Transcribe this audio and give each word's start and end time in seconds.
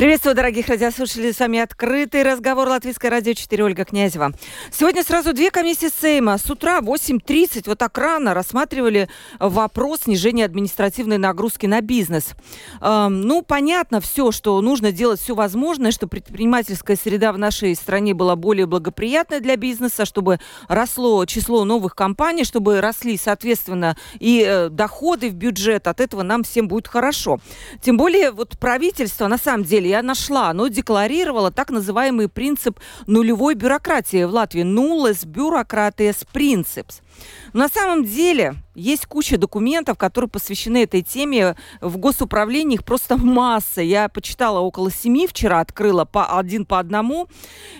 Приветствую, 0.00 0.34
дорогих 0.34 0.68
радиослушателей. 0.68 1.34
С 1.34 1.40
вами 1.40 1.58
открытый 1.58 2.22
разговор 2.22 2.66
Латвийское 2.68 3.10
радио 3.10 3.34
4 3.34 3.62
Ольга 3.62 3.84
Князева. 3.84 4.32
Сегодня 4.72 5.04
сразу 5.04 5.34
две 5.34 5.50
комиссии 5.50 5.90
Сейма. 5.94 6.38
С 6.38 6.50
утра 6.50 6.78
8.30 6.80 7.64
вот 7.66 7.76
так 7.76 7.98
рано 7.98 8.32
рассматривали 8.32 9.10
вопрос 9.38 10.04
снижения 10.04 10.46
административной 10.46 11.18
нагрузки 11.18 11.66
на 11.66 11.82
бизнес. 11.82 12.30
Эм, 12.80 13.20
ну, 13.20 13.42
понятно 13.42 14.00
все, 14.00 14.32
что 14.32 14.58
нужно 14.62 14.90
делать 14.90 15.20
все 15.20 15.34
возможное, 15.34 15.90
чтобы 15.90 16.12
предпринимательская 16.12 16.96
среда 16.96 17.30
в 17.34 17.36
нашей 17.36 17.74
стране 17.74 18.14
была 18.14 18.36
более 18.36 18.64
благоприятной 18.64 19.40
для 19.40 19.56
бизнеса, 19.56 20.06
чтобы 20.06 20.40
росло 20.66 21.26
число 21.26 21.64
новых 21.64 21.94
компаний, 21.94 22.44
чтобы 22.44 22.80
росли, 22.80 23.18
соответственно, 23.18 23.98
и 24.18 24.42
э, 24.48 24.70
доходы 24.70 25.28
в 25.28 25.34
бюджет. 25.34 25.86
От 25.86 26.00
этого 26.00 26.22
нам 26.22 26.42
всем 26.42 26.68
будет 26.68 26.88
хорошо. 26.88 27.38
Тем 27.82 27.98
более, 27.98 28.30
вот 28.30 28.58
правительство, 28.58 29.26
на 29.26 29.36
самом 29.36 29.64
деле, 29.64 29.89
я 29.90 30.02
нашла, 30.02 30.50
оно 30.50 30.68
декларировало 30.68 31.50
так 31.50 31.70
называемый 31.70 32.28
принцип 32.28 32.80
нулевой 33.06 33.54
бюрократии 33.54 34.24
в 34.24 34.32
Латвии. 34.32 34.62
Nulles 34.62 35.26
bureaucraties 35.26 36.26
princips. 36.32 37.02
На 37.52 37.68
самом 37.68 38.04
деле 38.04 38.54
есть 38.74 39.06
куча 39.06 39.36
документов, 39.36 39.98
которые 39.98 40.30
посвящены 40.30 40.84
этой 40.84 41.02
теме. 41.02 41.56
В 41.80 41.98
госуправлении 41.98 42.76
их 42.76 42.84
просто 42.84 43.16
масса. 43.16 43.82
Я 43.82 44.08
почитала 44.08 44.60
около 44.60 44.90
семи 44.90 45.26
вчера, 45.26 45.60
открыла 45.60 46.04
по 46.04 46.38
один 46.38 46.64
по 46.64 46.78
одному. 46.78 47.28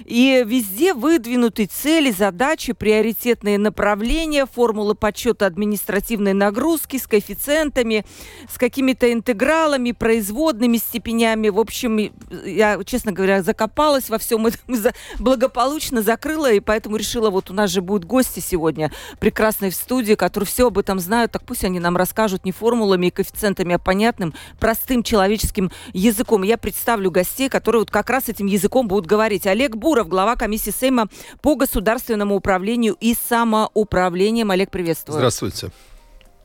И 0.04 0.44
везде 0.46 0.92
выдвинуты 0.92 1.66
цели, 1.66 2.10
задачи, 2.10 2.72
приоритетные 2.72 3.58
направления, 3.58 4.46
формулы 4.46 4.94
подсчета 4.94 5.46
административной 5.46 6.32
нагрузки 6.32 6.98
с 6.98 7.06
коэффициентами, 7.06 8.04
с 8.52 8.58
какими-то 8.58 9.12
интегралами, 9.12 9.92
производными 9.92 10.76
степенями. 10.76 11.48
В 11.48 11.60
общем, 11.60 12.12
я, 12.44 12.80
честно 12.84 13.12
говоря, 13.12 13.42
закопалась 13.42 14.10
во 14.10 14.18
всем 14.18 14.46
этом, 14.46 14.76
благополучно 15.18 16.02
закрыла, 16.02 16.52
и 16.52 16.60
поэтому 16.60 16.96
решила, 16.96 17.30
вот 17.30 17.50
у 17.50 17.54
нас 17.54 17.70
же 17.70 17.80
будут 17.80 18.04
гости 18.04 18.40
сегодня, 18.40 18.90
прекрасные 19.30 19.70
в 19.70 19.76
студии, 19.76 20.14
которые 20.14 20.48
все 20.48 20.66
об 20.66 20.76
этом 20.76 20.98
знают, 20.98 21.30
так 21.30 21.44
пусть 21.44 21.64
они 21.64 21.78
нам 21.78 21.96
расскажут 21.96 22.44
не 22.44 22.50
формулами 22.50 23.06
и 23.06 23.10
коэффициентами, 23.10 23.76
а 23.76 23.78
понятным, 23.78 24.34
простым 24.58 25.04
человеческим 25.04 25.70
языком. 25.92 26.42
Я 26.42 26.58
представлю 26.58 27.12
гостей, 27.12 27.48
которые 27.48 27.82
вот 27.82 27.92
как 27.92 28.10
раз 28.10 28.28
этим 28.28 28.46
языком 28.46 28.88
будут 28.88 29.06
говорить. 29.06 29.46
Олег 29.46 29.76
Буров, 29.76 30.08
глава 30.08 30.34
комиссии 30.34 30.70
Сейма 30.72 31.06
по 31.42 31.54
государственному 31.54 32.34
управлению 32.34 32.96
и 32.98 33.14
самоуправлением. 33.14 34.50
Олег, 34.50 34.72
приветствую. 34.72 35.18
Здравствуйте. 35.18 35.70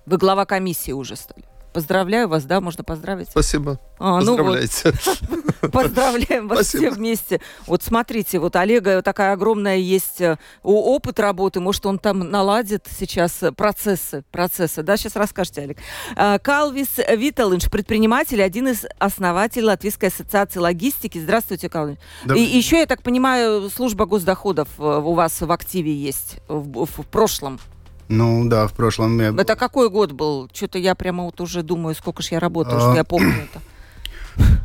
Вы 0.05 0.17
глава 0.17 0.45
комиссии 0.45 0.91
уже 0.91 1.15
стали. 1.15 1.54
Поздравляю 1.75 2.29
вас, 2.29 2.45
да, 2.45 2.61
можно 2.61 2.85
поздравить? 2.85 3.27
Спасибо. 3.29 3.81
А, 3.99 4.19
Поздравляйте. 4.19 4.93
Ну 5.29 5.41
вот. 5.61 5.71
Поздравляем 5.73 6.47
вас 6.47 6.69
Спасибо. 6.69 6.91
все 6.91 6.97
вместе. 6.97 7.41
Вот 7.67 7.83
смотрите, 7.83 8.39
вот 8.39 8.55
Олега 8.55 9.01
такая 9.01 9.33
огромная 9.33 9.75
есть 9.75 10.21
э, 10.21 10.37
опыт 10.63 11.19
работы, 11.19 11.59
может, 11.59 11.85
он 11.85 11.99
там 11.99 12.19
наладит 12.19 12.87
сейчас 12.97 13.43
процессы, 13.57 14.23
процессы, 14.31 14.83
да, 14.83 14.95
сейчас 14.95 15.17
расскажете, 15.17 15.63
Олег. 15.63 15.79
А, 16.15 16.39
Калвис 16.39 16.97
Виталинш, 17.09 17.69
предприниматель, 17.69 18.41
один 18.41 18.69
из 18.69 18.85
основателей 18.97 19.65
Латвийской 19.65 20.05
ассоциации 20.05 20.59
логистики. 20.59 21.17
Здравствуйте, 21.17 21.67
Калвис. 21.67 21.97
Да. 22.23 22.35
И 22.35 22.39
еще, 22.39 22.79
я 22.79 22.85
так 22.85 23.01
понимаю, 23.01 23.69
служба 23.69 24.05
госдоходов 24.05 24.69
э, 24.77 24.81
у 24.81 25.13
вас 25.13 25.41
в 25.41 25.51
активе 25.51 25.93
есть 25.93 26.37
в, 26.47 26.85
в 26.85 27.05
прошлом. 27.07 27.59
Ну 28.07 28.47
да, 28.47 28.67
в 28.67 28.73
прошлом 28.73 29.19
я... 29.19 29.29
Это 29.29 29.55
какой 29.55 29.89
год 29.89 30.11
был? 30.11 30.49
Что-то 30.53 30.77
я 30.77 30.95
прямо 30.95 31.23
вот 31.23 31.41
уже 31.41 31.63
думаю, 31.63 31.95
сколько 31.95 32.21
ж 32.21 32.27
я 32.31 32.39
работаю, 32.39 32.77
а... 32.77 32.79
что 32.81 32.95
я 32.95 33.03
помню 33.03 33.33
это. 33.51 33.61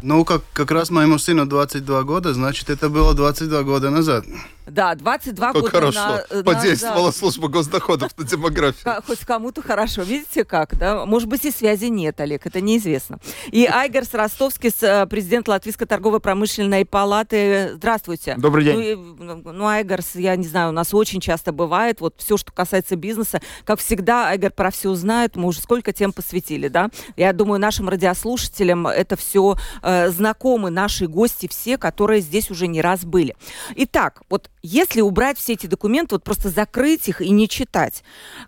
Ну, 0.03 0.25
как, 0.25 0.43
как 0.53 0.71
раз 0.73 0.91
моему 0.91 1.19
сыну 1.19 1.47
22 1.47 2.03
года, 2.03 2.35
значит, 2.35 2.71
это 2.71 2.89
было 2.89 3.15
22 3.15 3.63
года 3.63 3.91
назад. 3.91 4.25
Да, 4.71 4.95
22 4.95 5.53
как 5.53 5.63
года 5.63 5.71
хорошо. 5.71 6.21
На, 6.31 6.43
Подействовала 6.43 7.07
на, 7.07 7.13
служба 7.13 7.49
госдоходов 7.49 8.17
на 8.17 8.25
демографию. 8.25 9.03
Хоть 9.07 9.21
кому-то 9.21 9.63
хорошо. 9.63 10.03
Видите 10.03 10.45
как, 10.45 10.77
да? 10.79 11.05
Может 11.07 11.29
быть, 11.29 11.45
и 11.45 11.51
связи 11.51 11.87
нет, 11.87 12.21
Олег, 12.21 12.47
это 12.47 12.61
неизвестно. 12.61 13.19
И 13.51 13.67
Айгерс 13.67 14.15
Ростовский, 14.15 14.73
э, 14.81 15.07
президент 15.07 15.49
Латвийской 15.49 15.87
торгово-промышленной 15.87 16.85
палаты. 16.85 17.73
Здравствуйте. 17.75 18.37
Добрый 18.39 18.65
день. 18.65 19.17
Ну, 19.19 19.43
ну, 19.53 19.67
Айгерс, 19.67 20.15
я 20.15 20.37
не 20.37 20.47
знаю, 20.47 20.71
у 20.71 20.73
нас 20.73 20.95
очень 20.95 21.21
часто 21.21 21.53
бывает, 21.53 22.01
вот 22.01 22.15
все, 22.19 22.37
что 22.37 22.53
касается 22.53 22.97
бизнеса, 22.97 23.41
как 23.65 23.81
всегда, 23.81 24.29
Айгер 24.29 24.53
про 24.53 24.71
все 24.71 24.95
знает, 24.95 25.37
мы 25.37 25.49
уже 25.49 25.61
сколько 25.61 25.93
тем 25.93 26.13
посвятили, 26.13 26.69
да? 26.69 26.91
Я 27.17 27.33
думаю, 27.33 27.61
нашим 27.61 27.89
радиослушателям 27.89 28.87
это 28.87 29.17
все 29.17 29.57
э, 29.83 30.11
знакомы, 30.11 30.71
наши 30.71 31.07
гости 31.07 31.49
все, 31.49 31.77
которые 31.77 32.21
здесь 32.21 32.51
уже 32.51 32.67
не 32.67 32.81
раз 32.81 33.05
были. 33.05 33.37
Итак, 33.77 34.23
вот 34.29 34.51
если 34.63 35.01
убрать 35.01 35.39
все 35.39 35.55
эти 35.55 35.67
документы, 35.67 36.15
вот 36.15 36.25
просто 36.25 36.51
закрыть 36.51 37.09
их 37.09 37.21
и 37.21 37.31
не 37.31 37.49
читать, 37.49 38.03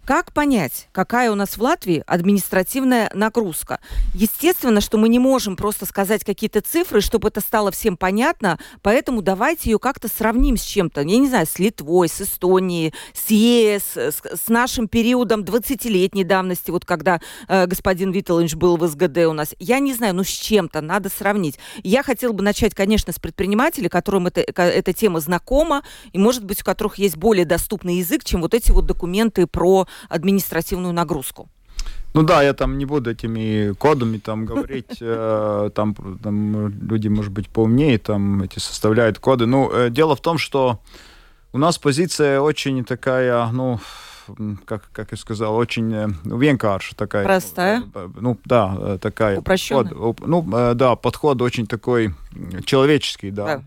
как 0.05 0.33
понять, 0.33 0.89
какая 0.93 1.31
у 1.31 1.35
нас 1.35 1.57
в 1.57 1.63
Латвии 1.63 2.03
административная 2.07 3.11
нагрузка? 3.15 3.81
Естественно, 4.15 4.81
что 4.81 4.99
мы 4.99 5.09
не 5.09 5.19
можем 5.19 5.57
просто 5.57 5.87
сказать 5.87 6.25
какие-то 6.25 6.61
цифры, 6.61 7.01
чтобы 7.01 7.29
это 7.29 7.41
стало 7.41 7.71
всем 7.71 7.97
понятно, 7.97 8.59
поэтому 8.83 9.23
давайте 9.23 9.71
ее 9.71 9.79
как-то 9.79 10.09
сравним 10.09 10.57
с 10.57 10.63
чем-то, 10.63 11.01
я 11.03 11.19
не 11.19 11.29
знаю, 11.29 11.47
с 11.47 11.59
Литвой, 11.59 12.09
с 12.09 12.21
Эстонией, 12.21 12.95
с 13.15 13.31
ЕС, 13.31 13.97
с, 13.97 14.23
с 14.23 14.49
нашим 14.49 14.89
периодом 14.89 15.43
20-летней 15.43 16.25
давности, 16.25 16.71
вот 16.71 16.85
когда 16.85 17.21
э, 17.49 17.67
господин 17.67 18.13
Виттелинч 18.13 18.55
был 18.55 18.77
в 18.77 18.87
СГД 18.87 19.19
у 19.29 19.33
нас. 19.33 19.55
Я 19.59 19.79
не 19.79 19.95
знаю, 19.95 20.15
ну 20.15 20.25
с 20.25 20.29
чем-то 20.29 20.81
надо 20.81 21.09
сравнить. 21.09 21.59
Я 21.83 22.03
хотела 22.03 22.33
бы 22.33 22.43
начать, 22.43 22.75
конечно, 22.75 23.13
с 23.13 23.19
предпринимателей, 23.19 23.89
которым 23.89 24.27
это, 24.27 24.41
эта 24.41 24.93
тема 24.93 25.21
знакома, 25.21 25.83
и, 26.13 26.19
может 26.19 26.45
быть, 26.45 26.63
у 26.63 26.65
которых 26.65 26.99
есть 26.99 27.17
более 27.17 27.45
доступный 27.45 27.97
язык, 27.97 28.25
чем 28.25 28.41
вот 28.43 28.55
эти 28.55 28.71
вот 28.71 28.87
документы 28.87 29.47
про 29.47 29.87
административную 30.09 30.93
нагрузку. 30.93 31.49
Ну 32.15 32.23
да, 32.23 32.43
я 32.43 32.53
там 32.53 32.77
не 32.77 32.85
буду 32.85 33.11
этими 33.11 33.73
кодами 33.75 34.19
там 34.19 34.45
говорить, 34.51 34.99
э, 35.01 35.71
там, 35.75 35.95
там 36.23 36.69
люди, 36.69 37.09
может 37.09 37.33
быть, 37.33 37.49
поумнее 37.49 37.99
там 37.99 38.43
эти 38.43 38.59
составляют 38.59 39.19
коды. 39.19 39.47
Ну, 39.47 39.71
э, 39.73 39.91
дело 39.91 40.15
в 40.15 40.21
том, 40.21 40.39
что 40.39 40.81
у 41.53 41.59
нас 41.59 41.79
позиция 41.79 42.41
очень 42.41 42.85
такая, 42.85 43.47
ну, 43.53 43.81
как, 44.65 44.91
как 44.93 45.11
я 45.13 45.17
сказал, 45.17 45.57
очень 45.57 45.93
э, 45.93 46.09
vienkārša 46.25 46.95
такая. 46.97 47.25
Простая? 47.25 47.83
Ну, 48.21 48.39
да, 48.45 48.99
такая. 48.99 49.39
Упрощенная? 49.39 49.85
Подход, 49.85 50.21
ну, 50.27 50.75
да, 50.75 50.97
подход 50.97 51.41
очень 51.41 51.67
такой 51.67 52.15
человеческий, 52.65 53.31
да. 53.31 53.45
да. 53.45 53.63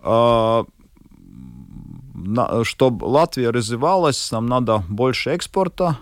А, 0.00 0.64
чтобы 2.64 3.04
Латвия 3.04 3.50
развивалась, 3.50 4.30
нам 4.32 4.46
надо 4.46 4.82
больше 4.88 5.30
экспорта, 5.30 5.98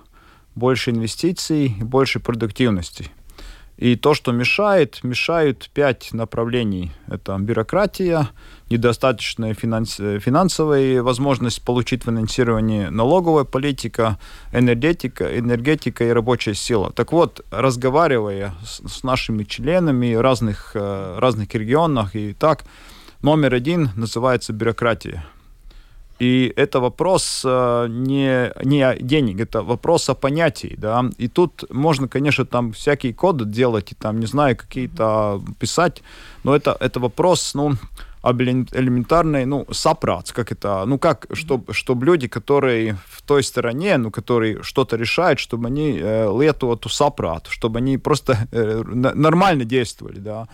больше 0.54 0.91
инвестиций, 0.91 1.77
больше 1.81 2.21
продуктивности. 2.21 3.10
И 3.77 3.94
то, 3.94 4.15
что 4.15 4.32
мешает, 4.32 5.04
мешают 5.04 5.71
пять 5.75 6.15
направлений. 6.15 6.93
Это 7.09 7.37
бюрократия, 7.38 8.31
недостаточная 8.71 9.53
финанс, 9.53 9.97
финансовая 9.97 11.03
возможность 11.03 11.63
получить 11.63 12.04
финансирование, 12.04 12.89
налоговая 12.89 13.45
политика, 13.45 14.18
энергетика, 14.51 15.39
энергетика 15.39 16.04
и 16.04 16.09
рабочая 16.09 16.54
сила. 16.54 16.91
Так 16.91 17.13
вот, 17.13 17.45
разговаривая 17.51 18.54
с, 18.65 18.80
с 18.89 19.03
нашими 19.03 19.45
членами 19.45 20.15
разных, 20.15 20.71
э, 20.74 21.18
разных 21.18 21.54
регионах 21.54 22.16
и 22.16 22.33
так, 22.33 22.65
номер 23.21 23.53
один 23.53 23.91
называется 23.95 24.54
бюрократия. 24.54 25.27
И 26.18 26.53
это 26.57 26.80
вопрос 26.80 27.42
э, 27.45 27.86
не, 27.91 28.51
не 28.65 28.97
денег, 29.01 29.41
это 29.41 29.63
вопрос 29.63 30.09
о 30.09 30.15
понятии, 30.15 30.74
да. 30.78 31.04
И 31.18 31.28
тут 31.28 31.65
можно, 31.71 32.09
конечно, 32.09 32.47
там 32.47 32.72
всякие 32.72 33.13
коды 33.13 33.45
делать, 33.45 33.92
и 33.92 33.95
там, 33.95 34.21
не 34.21 34.27
знаю, 34.27 34.57
какие-то 34.57 35.42
писать, 35.59 36.03
но 36.42 36.57
это, 36.57 36.77
это 36.80 37.01
вопрос, 37.01 37.54
ну, 37.54 37.74
об 38.22 38.42
элементарной, 38.42 39.45
ну, 39.45 39.66
сапрац, 39.71 40.33
как 40.33 40.53
это, 40.53 40.84
ну, 40.86 40.98
как, 40.98 41.27
чтобы, 41.33 41.72
чтобы 41.74 42.07
люди, 42.07 42.28
которые 42.28 42.97
в 43.07 43.22
той 43.22 43.42
стороне, 43.42 43.98
ну, 43.98 44.10
которые 44.10 44.63
что-то 44.63 44.97
решают, 44.97 45.39
чтобы 45.39 45.68
они 45.68 45.98
э, 46.01 46.28
лету 46.41 46.72
эту 46.72 46.89
сапрат, 46.89 47.47
чтобы 47.48 47.78
они 47.78 47.98
просто 47.98 48.48
э, 48.53 48.83
нормально 49.15 49.65
действовали, 49.65 50.18
да. 50.18 50.48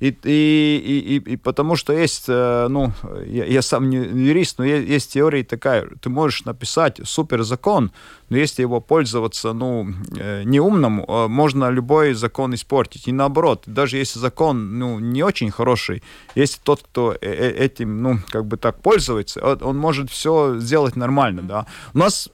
И, 0.00 0.16
и, 0.24 1.16
и, 1.16 1.32
и 1.32 1.36
потому 1.36 1.76
что 1.76 1.92
есть, 1.92 2.24
э, 2.28 2.68
ну, 2.68 2.92
я, 3.26 3.44
я 3.44 3.62
сам 3.62 3.90
не 3.90 3.96
юрист, 3.96 4.58
но 4.58 4.64
есть, 4.64 4.88
есть 4.88 5.12
теория 5.12 5.42
такая, 5.42 5.88
ты 6.00 6.08
можешь 6.08 6.44
написать 6.44 7.00
супер 7.04 7.42
закон, 7.42 7.90
но 8.28 8.36
если 8.36 8.62
его 8.62 8.80
пользоваться, 8.80 9.52
ну, 9.52 9.88
э, 10.16 10.44
неумному, 10.44 11.04
э, 11.04 11.28
можно 11.28 11.70
любой 11.70 12.14
закон 12.14 12.54
испортить. 12.54 13.08
И 13.08 13.12
наоборот, 13.12 13.64
даже 13.66 13.96
если 13.96 14.20
закон, 14.20 14.78
ну, 14.78 15.00
не 15.00 15.24
очень 15.24 15.50
хороший, 15.50 16.02
если 16.36 16.60
тот, 16.62 16.82
кто 16.82 17.16
этим, 17.20 18.02
ну, 18.02 18.18
как 18.30 18.46
бы 18.46 18.56
так 18.56 18.80
пользуется, 18.80 19.40
он 19.40 19.76
может 19.78 20.10
все 20.10 20.58
сделать 20.60 20.94
нормально, 20.96 21.42
да. 21.42 21.66
У 21.94 21.98
нас 21.98 22.30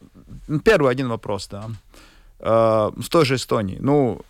первый 0.64 0.92
один 0.92 1.08
вопрос, 1.08 1.48
да. 1.48 1.64
В 2.38 3.08
той 3.08 3.24
же 3.24 3.36
Эстонии, 3.36 3.78
ну, 3.80 4.20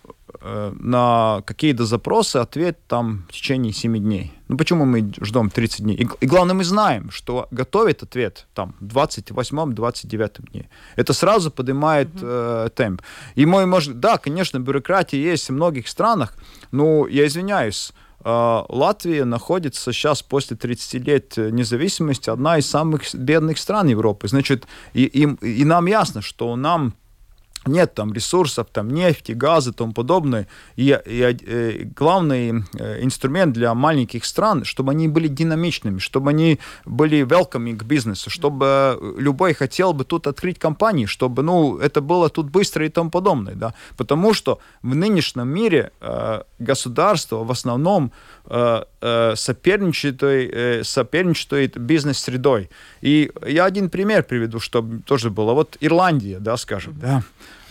Э, 0.41 0.73
на 0.79 1.41
какие-то 1.45 1.85
запросы 1.85 2.37
ответ 2.37 2.77
там 2.87 3.25
в 3.29 3.33
течение 3.33 3.73
7 3.73 3.97
дней. 3.97 4.31
Ну 4.47 4.57
почему 4.57 4.85
мы 4.85 5.11
ждем 5.21 5.49
30 5.49 5.81
дней? 5.81 5.95
И, 5.95 6.07
и 6.21 6.27
главное, 6.27 6.53
мы 6.53 6.63
знаем, 6.63 7.09
что 7.09 7.47
готовит 7.51 8.03
ответ 8.03 8.47
там 8.53 8.75
28-29 8.81 10.51
дней. 10.51 10.69
Это 10.95 11.13
сразу 11.13 11.51
поднимает 11.51 12.09
э, 12.21 12.69
темп. 12.75 13.01
И 13.35 13.45
мой, 13.45 13.65
может, 13.65 13.99
да, 13.99 14.17
конечно, 14.17 14.59
бюрократия 14.59 15.19
есть 15.19 15.49
в 15.49 15.53
многих 15.53 15.87
странах, 15.87 16.35
но 16.71 17.07
я 17.07 17.25
извиняюсь, 17.25 17.93
э, 18.23 18.63
Латвия 18.69 19.25
находится 19.25 19.93
сейчас 19.93 20.21
после 20.21 20.57
30 20.57 21.07
лет 21.07 21.37
независимости 21.37 22.29
одна 22.29 22.57
из 22.57 22.69
самых 22.69 23.01
бедных 23.15 23.57
стран 23.57 23.87
Европы. 23.87 24.27
Значит, 24.27 24.67
и, 24.93 25.05
и, 25.05 25.23
и 25.61 25.65
нам 25.65 25.85
ясно, 25.85 26.21
что 26.21 26.55
нам 26.55 26.93
нет 27.67 27.93
там 27.93 28.13
ресурсов, 28.13 28.67
там 28.71 28.89
нефти, 28.89 29.31
газы 29.31 29.71
и 29.71 29.73
тому 29.73 29.93
подобное. 29.93 30.47
И, 30.75 30.99
и 31.05 31.21
э, 31.21 31.83
главный 31.95 32.63
э, 32.73 33.03
инструмент 33.03 33.53
для 33.53 33.73
маленьких 33.73 34.25
стран, 34.25 34.63
чтобы 34.63 34.91
они 34.91 35.07
были 35.07 35.27
динамичными, 35.27 35.99
чтобы 35.99 36.29
они 36.29 36.59
были 36.85 37.23
welcoming 37.25 37.75
к 37.77 37.83
бизнесу, 37.83 38.29
чтобы 38.29 38.97
любой 39.17 39.53
хотел 39.53 39.93
бы 39.93 40.05
тут 40.05 40.27
открыть 40.27 40.59
компанию, 40.59 41.07
чтобы 41.07 41.43
ну, 41.43 41.77
это 41.77 42.01
было 42.01 42.29
тут 42.29 42.49
быстро 42.49 42.85
и 42.85 42.89
тому 42.89 43.09
подобное. 43.09 43.55
Да? 43.55 43.73
Потому 43.97 44.33
что 44.33 44.59
в 44.81 44.95
нынешнем 44.95 45.47
мире 45.47 45.91
э, 46.01 46.41
государство 46.59 47.43
в 47.43 47.51
основном 47.51 48.05
э, 48.05 48.34
соперничает, 49.35 50.21
э, 50.23 50.83
соперничает 50.83 51.77
бизнес-средой. 51.77 52.69
И 53.01 53.31
я 53.45 53.65
один 53.65 53.89
пример 53.89 54.23
приведу, 54.23 54.59
чтобы 54.59 55.01
тоже 55.01 55.29
было. 55.29 55.53
Вот 55.53 55.77
Ирландия, 55.81 56.39
да, 56.39 56.57
скажем, 56.57 56.95
да. 56.99 57.23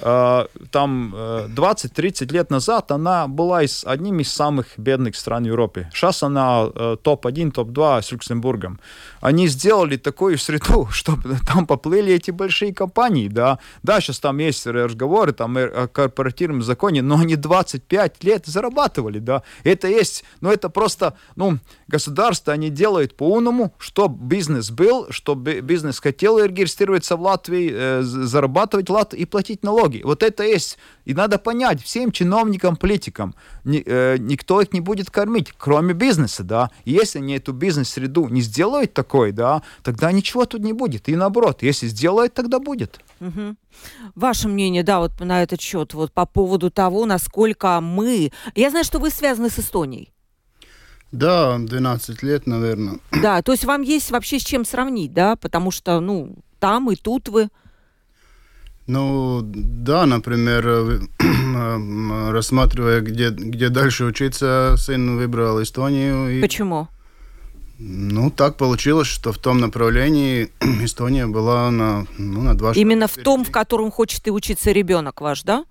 Э, 0.05 0.47
там 0.71 1.15
20-30 1.15 2.27
э, 2.31 2.33
лет 2.35 2.51
назад 2.51 2.93
она 2.93 3.27
была 3.27 3.63
из, 3.63 3.85
одним 3.87 4.21
из 4.21 4.31
самых 4.31 4.67
бедных 4.77 5.17
стран 5.17 5.45
Европы. 5.45 5.89
Сейчас 5.95 6.23
она 6.23 6.69
э, 6.75 6.97
топ-1, 7.03 7.53
топ-2 7.53 8.03
с 8.03 8.13
Люксембургом. 8.13 8.81
Они 9.23 9.49
сделали 9.49 9.97
такую 9.97 10.37
среду, 10.37 10.89
чтобы 10.91 11.37
там 11.47 11.67
поплыли 11.67 12.13
эти 12.13 12.31
большие 12.31 12.75
компании, 12.75 13.29
да. 13.29 13.59
Да, 13.83 14.01
сейчас 14.01 14.21
там 14.21 14.39
есть 14.39 14.67
разговоры 14.67 15.33
там, 15.33 15.57
о 15.57 15.89
корпоративном 15.89 16.63
законе, 16.63 17.01
но 17.01 17.19
они 17.19 17.37
25 17.37 18.25
лет 18.25 18.45
зарабатывали, 18.45 19.21
да. 19.21 19.43
Это 19.63 19.89
есть, 19.89 20.25
но 20.43 20.53
это 20.53 20.69
просто, 20.69 21.15
ну, 21.37 21.59
государство, 21.89 22.53
они 22.53 22.69
делают 22.69 23.17
по-умному, 23.17 23.73
чтобы 23.79 24.23
бизнес 24.23 24.71
был, 24.71 25.07
чтобы 25.09 25.61
бизнес 25.61 25.99
хотел 25.99 26.39
регистрироваться 26.39 27.17
в 27.17 27.23
Латвии, 27.23 28.03
зарабатывать 28.03 28.91
Латвии 28.91 29.21
и 29.21 29.25
платить 29.25 29.63
налоги 29.63 29.94
налоги. 29.95 30.03
Вот 30.05 30.23
это 30.23 30.43
есть. 30.45 30.79
И 31.05 31.15
надо 31.15 31.39
понять 31.39 31.83
всем 31.83 32.13
чиновникам, 32.13 32.77
политикам, 32.77 33.35
ни, 33.65 33.83
э, 33.87 34.17
никто 34.19 34.61
их 34.61 34.73
не 34.73 34.81
будет 34.81 35.11
кормить, 35.11 35.53
кроме 35.57 35.95
бизнеса, 35.95 36.43
да. 36.43 36.71
И 36.87 36.93
если 36.93 37.21
они 37.21 37.37
эту 37.37 37.53
бизнес-среду 37.53 38.29
не 38.29 38.43
сделают 38.43 38.95
такой, 38.95 39.33
да, 39.33 39.63
тогда 39.83 40.13
ничего 40.13 40.45
тут 40.45 40.63
не 40.63 40.73
будет. 40.73 41.09
И 41.09 41.17
наоборот, 41.17 41.63
если 41.63 41.89
сделают, 41.89 42.35
тогда 42.35 42.59
будет. 42.59 43.01
Угу. 43.21 43.57
Ваше 44.15 44.49
мнение, 44.49 44.83
да, 44.83 44.99
вот 44.99 45.21
на 45.21 45.43
этот 45.43 45.61
счет, 45.61 45.95
вот 45.95 46.13
по 46.13 46.27
поводу 46.27 46.71
того, 46.71 47.07
насколько 47.07 47.81
мы... 47.81 48.31
Я 48.55 48.71
знаю, 48.71 48.85
что 48.85 48.99
вы 48.99 49.11
связаны 49.11 49.51
с 49.51 49.59
Эстонией. 49.59 50.11
Да, 51.13 51.59
12 51.59 52.23
лет, 52.25 52.47
наверное. 52.47 52.99
Да, 53.23 53.41
то 53.43 53.53
есть 53.53 53.65
вам 53.65 53.83
есть 53.83 54.11
вообще 54.11 54.39
с 54.39 54.45
чем 54.45 54.65
сравнить, 54.65 55.13
да, 55.13 55.37
потому 55.37 55.71
что, 55.71 56.01
ну, 56.01 56.35
там 56.59 56.91
и 56.91 56.97
тут 56.97 57.29
вы... 57.29 57.51
Ну, 58.87 59.41
да, 59.43 60.05
например, 60.05 60.67
э, 60.67 61.01
э, 61.21 62.31
рассматривая, 62.31 63.01
где, 63.01 63.31
где 63.31 63.71
дальше 63.71 64.05
учиться, 64.05 64.75
сын 64.77 65.17
выбрал 65.17 65.63
Эстонию. 65.63 66.39
И... 66.39 66.43
Почему? 66.43 66.89
Ну, 67.79 68.31
так 68.31 68.57
получилось, 68.57 69.09
что 69.09 69.33
в 69.33 69.39
том 69.39 69.59
направлении 69.59 70.51
Эстония 70.85 71.27
была 71.27 71.71
на, 71.71 72.07
ну, 72.19 72.43
на 72.43 72.55
два 72.55 72.73
Именно 72.73 73.09
в 73.09 73.15
том, 73.15 73.45
в 73.45 73.51
котором 73.51 73.91
хочет 73.91 74.27
и 74.29 74.31
учиться 74.31 74.71
ребенок 74.71 75.21
ваш, 75.21 75.43
да? 75.43 75.65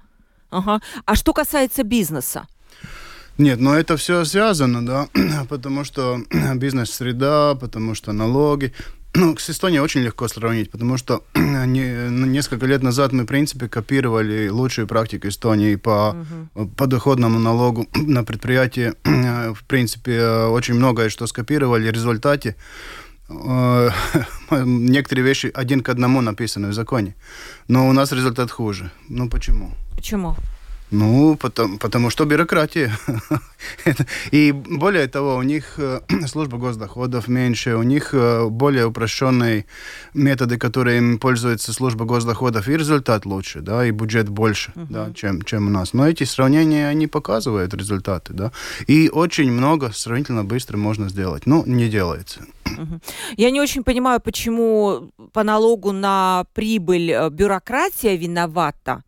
Ага. 0.50 0.81
А 1.06 1.15
что 1.15 1.33
касается 1.33 1.83
бизнеса? 1.83 2.48
Нет, 3.38 3.60
но 3.60 3.75
это 3.75 3.95
все 3.98 4.25
связано, 4.25 4.86
да, 4.86 5.07
потому 5.50 5.83
что 5.83 6.19
бизнес-среда, 6.56 7.56
потому 7.56 7.95
что 7.95 8.12
налоги. 8.12 8.74
Ну, 9.15 9.38
с 9.38 9.50
Эстонией 9.50 9.80
очень 9.80 10.01
легко 10.01 10.27
сравнить, 10.27 10.71
потому 10.71 10.98
что 10.98 11.24
не, 11.36 12.10
ну, 12.10 12.25
несколько 12.25 12.65
лет 12.65 12.81
назад 12.81 13.13
мы, 13.13 13.24
в 13.24 13.27
принципе, 13.27 13.68
копировали 13.68 14.50
лучшую 14.50 14.88
практику 14.88 15.27
Эстонии 15.27 15.75
по 15.75 16.15
угу. 16.56 16.68
подоходному 16.69 17.39
налогу 17.39 17.88
на 17.94 18.24
предприятие. 18.24 18.94
В 19.54 19.63
принципе, 19.68 20.48
очень 20.50 20.74
многое, 20.74 21.10
что 21.10 21.27
скопировали. 21.27 21.89
В 21.89 21.94
результате 21.94 22.56
э, 23.30 23.89
некоторые 24.65 25.25
вещи 25.25 25.51
один 25.54 25.81
к 25.81 25.89
одному 25.89 26.21
написаны 26.21 26.69
в 26.69 26.74
законе. 26.74 27.15
Но 27.68 27.88
у 27.88 27.94
нас 27.94 28.12
результат 28.12 28.50
хуже. 28.51 28.92
Ну, 29.10 29.30
почему? 29.30 29.74
Почему? 29.95 30.36
Ну, 30.94 31.36
потому, 31.38 31.80
потому 31.80 32.10
что 32.12 32.25
бюрократия. 32.25 32.92
И 34.31 34.51
более 34.51 35.07
того, 35.07 35.38
у 35.38 35.42
них 35.42 35.74
э, 35.78 36.01
служба 36.28 36.57
госдоходов 36.57 37.28
меньше, 37.28 37.75
у 37.75 37.84
них 37.84 38.13
э, 38.13 38.48
более 38.48 38.86
упрощенные 38.86 39.66
методы, 40.13 40.60
которыми 40.60 41.18
пользуется 41.18 41.74
служба 41.74 42.06
госдоходов, 42.06 42.68
и 42.68 42.78
результат 42.78 43.25
лучше, 43.25 43.62
да, 43.62 43.84
и 43.88 43.92
бюджет 43.92 44.30
больше, 44.30 44.72
uh-huh. 44.75 44.86
да, 44.90 45.12
чем, 45.16 45.42
чем 45.42 45.68
у 45.68 45.69
нас. 45.72 45.94
Но 45.94 46.07
эти 46.07 46.25
сравнения, 46.25 46.88
они 46.88 47.07
показывают 47.07 47.74
результаты, 47.74 48.34
да. 48.34 48.51
И 48.86 49.10
очень 49.10 49.51
много 49.51 49.92
сравнительно 49.92 50.44
быстро 50.44 50.78
можно 50.78 51.10
сделать. 51.10 51.48
Ну, 51.48 51.63
не 51.66 51.89
делается. 51.89 52.42
Я 53.36 53.50
не 53.50 53.62
очень 53.62 53.84
понимаю, 53.84 54.19
почему 54.22 55.12
по 55.31 55.44
налогу 55.44 55.92
на 55.92 56.46
прибыль 56.53 57.12
э, 57.12 57.29
бюрократия 57.32 58.15
виновата 58.15 59.03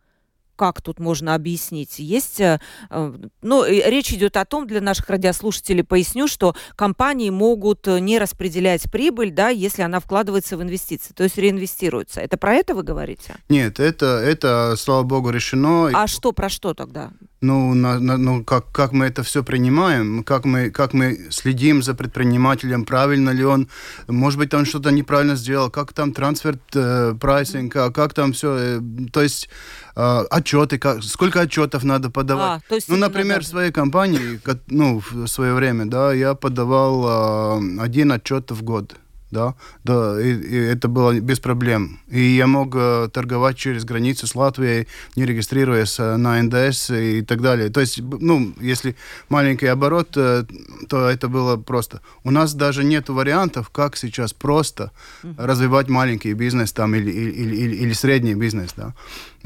как 0.56 0.82
тут 0.82 0.98
можно 0.98 1.34
объяснить? 1.34 1.98
Есть, 1.98 2.40
э, 2.40 2.60
э, 2.90 3.14
ну, 3.42 3.64
речь 3.64 4.12
идет 4.12 4.36
о 4.36 4.44
том, 4.44 4.66
для 4.66 4.80
наших 4.80 5.08
радиослушателей 5.08 5.84
поясню, 5.84 6.26
что 6.26 6.56
компании 6.74 7.30
могут 7.30 7.86
э, 7.86 8.00
не 8.00 8.18
распределять 8.18 8.90
прибыль, 8.90 9.30
да, 9.30 9.50
если 9.50 9.82
она 9.82 10.00
вкладывается 10.00 10.56
в 10.56 10.62
инвестиции, 10.62 11.12
то 11.12 11.22
есть 11.22 11.38
реинвестируется. 11.38 12.20
Это 12.20 12.36
про 12.36 12.54
это 12.54 12.74
вы 12.74 12.82
говорите? 12.82 13.36
Нет, 13.48 13.78
это, 13.78 14.06
это 14.06 14.74
слава 14.76 15.02
богу, 15.02 15.30
решено. 15.30 15.90
А 15.92 16.06
что, 16.06 16.32
про 16.32 16.48
что 16.48 16.74
тогда? 16.74 17.12
Ну, 17.46 17.74
на, 17.74 18.00
на, 18.00 18.16
ну 18.16 18.44
как, 18.44 18.72
как 18.72 18.92
мы 18.92 19.06
это 19.06 19.22
все 19.22 19.44
принимаем, 19.44 20.24
как 20.24 20.44
мы, 20.44 20.70
как 20.70 20.94
мы 20.94 21.28
следим 21.30 21.82
за 21.82 21.94
предпринимателем, 21.94 22.84
правильно 22.84 23.30
ли 23.30 23.44
он, 23.44 23.68
может 24.08 24.38
быть, 24.40 24.54
он 24.54 24.64
что-то 24.64 24.90
неправильно 24.90 25.36
сделал, 25.36 25.70
как 25.70 25.92
там 25.92 26.12
трансфер 26.12 26.58
э, 26.74 27.14
прайсинг, 27.20 27.76
а 27.76 27.90
как 27.90 28.14
там 28.14 28.32
все, 28.32 28.56
э, 28.58 28.80
то 29.12 29.22
есть 29.22 29.48
э, 29.94 30.24
отчеты, 30.30 30.78
как, 30.78 31.02
сколько 31.04 31.40
отчетов 31.40 31.84
надо 31.84 32.10
подавать. 32.10 32.62
А, 32.64 32.68
то 32.68 32.74
есть 32.74 32.88
ну, 32.88 32.96
например, 32.96 33.42
в 33.42 33.46
своей 33.46 33.70
компании, 33.70 34.40
ну, 34.66 35.00
в 35.10 35.28
свое 35.28 35.54
время, 35.54 35.86
да, 35.86 36.12
я 36.12 36.34
подавал 36.34 37.60
э, 37.60 37.80
один 37.80 38.10
отчет 38.10 38.50
в 38.50 38.62
год 38.64 38.96
да, 39.30 39.54
да, 39.84 40.20
и, 40.20 40.32
и 40.32 40.56
это 40.56 40.88
было 40.88 41.18
без 41.20 41.40
проблем. 41.40 41.98
И 42.08 42.20
я 42.20 42.46
мог 42.46 42.74
э, 42.76 43.08
торговать 43.12 43.56
через 43.56 43.84
границу 43.84 44.26
с 44.26 44.34
Латвией, 44.34 44.86
не 45.16 45.26
регистрируясь 45.26 45.98
э, 45.98 46.16
на 46.16 46.40
НДС 46.42 46.90
и 46.90 47.22
так 47.22 47.40
далее. 47.42 47.70
То 47.70 47.80
есть, 47.80 48.00
ну, 48.00 48.54
если 48.60 48.94
маленький 49.28 49.66
оборот, 49.66 50.16
э, 50.16 50.44
то 50.88 51.08
это 51.08 51.28
было 51.28 51.56
просто. 51.56 52.00
У 52.24 52.30
нас 52.30 52.54
даже 52.54 52.84
нет 52.84 53.08
вариантов, 53.08 53.70
как 53.70 53.96
сейчас 53.96 54.32
просто 54.32 54.92
развивать 55.38 55.88
маленький 55.88 56.32
бизнес 56.34 56.72
там 56.72 56.94
или, 56.94 57.10
или, 57.10 57.56
или, 57.56 57.76
или 57.76 57.92
средний 57.94 58.34
бизнес, 58.34 58.74
да. 58.76 58.94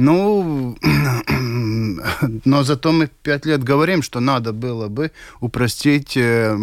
Ну, 0.02 0.76
но 2.46 2.62
зато 2.62 2.92
мы 2.92 3.10
пять 3.22 3.44
лет 3.44 3.62
говорим, 3.62 4.02
что 4.02 4.20
надо 4.20 4.54
было 4.54 4.88
бы 4.88 5.12
упростить 5.40 6.16
э, 6.16 6.56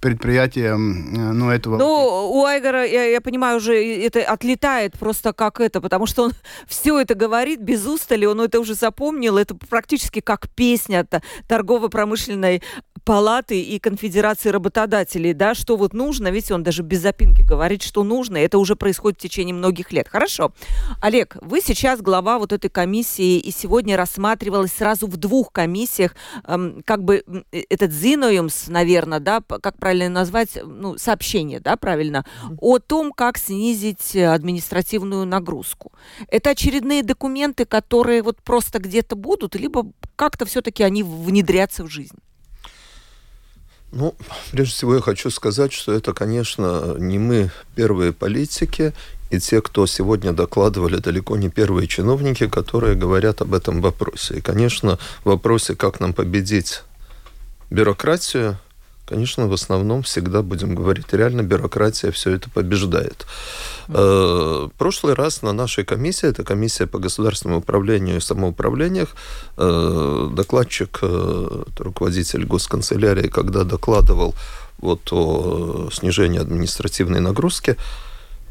предприятие 0.00 0.76
ну, 0.76 1.50
этого. 1.50 1.78
Ну, 1.78 2.30
у 2.30 2.44
Айгора, 2.44 2.84
я, 2.84 3.04
я 3.04 3.22
понимаю, 3.22 3.56
уже 3.56 3.74
это 3.74 4.20
отлетает 4.20 4.98
просто 4.98 5.32
как 5.32 5.60
это, 5.60 5.80
потому 5.80 6.04
что 6.04 6.24
он 6.24 6.32
все 6.68 7.00
это 7.00 7.14
говорит 7.14 7.60
без 7.60 7.86
устали, 7.86 8.26
он 8.26 8.42
это 8.42 8.60
уже 8.60 8.74
запомнил, 8.74 9.38
это 9.38 9.54
практически 9.54 10.20
как 10.20 10.50
песня 10.50 11.06
торгово-промышленной 11.48 12.62
палаты 13.04 13.60
и 13.60 13.78
конфедерации 13.78 14.48
работодателей, 14.48 15.34
да, 15.34 15.54
что 15.54 15.76
вот 15.76 15.92
нужно, 15.92 16.28
ведь 16.28 16.50
он 16.50 16.62
даже 16.62 16.82
без 16.82 17.02
запинки 17.02 17.42
говорит, 17.42 17.82
что 17.82 18.02
нужно, 18.02 18.38
это 18.38 18.58
уже 18.58 18.76
происходит 18.76 19.18
в 19.18 19.22
течение 19.22 19.54
многих 19.54 19.92
лет. 19.92 20.08
Хорошо. 20.08 20.52
Олег, 21.00 21.36
вы 21.42 21.60
сейчас 21.60 22.00
глава 22.00 22.38
вот 22.38 22.52
этой 22.52 22.70
комиссии, 22.70 23.38
и 23.38 23.50
сегодня 23.50 23.96
рассматривалось 23.96 24.72
сразу 24.72 25.06
в 25.06 25.16
двух 25.16 25.52
комиссиях, 25.52 26.14
эм, 26.46 26.82
как 26.84 27.04
бы 27.04 27.22
э, 27.52 27.62
этот 27.68 27.92
Зиноюмс, 27.92 28.68
наверное, 28.68 29.20
да, 29.20 29.42
как 29.42 29.76
правильно 29.78 30.08
назвать, 30.08 30.58
ну, 30.64 30.96
сообщение, 30.96 31.60
да, 31.60 31.76
правильно, 31.76 32.24
о 32.58 32.78
том, 32.78 33.12
как 33.12 33.36
снизить 33.36 34.16
административную 34.16 35.26
нагрузку. 35.26 35.92
Это 36.28 36.50
очередные 36.50 37.02
документы, 37.02 37.66
которые 37.66 38.22
вот 38.22 38.42
просто 38.42 38.78
где-то 38.78 39.14
будут, 39.14 39.54
либо 39.54 39.92
как-то 40.16 40.46
все-таки 40.46 40.82
они 40.82 41.02
внедрятся 41.02 41.84
в 41.84 41.88
жизнь? 41.88 42.16
Ну, 43.96 44.12
прежде 44.50 44.74
всего 44.74 44.96
я 44.96 45.00
хочу 45.00 45.30
сказать, 45.30 45.72
что 45.72 45.92
это, 45.92 46.12
конечно, 46.12 46.96
не 46.98 47.20
мы 47.20 47.52
первые 47.76 48.12
политики, 48.12 48.92
и 49.30 49.38
те, 49.38 49.60
кто 49.60 49.86
сегодня 49.86 50.32
докладывали, 50.32 50.96
далеко 50.96 51.36
не 51.36 51.48
первые 51.48 51.86
чиновники, 51.86 52.48
которые 52.48 52.96
говорят 52.96 53.40
об 53.40 53.54
этом 53.54 53.80
вопросе. 53.80 54.38
И, 54.38 54.40
конечно, 54.40 54.98
в 55.22 55.28
вопросе, 55.28 55.76
как 55.76 56.00
нам 56.00 56.12
победить 56.12 56.82
бюрократию, 57.70 58.58
Конечно, 59.06 59.46
в 59.48 59.52
основном 59.52 60.02
всегда 60.02 60.42
будем 60.42 60.74
говорить, 60.74 61.12
реально 61.12 61.42
бюрократия 61.42 62.10
все 62.10 62.30
это 62.30 62.48
побеждает. 62.48 63.26
Mm-hmm. 63.88 64.72
прошлый 64.78 65.14
раз 65.14 65.42
на 65.42 65.52
нашей 65.52 65.84
комиссии, 65.84 66.26
это 66.26 66.42
комиссия 66.42 66.86
по 66.86 66.98
государственному 66.98 67.60
управлению 67.60 68.16
и 68.16 68.20
самоуправлениях, 68.20 69.14
э, 69.58 70.28
докладчик, 70.32 71.00
э, 71.02 71.62
руководитель 71.78 72.46
госканцелярии, 72.46 73.28
когда 73.28 73.64
докладывал 73.64 74.34
вот 74.78 75.12
о 75.12 75.90
снижении 75.92 76.40
административной 76.40 77.20
нагрузки, 77.20 77.76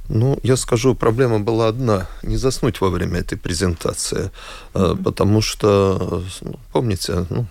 ну, 0.09 0.37
я 0.43 0.57
скажу, 0.57 0.95
проблема 0.95 1.39
была 1.39 1.67
одна– 1.67 2.07
не 2.23 2.37
заснуть 2.37 2.81
во 2.81 2.89
время 2.89 3.19
этой 3.19 3.37
презентации, 3.37 4.31
mm-hmm. 4.73 5.03
потому 5.03 5.41
что, 5.41 6.23
ну, 6.41 6.59
помните, 6.73 7.25
ну, 7.29 7.47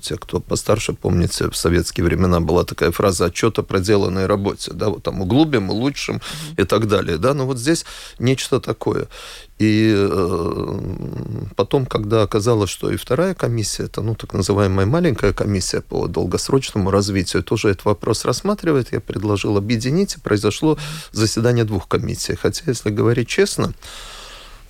те, 0.00 0.16
кто 0.16 0.40
постарше, 0.40 0.92
помните, 0.92 1.48
в 1.48 1.56
советские 1.56 2.04
времена 2.04 2.40
была 2.40 2.64
такая 2.64 2.90
фраза 2.90 3.26
«отчет 3.26 3.58
о 3.58 3.62
проделанной 3.62 4.26
работе», 4.26 4.72
да, 4.74 4.88
вот 4.90 5.02
там 5.02 5.22
углубим, 5.22 5.70
улучшим 5.70 6.16
mm-hmm. 6.16 6.62
и 6.62 6.64
так 6.64 6.86
далее, 6.86 7.16
да, 7.16 7.32
но 7.34 7.46
вот 7.46 7.58
здесь 7.58 7.86
нечто 8.18 8.60
такое. 8.60 9.08
И 9.60 9.92
э, 9.94 10.78
потом, 11.54 11.84
когда 11.84 12.22
оказалось, 12.22 12.70
что 12.70 12.90
и 12.90 12.96
вторая 12.96 13.34
комиссия, 13.34 13.82
это, 13.84 14.00
ну, 14.00 14.14
так 14.14 14.32
называемая 14.32 14.86
маленькая 14.86 15.34
комиссия 15.34 15.82
по 15.82 16.08
долгосрочному 16.08 16.90
развитию, 16.90 17.42
тоже 17.42 17.68
этот 17.68 17.84
вопрос 17.84 18.24
рассматривает, 18.24 18.90
я 18.92 19.00
предложил 19.00 19.58
объединить, 19.58 20.16
и 20.16 20.20
произошло 20.20 20.78
заседание 21.12 21.64
двух 21.64 21.88
комиссий. 21.88 22.36
Хотя, 22.36 22.62
если 22.68 22.88
говорить 22.88 23.28
честно, 23.28 23.74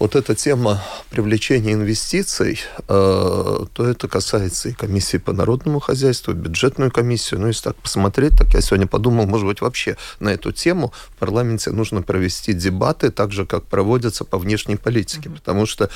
вот 0.00 0.16
эта 0.16 0.34
тема 0.34 0.82
привлечения 1.10 1.74
инвестиций, 1.74 2.58
э, 2.88 3.66
то 3.72 3.84
это 3.84 4.08
касается 4.08 4.70
и 4.70 4.72
комиссии 4.72 5.18
по 5.18 5.34
народному 5.34 5.78
хозяйству, 5.78 6.32
бюджетную 6.32 6.90
комиссию. 6.90 7.40
Ну, 7.40 7.48
если 7.48 7.64
так 7.64 7.76
посмотреть, 7.76 8.32
так 8.38 8.54
я 8.54 8.62
сегодня 8.62 8.86
подумал, 8.86 9.26
может 9.26 9.46
быть, 9.46 9.60
вообще 9.60 9.98
на 10.18 10.30
эту 10.30 10.52
тему 10.52 10.92
в 11.10 11.18
парламенте 11.18 11.70
нужно 11.70 12.00
провести 12.00 12.54
дебаты, 12.54 13.10
так 13.10 13.30
же, 13.30 13.44
как 13.44 13.64
проводятся 13.64 14.24
по 14.24 14.38
внешней 14.38 14.76
политике, 14.76 15.28
mm-hmm. 15.28 15.34
потому 15.34 15.66
что, 15.66 15.90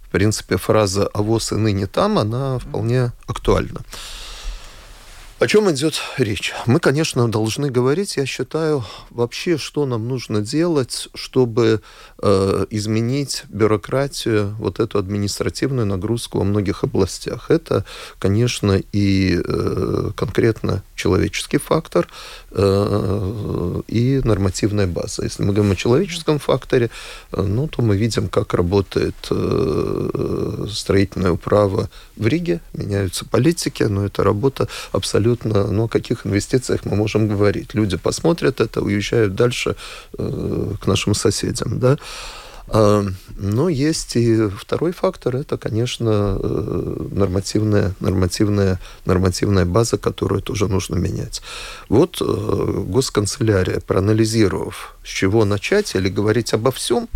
в 0.00 0.08
принципе, 0.08 0.56
фраза 0.56 1.06
«авоз 1.06 1.52
и 1.52 1.56
ныне 1.56 1.86
там», 1.86 2.18
она 2.18 2.58
вполне 2.58 3.12
актуальна. 3.26 3.82
О 5.42 5.46
чем 5.48 5.68
идет 5.72 6.00
речь? 6.18 6.54
Мы, 6.66 6.78
конечно, 6.78 7.28
должны 7.28 7.68
говорить, 7.68 8.16
я 8.16 8.26
считаю, 8.26 8.84
вообще, 9.10 9.58
что 9.58 9.86
нам 9.86 10.06
нужно 10.06 10.40
делать, 10.40 11.08
чтобы 11.14 11.80
э, 12.22 12.66
изменить 12.70 13.42
бюрократию, 13.48 14.54
вот 14.60 14.78
эту 14.78 14.98
административную 14.98 15.84
нагрузку 15.84 16.38
во 16.38 16.44
многих 16.44 16.84
областях. 16.84 17.50
Это, 17.50 17.84
конечно, 18.20 18.80
и 18.92 19.42
э, 19.44 20.10
конкретно 20.14 20.84
человеческий 20.94 21.58
фактор 21.58 22.06
э, 22.52 23.80
и 23.88 24.20
нормативная 24.22 24.86
база. 24.86 25.24
Если 25.24 25.42
мы 25.42 25.52
говорим 25.52 25.72
о 25.72 25.76
человеческом 25.76 26.38
факторе, 26.38 26.88
э, 27.32 27.42
ну, 27.42 27.66
то 27.66 27.82
мы 27.82 27.96
видим, 27.96 28.28
как 28.28 28.54
работает 28.54 29.16
э, 29.30 30.66
строительное 30.70 31.34
право 31.34 31.90
в 32.16 32.28
Риге, 32.28 32.60
меняются 32.74 33.24
политики, 33.24 33.82
но 33.82 34.06
это 34.06 34.22
работа 34.22 34.68
абсолютно 34.92 35.31
абсолютно, 35.32 35.72
ну, 35.72 35.84
о 35.84 35.88
каких 35.88 36.26
инвестициях 36.26 36.84
мы 36.84 36.96
можем 36.96 37.28
говорить. 37.28 37.74
Люди 37.74 37.96
посмотрят 37.96 38.60
это, 38.60 38.80
уезжают 38.80 39.34
дальше 39.34 39.76
э, 40.18 40.74
к 40.80 40.86
нашим 40.86 41.14
соседям, 41.14 41.78
да. 41.78 41.96
А, 42.68 43.04
но 43.36 43.68
есть 43.68 44.16
и 44.16 44.48
второй 44.48 44.92
фактор, 44.92 45.36
это, 45.36 45.56
конечно, 45.58 46.38
э, 46.38 47.08
нормативная, 47.14 47.92
нормативная, 48.00 48.78
нормативная 49.04 49.64
база, 49.64 49.98
которую 49.98 50.42
тоже 50.42 50.68
нужно 50.68 50.96
менять. 50.96 51.42
Вот 51.88 52.20
э, 52.20 52.84
госканцелярия, 52.88 53.80
проанализировав, 53.80 54.96
с 55.04 55.08
чего 55.08 55.44
начать 55.44 55.94
или 55.96 56.08
говорить 56.08 56.54
обо 56.54 56.70
всем, 56.70 57.08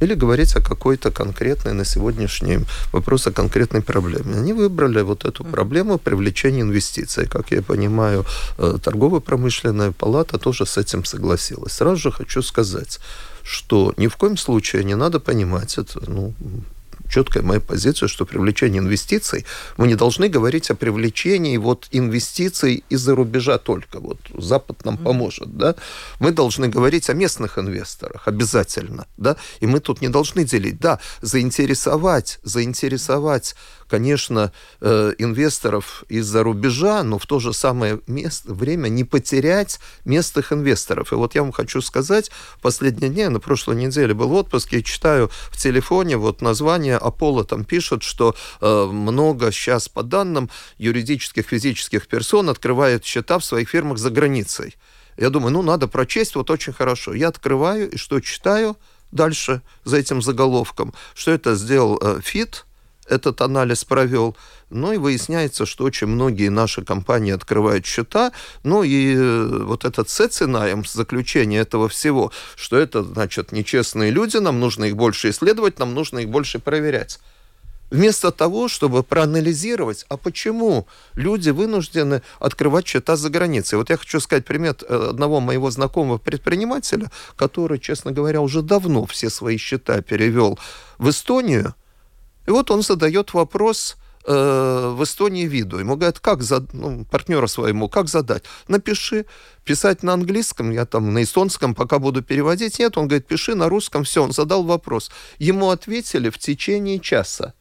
или 0.00 0.14
говорить 0.14 0.56
о 0.56 0.60
какой-то 0.60 1.10
конкретной 1.10 1.72
на 1.72 1.84
сегодняшний 1.84 2.60
вопрос 2.92 3.26
о 3.26 3.32
конкретной 3.32 3.80
проблеме. 3.80 4.36
Они 4.36 4.52
выбрали 4.52 5.02
вот 5.02 5.24
эту 5.24 5.44
проблему 5.44 5.98
привлечения 5.98 6.62
инвестиций. 6.62 7.26
Как 7.26 7.52
я 7.52 7.62
понимаю, 7.62 8.24
э, 8.58 8.78
торгово-промышленная 8.82 9.92
палата 9.92 10.38
тоже 10.38 10.66
с 10.66 10.78
этим 10.78 11.04
согласилась. 11.04 11.72
Сразу 11.72 11.96
же 11.96 12.12
хочу 12.12 12.42
сказать, 12.42 13.00
что 13.42 13.92
ни 13.96 14.08
в 14.08 14.16
коем 14.16 14.36
случае 14.36 14.84
не 14.84 14.96
надо 14.96 15.20
понимать 15.20 15.78
это, 15.78 16.00
ну, 16.10 16.34
четкая 17.08 17.42
моя 17.42 17.60
позиция, 17.60 18.08
что 18.08 18.24
привлечение 18.24 18.80
инвестиций, 18.80 19.44
мы 19.76 19.86
не 19.86 19.94
должны 19.94 20.28
говорить 20.28 20.70
о 20.70 20.74
привлечении 20.74 21.56
вот 21.56 21.88
инвестиций 21.92 22.84
из-за 22.90 23.14
рубежа 23.14 23.58
только. 23.58 24.00
Вот 24.00 24.18
Запад 24.36 24.84
нам 24.84 24.96
поможет, 24.96 25.56
да? 25.56 25.74
Мы 26.20 26.32
должны 26.32 26.68
говорить 26.68 27.10
о 27.10 27.14
местных 27.14 27.58
инвесторах 27.58 28.28
обязательно, 28.28 29.06
да? 29.16 29.36
И 29.60 29.66
мы 29.66 29.80
тут 29.80 30.00
не 30.00 30.08
должны 30.08 30.44
делить. 30.44 30.80
Да, 30.80 30.98
заинтересовать, 31.22 32.38
заинтересовать 32.42 33.54
конечно, 33.88 34.52
э, 34.80 35.12
инвесторов 35.18 36.04
из-за 36.08 36.42
рубежа, 36.42 37.02
но 37.02 37.18
в 37.18 37.26
то 37.26 37.38
же 37.38 37.52
самое 37.52 38.00
место, 38.06 38.52
время 38.52 38.88
не 38.88 39.04
потерять 39.04 39.80
местных 40.04 40.52
инвесторов. 40.52 41.12
И 41.12 41.16
вот 41.16 41.34
я 41.34 41.42
вам 41.42 41.52
хочу 41.52 41.80
сказать, 41.80 42.30
последние 42.62 43.10
дни, 43.10 43.28
на 43.28 43.40
прошлой 43.40 43.76
неделе 43.76 44.14
был 44.14 44.28
в 44.28 44.34
отпуске, 44.34 44.82
читаю 44.82 45.30
в 45.50 45.56
телефоне 45.56 46.16
вот 46.16 46.40
название 46.40 46.96
Аполло, 46.96 47.44
там 47.44 47.64
пишут, 47.64 48.02
что 48.02 48.34
э, 48.60 48.84
много 48.86 49.52
сейчас, 49.52 49.88
по 49.88 50.02
данным 50.02 50.50
юридических, 50.78 51.46
физических 51.46 52.06
персон, 52.06 52.50
открывают 52.50 53.04
счета 53.04 53.38
в 53.38 53.44
своих 53.44 53.68
фирмах 53.68 53.98
за 53.98 54.10
границей. 54.10 54.76
Я 55.16 55.30
думаю, 55.30 55.52
ну, 55.52 55.62
надо 55.62 55.86
прочесть, 55.86 56.34
вот 56.34 56.50
очень 56.50 56.72
хорошо. 56.72 57.14
Я 57.14 57.28
открываю, 57.28 57.90
и 57.90 57.96
что 57.96 58.20
читаю 58.20 58.76
дальше 59.12 59.62
за 59.84 59.98
этим 59.98 60.20
заголовком, 60.20 60.92
что 61.14 61.30
это 61.30 61.54
сделал 61.54 61.98
э, 62.02 62.20
ФИТ, 62.22 62.66
этот 63.08 63.40
анализ 63.40 63.84
провел. 63.84 64.36
Ну 64.70 64.92
и 64.92 64.96
выясняется, 64.96 65.66
что 65.66 65.84
очень 65.84 66.06
многие 66.06 66.48
наши 66.48 66.84
компании 66.84 67.32
открывают 67.32 67.86
счета. 67.86 68.32
Ну 68.62 68.82
и 68.82 69.14
э, 69.14 69.64
вот 69.64 69.84
этот 69.84 70.08
сценарием 70.08 70.84
заключение 70.84 71.60
этого 71.60 71.88
всего, 71.88 72.32
что 72.56 72.76
это, 72.76 73.02
значит, 73.02 73.52
нечестные 73.52 74.10
люди, 74.10 74.38
нам 74.38 74.60
нужно 74.60 74.84
их 74.84 74.96
больше 74.96 75.30
исследовать, 75.30 75.78
нам 75.78 75.94
нужно 75.94 76.20
их 76.20 76.28
больше 76.28 76.58
проверять. 76.58 77.20
Вместо 77.90 78.32
того, 78.32 78.66
чтобы 78.66 79.04
проанализировать, 79.04 80.04
а 80.08 80.16
почему 80.16 80.88
люди 81.14 81.50
вынуждены 81.50 82.22
открывать 82.40 82.86
счета 82.88 83.14
за 83.14 83.30
границей. 83.30 83.78
Вот 83.78 83.90
я 83.90 83.96
хочу 83.96 84.18
сказать 84.18 84.44
пример 84.44 84.74
э, 84.88 85.08
одного 85.10 85.38
моего 85.40 85.70
знакомого 85.70 86.18
предпринимателя, 86.18 87.10
который, 87.36 87.78
честно 87.78 88.10
говоря, 88.10 88.40
уже 88.40 88.62
давно 88.62 89.06
все 89.06 89.30
свои 89.30 89.58
счета 89.58 90.00
перевел 90.02 90.58
в 90.98 91.10
Эстонию, 91.10 91.74
и 92.46 92.50
вот 92.50 92.70
он 92.70 92.82
задает 92.82 93.34
вопрос 93.34 93.96
э, 94.26 94.94
в 94.96 95.02
Эстонии 95.02 95.46
виду. 95.46 95.78
Ему 95.78 95.96
говорят, 95.96 96.20
как 96.20 96.42
за, 96.42 96.66
ну, 96.72 97.04
партнера 97.04 97.46
своему, 97.46 97.88
как 97.88 98.08
задать? 98.08 98.44
Напиши, 98.68 99.26
писать 99.64 100.02
на 100.02 100.12
английском, 100.12 100.70
я 100.70 100.84
там 100.86 101.12
на 101.12 101.22
эстонском 101.22 101.74
пока 101.74 101.98
буду 101.98 102.22
переводить. 102.22 102.78
Нет, 102.78 102.98
он 102.98 103.08
говорит, 103.08 103.26
пиши 103.26 103.54
на 103.54 103.68
русском, 103.68 104.04
все, 104.04 104.22
он 104.22 104.32
задал 104.32 104.64
вопрос. 104.64 105.10
Ему 105.38 105.70
ответили 105.70 106.30
в 106.30 106.38
течение 106.38 107.00
часа. 107.00 107.54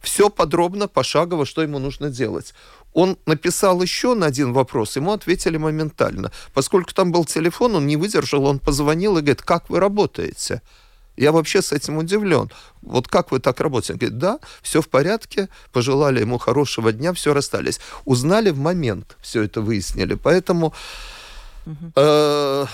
Все 0.00 0.30
подробно, 0.30 0.88
пошагово, 0.88 1.46
что 1.46 1.62
ему 1.62 1.78
нужно 1.78 2.10
делать. 2.10 2.54
Он 2.92 3.16
написал 3.24 3.80
еще 3.80 4.14
на 4.14 4.26
один 4.26 4.52
вопрос, 4.52 4.96
ему 4.96 5.12
ответили 5.12 5.56
моментально. 5.56 6.32
Поскольку 6.52 6.92
там 6.92 7.12
был 7.12 7.24
телефон, 7.24 7.76
он 7.76 7.86
не 7.86 7.96
выдержал, 7.96 8.44
он 8.44 8.58
позвонил 8.58 9.16
и 9.16 9.20
говорит, 9.20 9.42
как 9.42 9.70
вы 9.70 9.80
работаете? 9.80 10.60
Я 11.16 11.32
вообще 11.32 11.60
с 11.62 11.72
этим 11.72 11.98
удивлен. 11.98 12.50
Вот 12.80 13.08
как 13.08 13.30
вы 13.30 13.38
так 13.38 13.60
работаете? 13.60 13.92
Он 13.92 13.98
говорит, 13.98 14.18
да, 14.18 14.38
все 14.62 14.80
в 14.80 14.88
порядке, 14.88 15.48
пожелали 15.72 16.20
ему 16.20 16.38
хорошего 16.38 16.92
дня, 16.92 17.12
все 17.12 17.34
расстались. 17.34 17.80
Узнали 18.04 18.50
в 18.50 18.58
момент, 18.58 19.16
все 19.20 19.42
это 19.42 19.60
выяснили. 19.60 20.14
Поэтому 20.14 20.72
э, 21.66 22.66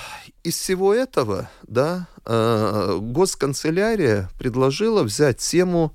из 0.45 0.57
всего 0.57 0.95
этого, 0.95 1.51
да, 1.63 2.07
э, 2.25 2.99
госканцелярия 3.01 4.31
предложила 4.39 5.03
взять 5.03 5.39
тему 5.39 5.93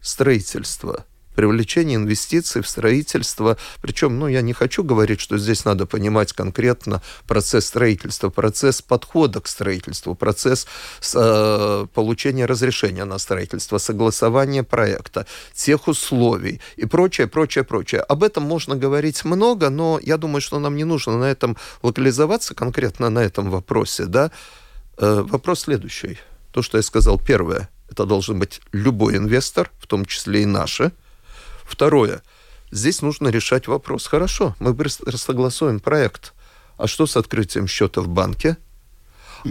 строительства– 0.00 1.04
привлечение 1.40 1.96
инвестиций 1.96 2.60
в 2.60 2.68
строительство. 2.68 3.56
Причем, 3.80 4.18
ну, 4.18 4.28
я 4.28 4.42
не 4.42 4.52
хочу 4.52 4.84
говорить, 4.84 5.22
что 5.22 5.38
здесь 5.38 5.64
надо 5.64 5.86
понимать 5.86 6.34
конкретно 6.34 7.00
процесс 7.26 7.64
строительства, 7.64 8.28
процесс 8.28 8.82
подхода 8.82 9.40
к 9.40 9.48
строительству, 9.48 10.14
процесс 10.14 10.66
э, 11.14 11.86
получения 11.94 12.44
разрешения 12.44 13.06
на 13.06 13.16
строительство, 13.16 13.78
согласования 13.78 14.62
проекта, 14.62 15.24
тех 15.54 15.88
условий 15.88 16.60
и 16.76 16.84
прочее, 16.84 17.26
прочее, 17.26 17.64
прочее. 17.64 18.02
Об 18.02 18.22
этом 18.22 18.42
можно 18.42 18.76
говорить 18.76 19.24
много, 19.24 19.70
но 19.70 19.98
я 20.02 20.18
думаю, 20.18 20.42
что 20.42 20.58
нам 20.58 20.76
не 20.76 20.84
нужно 20.84 21.16
на 21.16 21.24
этом 21.24 21.56
локализоваться, 21.82 22.54
конкретно 22.54 23.08
на 23.08 23.20
этом 23.20 23.48
вопросе, 23.50 24.04
да. 24.04 24.30
Э, 24.98 25.22
вопрос 25.26 25.60
следующий. 25.60 26.18
То, 26.52 26.60
что 26.60 26.76
я 26.76 26.82
сказал, 26.82 27.18
первое, 27.18 27.70
это 27.90 28.04
должен 28.04 28.38
быть 28.38 28.60
любой 28.72 29.16
инвестор, 29.16 29.70
в 29.78 29.86
том 29.86 30.04
числе 30.04 30.42
и 30.42 30.46
наши, 30.46 30.92
Второе. 31.70 32.22
Здесь 32.72 33.00
нужно 33.00 33.28
решать 33.28 33.68
вопрос. 33.68 34.08
Хорошо, 34.08 34.56
мы 34.58 34.76
согласуем 34.88 35.78
проект. 35.78 36.34
А 36.76 36.88
что 36.88 37.06
с 37.06 37.16
открытием 37.16 37.68
счета 37.68 38.00
в 38.00 38.08
банке? 38.08 38.56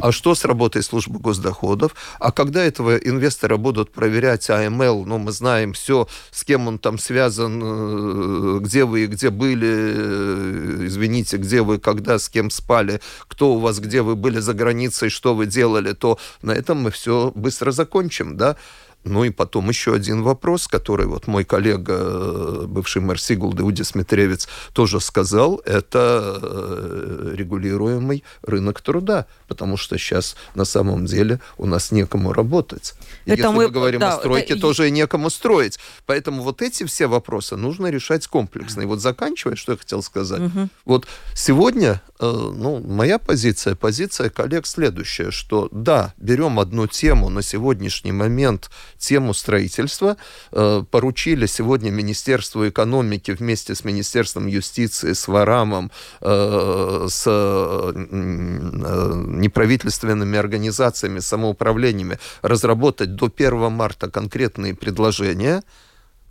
А 0.01 0.11
что 0.11 0.35
с 0.35 0.45
работой 0.45 0.83
службы 0.83 1.19
госдоходов? 1.19 1.95
А 2.19 2.31
когда 2.31 2.63
этого 2.63 2.97
инвестора 2.97 3.57
будут 3.57 3.91
проверять 3.91 4.49
АМЛ, 4.49 5.05
ну, 5.05 5.17
мы 5.17 5.31
знаем 5.31 5.73
все, 5.73 6.07
с 6.31 6.43
кем 6.43 6.67
он 6.67 6.77
там 6.77 6.99
связан, 6.99 7.61
э, 7.63 8.59
где 8.59 8.85
вы 8.85 9.05
и 9.05 9.07
где 9.07 9.29
были, 9.29 9.67
э, 9.67 10.85
извините, 10.85 11.37
где 11.37 11.61
вы, 11.61 11.79
когда, 11.79 12.19
с 12.19 12.29
кем 12.29 12.51
спали, 12.51 13.01
кто 13.27 13.55
у 13.55 13.59
вас, 13.59 13.79
где 13.79 14.01
вы 14.01 14.15
были 14.15 14.39
за 14.39 14.53
границей, 14.53 15.09
что 15.09 15.33
вы 15.33 15.47
делали, 15.47 15.93
то 15.93 16.19
на 16.41 16.51
этом 16.51 16.81
мы 16.81 16.91
все 16.91 17.31
быстро 17.33 17.71
закончим, 17.71 18.37
да? 18.37 18.57
Ну 19.05 19.23
и 19.23 19.29
потом 19.29 19.69
еще 19.69 19.93
один 19.93 20.23
вопрос, 20.23 20.67
который 20.67 21.05
вот 21.05 21.25
мой 21.27 21.45
коллега, 21.45 21.95
э, 21.97 22.65
бывший 22.67 23.01
мэр 23.01 23.19
Сигулды, 23.19 23.63
Удис 23.63 23.95
Митревец, 23.95 24.49
тоже 24.73 24.99
сказал, 24.99 25.61
это 25.65 26.37
э, 26.41 27.33
регулируемый 27.33 28.25
рынок 28.41 28.81
труда, 28.81 29.25
потому 29.47 29.77
что 29.77 29.97
сейчас 29.97 30.35
на 30.53 30.65
самом 30.65 31.05
деле 31.05 31.39
у 31.57 31.65
нас 31.65 31.91
некому 31.91 32.33
работать. 32.33 32.93
И 33.25 33.31
это 33.31 33.43
если 33.43 33.55
мы, 33.55 33.63
мы 33.63 33.69
говорим 33.69 34.01
да, 34.01 34.15
о 34.15 34.19
стройке, 34.19 34.53
это... 34.53 34.61
тоже 34.61 34.89
и 34.89 34.91
некому 34.91 35.29
строить. 35.29 35.79
Поэтому 36.05 36.43
вот 36.43 36.61
эти 36.61 36.83
все 36.83 37.07
вопросы 37.07 37.55
нужно 37.55 37.87
решать 37.87 38.27
комплексно. 38.27 38.81
И 38.81 38.85
вот 38.85 38.99
заканчивая, 38.99 39.55
что 39.55 39.71
я 39.71 39.77
хотел 39.77 40.03
сказать. 40.03 40.41
Угу. 40.41 40.69
Вот 40.83 41.07
сегодня, 41.33 42.01
э, 42.19 42.25
ну, 42.29 42.81
моя 42.85 43.17
позиция, 43.17 43.75
позиция 43.75 44.29
коллег 44.29 44.67
следующая, 44.67 45.31
что 45.31 45.69
да, 45.71 46.13
берем 46.17 46.59
одну 46.59 46.85
тему 46.87 47.29
на 47.29 47.41
сегодняшний 47.41 48.11
момент– 48.11 48.69
тему 48.99 49.33
строительства. 49.33 50.17
Э, 50.51 50.83
поручили 50.91 51.47
сегодня 51.47 51.89
Министерству 51.89 52.67
экономики 52.67 53.31
вместе 53.31 53.73
с 53.73 53.83
Министерством 53.83 54.47
юстиции, 54.47 55.13
с 55.13 55.27
Варамом, 55.27 55.89
э, 56.21 57.07
с 57.09 57.23
э, 57.25 57.91
неправительственными 57.95 60.37
организациями, 60.37 61.19
самоуправлениями 61.19 62.19
разработать 62.41 63.15
до 63.15 63.31
1 63.35 63.71
марта 63.71 64.11
конкретные 64.11 64.75
предложения, 64.75 65.63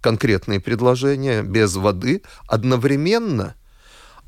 конкретные 0.00 0.60
предложения 0.60 1.42
без 1.42 1.74
воды, 1.74 2.22
одновременно 2.46 3.56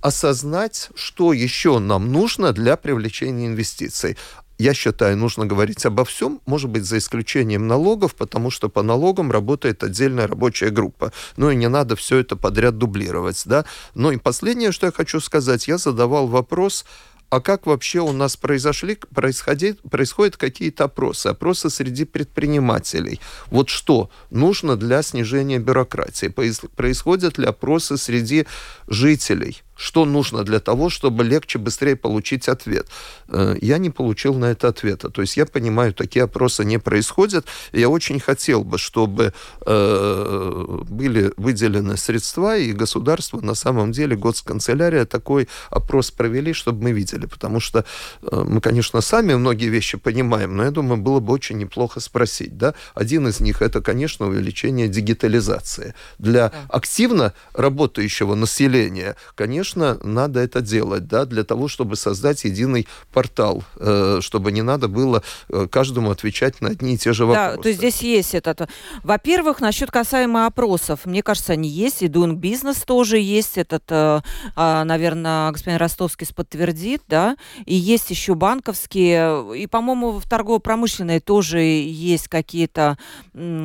осознать, 0.00 0.88
что 0.94 1.32
еще 1.32 1.78
нам 1.78 2.10
нужно 2.10 2.52
для 2.52 2.76
привлечения 2.76 3.46
инвестиций 3.46 4.16
я 4.60 4.74
считаю, 4.74 5.16
нужно 5.16 5.46
говорить 5.46 5.86
обо 5.86 6.04
всем, 6.04 6.40
может 6.44 6.68
быть, 6.68 6.84
за 6.84 6.98
исключением 6.98 7.66
налогов, 7.66 8.14
потому 8.14 8.50
что 8.50 8.68
по 8.68 8.82
налогам 8.82 9.32
работает 9.32 9.82
отдельная 9.82 10.26
рабочая 10.26 10.68
группа. 10.68 11.12
Ну 11.38 11.50
и 11.50 11.56
не 11.56 11.68
надо 11.68 11.96
все 11.96 12.18
это 12.18 12.36
подряд 12.36 12.76
дублировать, 12.76 13.42
да. 13.46 13.64
Ну 13.94 14.10
и 14.10 14.18
последнее, 14.18 14.72
что 14.72 14.84
я 14.86 14.92
хочу 14.92 15.18
сказать, 15.20 15.66
я 15.66 15.78
задавал 15.78 16.26
вопрос, 16.26 16.84
а 17.30 17.40
как 17.40 17.64
вообще 17.64 18.00
у 18.00 18.12
нас 18.12 18.36
произошли, 18.36 18.98
происходит, 19.14 19.80
происходят 19.88 20.36
какие-то 20.36 20.84
опросы, 20.84 21.28
опросы 21.28 21.70
среди 21.70 22.04
предпринимателей. 22.04 23.18
Вот 23.46 23.70
что 23.70 24.10
нужно 24.30 24.76
для 24.76 25.02
снижения 25.02 25.58
бюрократии? 25.58 26.26
Происходят 26.26 27.38
ли 27.38 27.46
опросы 27.46 27.96
среди 27.96 28.46
жителей? 28.88 29.62
Что 29.80 30.04
нужно 30.04 30.44
для 30.44 30.60
того, 30.60 30.90
чтобы 30.90 31.24
легче, 31.24 31.58
быстрее 31.58 31.96
получить 31.96 32.48
ответ. 32.48 32.86
Э, 33.28 33.56
я 33.62 33.78
не 33.78 33.88
получил 33.88 34.34
на 34.34 34.50
это 34.50 34.68
ответа. 34.68 35.08
То 35.08 35.22
есть 35.22 35.38
я 35.38 35.46
понимаю, 35.46 35.94
такие 35.94 36.24
опросы 36.24 36.64
не 36.66 36.78
происходят. 36.78 37.46
Я 37.72 37.88
очень 37.88 38.20
хотел 38.20 38.62
бы, 38.62 38.76
чтобы 38.76 39.32
э, 39.64 40.78
были 40.88 41.32
выделены 41.38 41.96
средства, 41.96 42.58
и 42.58 42.72
государство 42.72 43.40
на 43.40 43.54
самом 43.54 43.92
деле, 43.92 44.16
госканцелярия 44.16 45.06
такой 45.06 45.48
опрос 45.70 46.10
провели, 46.10 46.52
чтобы 46.52 46.82
мы 46.84 46.92
видели. 46.92 47.24
Потому 47.24 47.58
что 47.58 47.84
э, 48.22 48.44
мы, 48.46 48.60
конечно, 48.60 49.00
сами 49.00 49.34
многие 49.34 49.70
вещи 49.70 49.96
понимаем, 49.96 50.56
но 50.56 50.64
я 50.64 50.70
думаю, 50.70 51.00
было 51.00 51.20
бы 51.20 51.32
очень 51.32 51.56
неплохо 51.56 52.00
спросить. 52.00 52.58
Да? 52.58 52.74
Один 52.94 53.28
из 53.28 53.40
них 53.40 53.62
это, 53.62 53.80
конечно, 53.80 54.26
увеличение 54.26 54.88
дигитализации. 54.88 55.94
Для 56.18 56.52
активно 56.68 57.32
работающего 57.54 58.34
населения, 58.34 59.16
конечно, 59.34 59.69
конечно, 59.74 59.98
надо 60.02 60.40
это 60.40 60.60
делать, 60.60 61.06
да, 61.06 61.24
для 61.24 61.44
того, 61.44 61.68
чтобы 61.68 61.96
создать 61.96 62.44
единый 62.44 62.86
портал, 63.12 63.62
э, 63.76 64.18
чтобы 64.20 64.52
не 64.52 64.62
надо 64.62 64.88
было 64.88 65.22
э, 65.48 65.66
каждому 65.70 66.10
отвечать 66.10 66.60
на 66.60 66.70
одни 66.70 66.94
и 66.94 66.98
те 66.98 67.12
же 67.12 67.26
вопросы. 67.26 67.56
Да, 67.56 67.62
то 67.62 67.68
есть 67.68 67.78
здесь 67.78 68.02
есть 68.02 68.34
этот. 68.34 68.68
Во-первых, 69.02 69.60
насчет 69.60 69.90
касаемо 69.90 70.46
опросов, 70.46 71.06
мне 71.06 71.22
кажется, 71.22 71.52
они 71.52 71.68
есть, 71.68 72.02
и 72.02 72.06
Doing 72.06 72.36
Business 72.36 72.84
тоже 72.84 73.18
есть, 73.18 73.58
этот, 73.58 73.84
э, 73.88 74.20
а, 74.56 74.84
наверное, 74.84 75.50
господин 75.50 75.78
Ростовский 75.78 76.26
подтвердит, 76.34 77.02
да, 77.08 77.36
и 77.66 77.74
есть 77.74 78.10
еще 78.10 78.34
банковские, 78.34 79.56
и, 79.56 79.66
по-моему, 79.66 80.12
в 80.18 80.28
торгово-промышленной 80.28 81.20
тоже 81.20 81.60
есть 81.60 82.28
какие-то, 82.28 82.98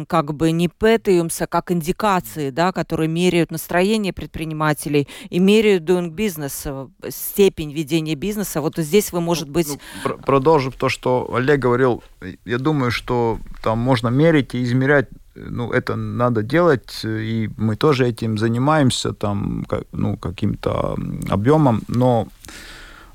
как 0.08 0.34
бы, 0.34 0.52
не 0.52 0.68
пэтиумса, 0.68 1.48
как 1.48 1.72
индикации, 1.72 2.50
да, 2.50 2.72
которые 2.72 3.08
меряют 3.08 3.52
настроение 3.52 4.14
предпринимателей 4.14 5.08
и 5.30 5.40
меряют 5.40 5.86
doing 5.96 6.16
business, 6.16 6.62
э, 6.66 7.10
степень 7.10 7.72
ведения 7.72 8.16
бизнеса, 8.16 8.62
вот 8.62 8.78
здесь 8.78 9.12
вы, 9.12 9.22
может 9.22 9.48
ну, 9.48 9.54
быть... 9.54 9.80
Ну, 10.04 10.18
продолжив 10.18 10.76
то, 10.76 10.90
что 10.90 11.34
Олег 11.34 11.60
говорил, 11.60 12.04
я 12.46 12.58
думаю, 12.58 12.92
что 12.92 13.40
там 13.64 13.80
можно 13.80 14.10
мерить 14.10 14.56
и 14.56 14.64
измерять 14.64 15.08
ну, 15.36 15.72
это 15.72 15.96
надо 15.96 16.44
делать, 16.44 17.02
и 17.04 17.50
мы 17.58 17.76
тоже 17.76 18.08
этим 18.08 18.38
занимаемся, 18.38 19.14
там, 19.14 19.66
как, 19.68 19.84
ну, 19.92 20.18
каким-то 20.18 20.98
объемом, 21.30 21.82
но 21.90 22.28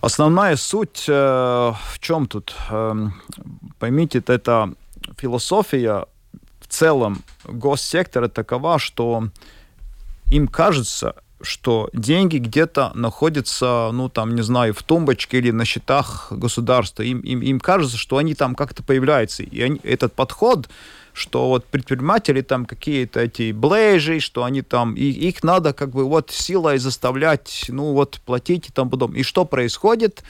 основная 0.00 0.56
суть 0.56 1.06
э, 1.08 1.12
в 1.12 1.98
чем 1.98 2.26
тут? 2.26 2.54
Э, 2.70 3.08
поймите, 3.78 4.22
это 4.26 4.74
философия 5.16 6.06
в 6.60 6.66
целом 6.68 7.22
госсектора 7.44 8.28
такова, 8.28 8.78
что 8.78 9.28
им 10.30 10.46
кажется, 10.46 11.16
что 11.42 11.88
деньги 11.92 12.38
где-то 12.38 12.92
находятся, 12.94 13.90
ну, 13.92 14.08
там, 14.08 14.34
не 14.34 14.42
знаю, 14.42 14.74
в 14.74 14.82
тумбочке 14.82 15.38
или 15.38 15.50
на 15.50 15.64
счетах 15.64 16.28
государства. 16.30 17.02
Им, 17.02 17.20
им, 17.20 17.40
им 17.40 17.60
кажется, 17.60 17.96
что 17.96 18.16
они 18.16 18.34
там 18.34 18.54
как-то 18.54 18.82
появляются. 18.82 19.42
И 19.42 19.60
они, 19.62 19.80
этот 19.82 20.12
подход, 20.12 20.68
что 21.12 21.48
вот 21.48 21.64
предприниматели 21.66 22.42
там 22.42 22.66
какие-то 22.66 23.20
эти 23.20 23.52
блейжи, 23.52 24.20
что 24.20 24.44
они 24.44 24.62
там, 24.62 24.94
и 24.94 25.04
их 25.04 25.42
надо 25.42 25.72
как 25.72 25.90
бы 25.90 26.04
вот 26.04 26.30
силой 26.30 26.78
заставлять, 26.78 27.66
ну, 27.68 27.92
вот 27.92 28.20
платить 28.24 28.68
и 28.68 28.72
там 28.72 28.90
потом. 28.90 29.14
И 29.14 29.22
что 29.22 29.44
происходит? 29.44 30.22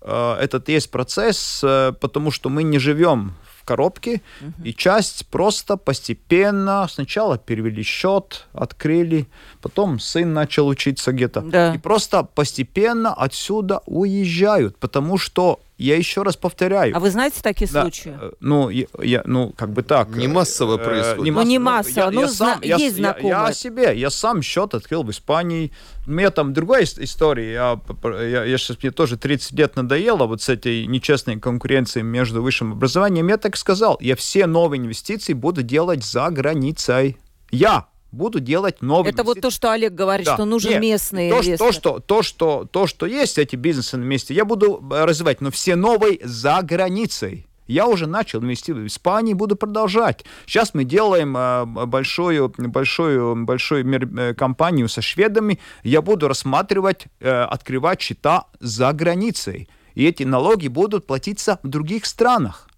Э, 0.00 0.36
этот 0.40 0.68
есть 0.68 0.90
процесс, 0.90 1.60
э, 1.62 1.92
потому 2.00 2.30
что 2.30 2.48
мы 2.50 2.62
не 2.62 2.78
живем 2.78 3.34
коробки, 3.64 4.22
угу. 4.40 4.52
и 4.64 4.74
часть 4.74 5.26
просто 5.26 5.76
постепенно 5.76 6.86
сначала 6.90 7.38
перевели 7.38 7.82
счет, 7.82 8.46
открыли, 8.52 9.26
потом 9.60 9.98
сын 9.98 10.32
начал 10.32 10.68
учиться 10.68 11.12
где-то, 11.12 11.40
да. 11.40 11.74
и 11.74 11.78
просто 11.78 12.24
постепенно 12.24 13.12
отсюда 13.14 13.80
уезжают, 13.86 14.78
потому 14.78 15.18
что 15.18 15.60
я 15.82 15.96
еще 15.96 16.22
раз 16.22 16.36
повторяю. 16.36 16.96
А 16.96 17.00
вы 17.00 17.10
знаете 17.10 17.40
такие 17.42 17.70
да, 17.70 17.82
случаи? 17.82 18.16
э, 18.20 18.32
Ну, 18.40 18.68
я, 18.70 18.86
я- 19.02 19.22
ну, 19.24 19.52
как 19.56 19.72
бы 19.72 19.82
так. 19.82 20.08
Не 20.16 20.28
массово 20.28 20.76
э, 20.78 20.84
происходит. 20.84 21.34
Ну, 21.34 21.42
не 21.42 21.58
масс- 21.58 21.86
массово, 21.86 22.04
я- 22.04 22.10
ну, 22.10 22.20
я 22.22 22.28
зна- 22.28 22.54
сам- 22.54 22.62
я- 22.62 22.76
есть 22.76 22.96
я- 22.98 23.02
Я, 23.08 23.12
знакомые. 23.12 23.34
о 23.36 23.52
себе, 23.52 23.98
я 23.98 24.10
сам 24.10 24.42
счет 24.42 24.74
открыл 24.74 25.02
в 25.02 25.10
Испании. 25.10 25.72
У 26.06 26.10
меня 26.10 26.30
там 26.30 26.52
другая 26.52 26.82
ис- 26.82 27.02
история. 27.02 27.52
Я, 27.52 27.80
я, 28.04 28.44
я 28.44 28.58
сейчас, 28.58 28.76
мне 28.82 28.90
тоже 28.90 29.16
30 29.16 29.52
лет 29.58 29.76
надоело 29.76 30.26
вот 30.26 30.42
с 30.42 30.48
этой 30.48 30.86
нечестной 30.86 31.38
конкуренцией 31.38 32.04
между 32.04 32.42
высшим 32.42 32.72
образованием. 32.72 33.28
Я 33.28 33.36
так 33.36 33.56
сказал, 33.56 33.98
я 34.00 34.16
все 34.16 34.46
новые 34.46 34.80
инвестиции 34.80 35.32
буду 35.32 35.62
делать 35.62 36.04
за 36.04 36.28
границей. 36.30 37.18
Я 37.50 37.86
буду 38.12 38.40
делать 38.40 38.82
новые 38.82 39.12
Это 39.12 39.24
вот 39.24 39.40
то, 39.40 39.50
что 39.50 39.72
Олег 39.72 39.94
говорит, 39.94 40.26
Да. 40.26 40.34
что 40.34 40.44
нужен 40.44 40.72
Нет, 40.72 40.82
местный 40.82 41.30
то, 41.30 41.40
инвестор. 41.40 41.66
то, 41.66 41.72
что, 41.72 41.98
то, 41.98 42.22
что, 42.22 42.68
то, 42.70 42.86
что 42.86 43.06
есть 43.06 43.38
эти 43.38 43.56
бизнесы 43.56 43.96
на 43.96 44.04
месте, 44.04 44.34
я 44.34 44.44
буду 44.44 44.84
э, 44.92 45.04
развивать, 45.04 45.40
но 45.40 45.50
все 45.50 45.74
новые 45.74 46.20
за 46.22 46.60
границей. 46.62 47.46
Я 47.66 47.86
уже 47.86 48.06
начал 48.06 48.40
инвестировать 48.40 48.84
в 48.84 48.94
Испании, 48.94 49.32
буду 49.34 49.56
продолжать. 49.56 50.24
Сейчас 50.46 50.74
мы 50.74 50.84
делаем 50.84 51.34
э, 51.36 51.64
большую, 51.86 52.52
большую, 52.58 53.44
большую 53.44 53.84
э, 54.18 54.34
компанию 54.34 54.88
со 54.88 55.00
шведами. 55.00 55.58
Я 55.82 56.02
буду 56.02 56.28
рассматривать, 56.28 57.06
открывать 57.20 58.00
счета 58.02 58.44
за 58.60 58.92
границей. 58.92 59.68
И 59.94 60.06
эти 60.06 60.22
налоги 60.22 60.68
будут 60.68 61.06
платиться 61.06 61.58
в 61.62 61.68
других 61.68 62.06
странах. 62.06 62.68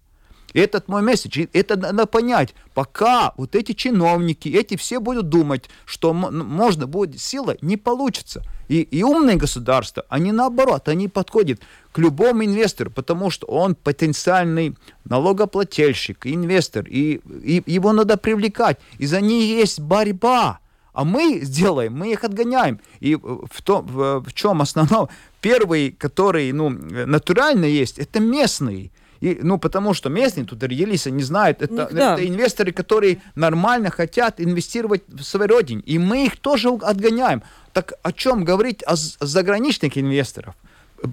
Этот 0.55 0.87
мой 0.87 1.01
месседж, 1.01 1.47
это 1.51 1.75
надо 1.75 2.05
понять. 2.05 2.55
Пока 2.73 3.33
вот 3.35 3.55
эти 3.55 3.73
чиновники, 3.73 4.47
эти 4.47 4.77
все 4.77 5.01
будут 5.01 5.27
думать, 5.27 5.69
что 5.85 6.13
можно 6.13 6.87
будет 6.87 7.19
сила, 7.19 7.57
не 7.59 7.75
получится. 7.75 8.41
И, 8.69 8.81
и 8.81 9.03
умные 9.03 9.35
государства, 9.35 10.05
они 10.07 10.31
наоборот, 10.31 10.87
они 10.87 11.09
подходят 11.09 11.59
к 11.91 11.97
любому 11.97 12.45
инвестору, 12.45 12.89
потому 12.89 13.31
что 13.31 13.47
он 13.47 13.75
потенциальный 13.75 14.77
налогоплательщик, 15.03 16.25
инвестор, 16.25 16.85
и, 16.87 17.19
и 17.43 17.61
его 17.65 17.91
надо 17.91 18.15
привлекать. 18.15 18.79
И 18.97 19.07
за 19.07 19.19
них 19.19 19.43
есть 19.43 19.81
борьба. 19.81 20.59
А 20.93 21.03
мы 21.03 21.41
сделаем, 21.43 21.97
мы 21.97 22.13
их 22.13 22.23
отгоняем. 22.23 22.79
И 23.01 23.15
в, 23.15 23.61
том, 23.61 23.85
в, 23.85 24.23
в 24.23 24.33
чем 24.33 24.61
основном? 24.61 25.09
Первый, 25.41 25.91
который 25.91 26.49
ну, 26.53 26.69
натурально 26.69 27.65
есть, 27.65 27.99
это 27.99 28.21
местные. 28.21 28.91
И, 29.25 29.39
ну, 29.41 29.57
потому 29.57 29.93
что 29.95 30.09
местные 30.09 30.45
тут 30.45 30.61
родились, 30.63 31.07
они 31.07 31.23
знают, 31.23 31.61
это, 31.61 31.73
Ну, 31.91 31.97
это 32.13 32.27
инвесторы, 32.27 32.71
которые 32.71 33.17
нормально 33.35 33.89
хотят 33.89 34.39
инвестировать 34.39 35.01
в 35.07 35.23
своей 35.23 35.49
родине. 35.49 35.81
И 35.93 35.97
мы 35.99 36.25
их 36.25 36.37
тоже 36.37 36.69
отгоняем. 36.69 37.41
Так 37.73 37.93
о 38.03 38.11
чем 38.11 38.45
говорить 38.45 38.83
о, 38.87 38.95
з- 38.95 39.17
заграничных 39.19 39.97
инвесторов? 39.97 40.53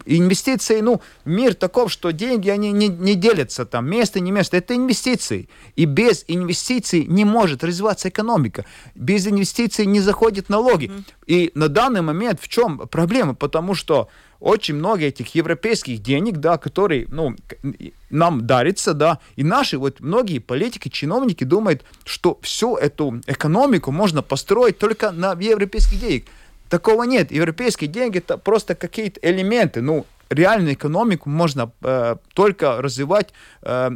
Инвестиции, 0.06 0.80
ну, 0.82 1.00
мир 1.24 1.54
таков, 1.54 1.90
что 1.92 2.12
деньги, 2.12 2.50
они 2.50 2.72
не, 2.72 2.88
не 2.88 3.14
делятся 3.14 3.64
там, 3.64 3.90
место, 3.90 4.20
не 4.20 4.30
место, 4.32 4.56
это 4.56 4.74
инвестиции. 4.74 5.48
И 5.76 5.86
без 5.86 6.24
инвестиций 6.28 7.04
не 7.08 7.24
может 7.24 7.64
развиваться 7.64 8.08
экономика. 8.08 8.64
Без 8.94 9.26
инвестиций 9.26 9.86
не 9.86 10.00
заходят 10.00 10.48
налоги. 10.50 10.90
И 11.26 11.50
на 11.54 11.68
данный 11.68 12.02
момент 12.02 12.40
в 12.42 12.48
чем 12.48 12.78
проблема? 12.88 13.34
Потому 13.34 13.74
что 13.74 14.08
очень 14.42 14.74
много 14.74 15.04
этих 15.04 15.34
европейских 15.34 16.02
денег, 16.02 16.38
да, 16.38 16.58
которые, 16.58 17.06
ну, 17.08 17.36
нам 18.10 18.46
дарится, 18.46 18.92
да, 18.92 19.18
и 19.36 19.44
наши 19.44 19.78
вот 19.78 20.00
многие 20.00 20.40
политики, 20.40 20.88
чиновники 20.88 21.44
думают, 21.44 21.84
что 22.04 22.38
всю 22.42 22.76
эту 22.76 23.20
экономику 23.26 23.92
можно 23.92 24.22
построить 24.22 24.78
только 24.78 25.12
на 25.12 25.32
европейских 25.32 26.00
денег. 26.00 26.26
Такого 26.68 27.04
нет. 27.04 27.30
Европейские 27.30 27.88
деньги 27.88 28.18
это 28.18 28.38
просто 28.38 28.74
какие-то 28.74 29.20
элементы. 29.22 29.80
Ну, 29.82 30.06
реальную 30.34 30.74
экономику 30.74 31.28
можно 31.30 31.72
э, 31.82 32.16
только 32.34 32.80
развивать 32.82 33.32
э, 33.62 33.90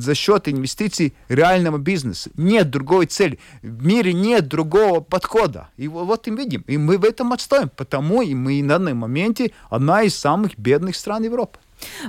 за 0.00 0.14
счет 0.14 0.48
инвестиций 0.48 1.14
реального 1.28 1.78
бизнеса. 1.78 2.30
Нет 2.36 2.70
другой 2.70 3.06
цели. 3.06 3.38
В 3.62 3.84
мире 3.86 4.12
нет 4.12 4.48
другого 4.48 5.00
подхода. 5.00 5.68
И 5.76 5.88
во- 5.88 6.04
вот 6.04 6.28
и 6.28 6.30
видим. 6.30 6.64
И 6.66 6.76
мы 6.78 6.98
в 6.98 7.04
этом 7.04 7.32
отстоим. 7.32 7.70
Потому 7.76 8.22
и 8.22 8.34
мы 8.34 8.62
на 8.62 8.76
данном 8.78 8.98
моменте 8.98 9.52
одна 9.70 10.02
из 10.02 10.14
самых 10.14 10.58
бедных 10.58 10.96
стран 10.96 11.24
Европы. 11.24 11.58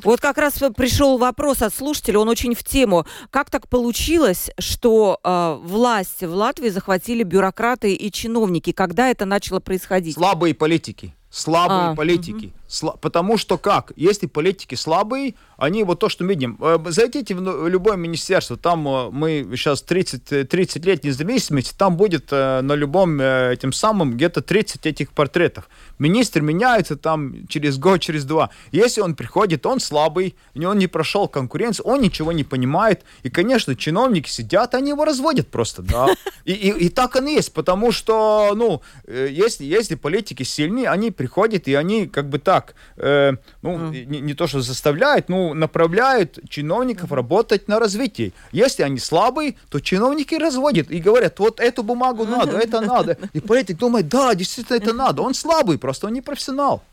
Вот 0.03 0.21
как 0.21 0.37
раз 0.37 0.53
пришел 0.75 1.17
вопрос 1.17 1.61
от 1.61 1.73
слушателя, 1.73 2.19
он 2.19 2.29
очень 2.29 2.55
в 2.55 2.63
тему. 2.63 3.05
Как 3.31 3.49
так 3.49 3.67
получилось, 3.67 4.49
что 4.59 5.19
э, 5.23 5.57
власть 5.61 6.23
в 6.23 6.33
Латвии 6.33 6.69
захватили 6.69 7.23
бюрократы 7.23 7.93
и 7.93 8.11
чиновники? 8.11 8.71
Когда 8.71 9.09
это 9.09 9.25
начало 9.25 9.59
происходить? 9.59 10.15
Слабые 10.15 10.53
политики. 10.53 11.13
Слабые 11.29 11.89
А, 11.91 11.95
политики. 11.95 12.45
Сла- 12.45 12.66
потому 13.01 13.37
что 13.37 13.57
как? 13.57 13.91
Если 13.95 14.27
политики 14.27 14.75
слабые, 14.75 15.35
они 15.57 15.83
вот 15.83 15.99
то, 15.99 16.09
что 16.09 16.23
мы 16.23 16.31
видим. 16.31 16.57
Э, 16.61 16.77
Зайдите 16.87 17.33
в 17.33 17.41
ну- 17.41 17.67
любое 17.67 17.97
министерство, 17.97 18.57
там 18.57 18.87
э, 18.87 19.09
мы 19.11 19.47
сейчас 19.55 19.81
30, 19.81 20.31
э, 20.31 20.43
30 20.43 20.85
лет 20.85 21.03
независимости, 21.03 21.73
там 21.77 21.97
будет 21.97 22.27
э, 22.31 22.61
на 22.61 22.73
любом 22.73 23.19
этим 23.19 23.73
самым 23.73 24.13
где-то 24.13 24.41
30 24.41 24.85
этих 24.85 25.11
портретов. 25.11 25.69
Министр 25.97 26.41
меняется 26.41 26.95
там 26.95 27.47
через 27.47 27.77
год, 27.77 28.01
через 28.01 28.25
два. 28.25 28.49
Если 28.71 29.01
он 29.01 29.15
приходит, 29.15 29.65
он 29.65 29.79
слабый, 29.79 30.35
он 30.55 30.77
не 30.77 30.87
прошел 30.87 31.27
конкуренцию, 31.27 31.85
он 31.87 32.01
ничего 32.01 32.31
не 32.31 32.43
понимает. 32.43 33.03
И, 33.23 33.29
конечно, 33.29 33.75
чиновники 33.75 34.29
сидят, 34.29 34.75
они 34.75 34.89
его 34.89 35.05
разводят 35.05 35.47
просто, 35.47 35.81
да. 35.81 36.15
И, 36.45 36.53
и, 36.53 36.85
и 36.85 36.89
так 36.89 37.15
оно 37.15 37.29
и 37.29 37.33
есть, 37.37 37.53
потому 37.53 37.91
что, 37.91 38.53
ну, 38.55 38.81
если, 39.07 39.65
если 39.65 39.95
политики 39.95 40.43
сильные, 40.43 40.89
они 40.89 41.11
приходят, 41.11 41.67
и 41.67 41.73
они 41.73 42.07
как 42.07 42.29
бы 42.29 42.39
так, 42.39 42.56
э, 42.97 43.33
ну, 43.61 43.91
не, 43.91 44.21
не 44.21 44.33
то 44.33 44.47
что 44.47 44.61
заставляют, 44.61 45.29
ну, 45.29 45.53
направляют 45.53 46.39
чиновников 46.49 47.11
работать 47.11 47.67
на 47.67 47.79
развитие. 47.79 48.31
Если 48.51 48.83
они 48.83 48.99
слабые, 48.99 49.55
то 49.69 49.79
чиновники 49.79 50.35
разводят 50.35 50.91
и 50.91 50.99
говорят, 50.99 51.39
вот 51.39 51.59
эту 51.59 51.83
бумагу 51.83 52.25
надо, 52.25 52.57
это 52.57 52.81
надо. 52.81 53.17
И 53.33 53.39
политик 53.39 53.77
думает, 53.77 54.07
да, 54.07 54.35
действительно 54.35 54.77
это 54.77 54.93
надо. 54.93 55.21
Он 55.21 55.33
слабый, 55.33 55.77
просто 55.77 56.07
он 56.07 56.13
не 56.13 56.21
профессионал. 56.21 56.83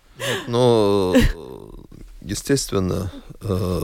Но, 0.47 1.15
э, 1.17 1.21
естественно, 2.23 3.11
э, 3.43 3.81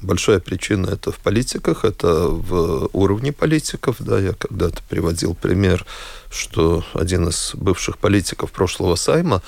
большая 0.00 0.38
причина 0.38 0.90
это 0.90 1.10
в 1.10 1.18
политиках, 1.18 1.84
это 1.84 2.28
в 2.28 2.88
уровне 2.92 3.32
политиков. 3.32 3.96
Да, 4.00 4.18
я 4.18 4.32
когда-то 4.32 4.82
приводил 4.88 5.34
пример, 5.34 5.84
что 6.30 6.84
один 6.94 7.28
из 7.28 7.52
бывших 7.54 7.98
политиков 7.98 8.52
прошлого 8.52 8.94
Сайма 8.96 9.42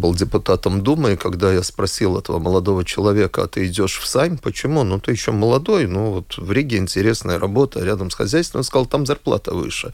был 0.00 0.14
депутатом 0.14 0.82
Думы, 0.82 1.12
и 1.12 1.16
когда 1.16 1.52
я 1.52 1.62
спросил 1.62 2.18
этого 2.18 2.38
молодого 2.38 2.84
человека, 2.84 3.44
а 3.44 3.46
ты 3.46 3.66
идешь 3.66 3.98
в 3.98 4.06
Сайм, 4.06 4.38
почему? 4.38 4.84
Ну, 4.84 4.98
ты 5.00 5.12
еще 5.12 5.32
молодой, 5.32 5.86
ну, 5.86 6.10
вот 6.10 6.36
в 6.36 6.50
Риге 6.52 6.78
интересная 6.78 7.38
работа 7.38 7.80
рядом 7.80 8.10
с 8.10 8.14
хозяйством. 8.14 8.60
Он 8.60 8.64
сказал, 8.64 8.86
там 8.86 9.06
зарплата 9.06 9.54
выше. 9.54 9.92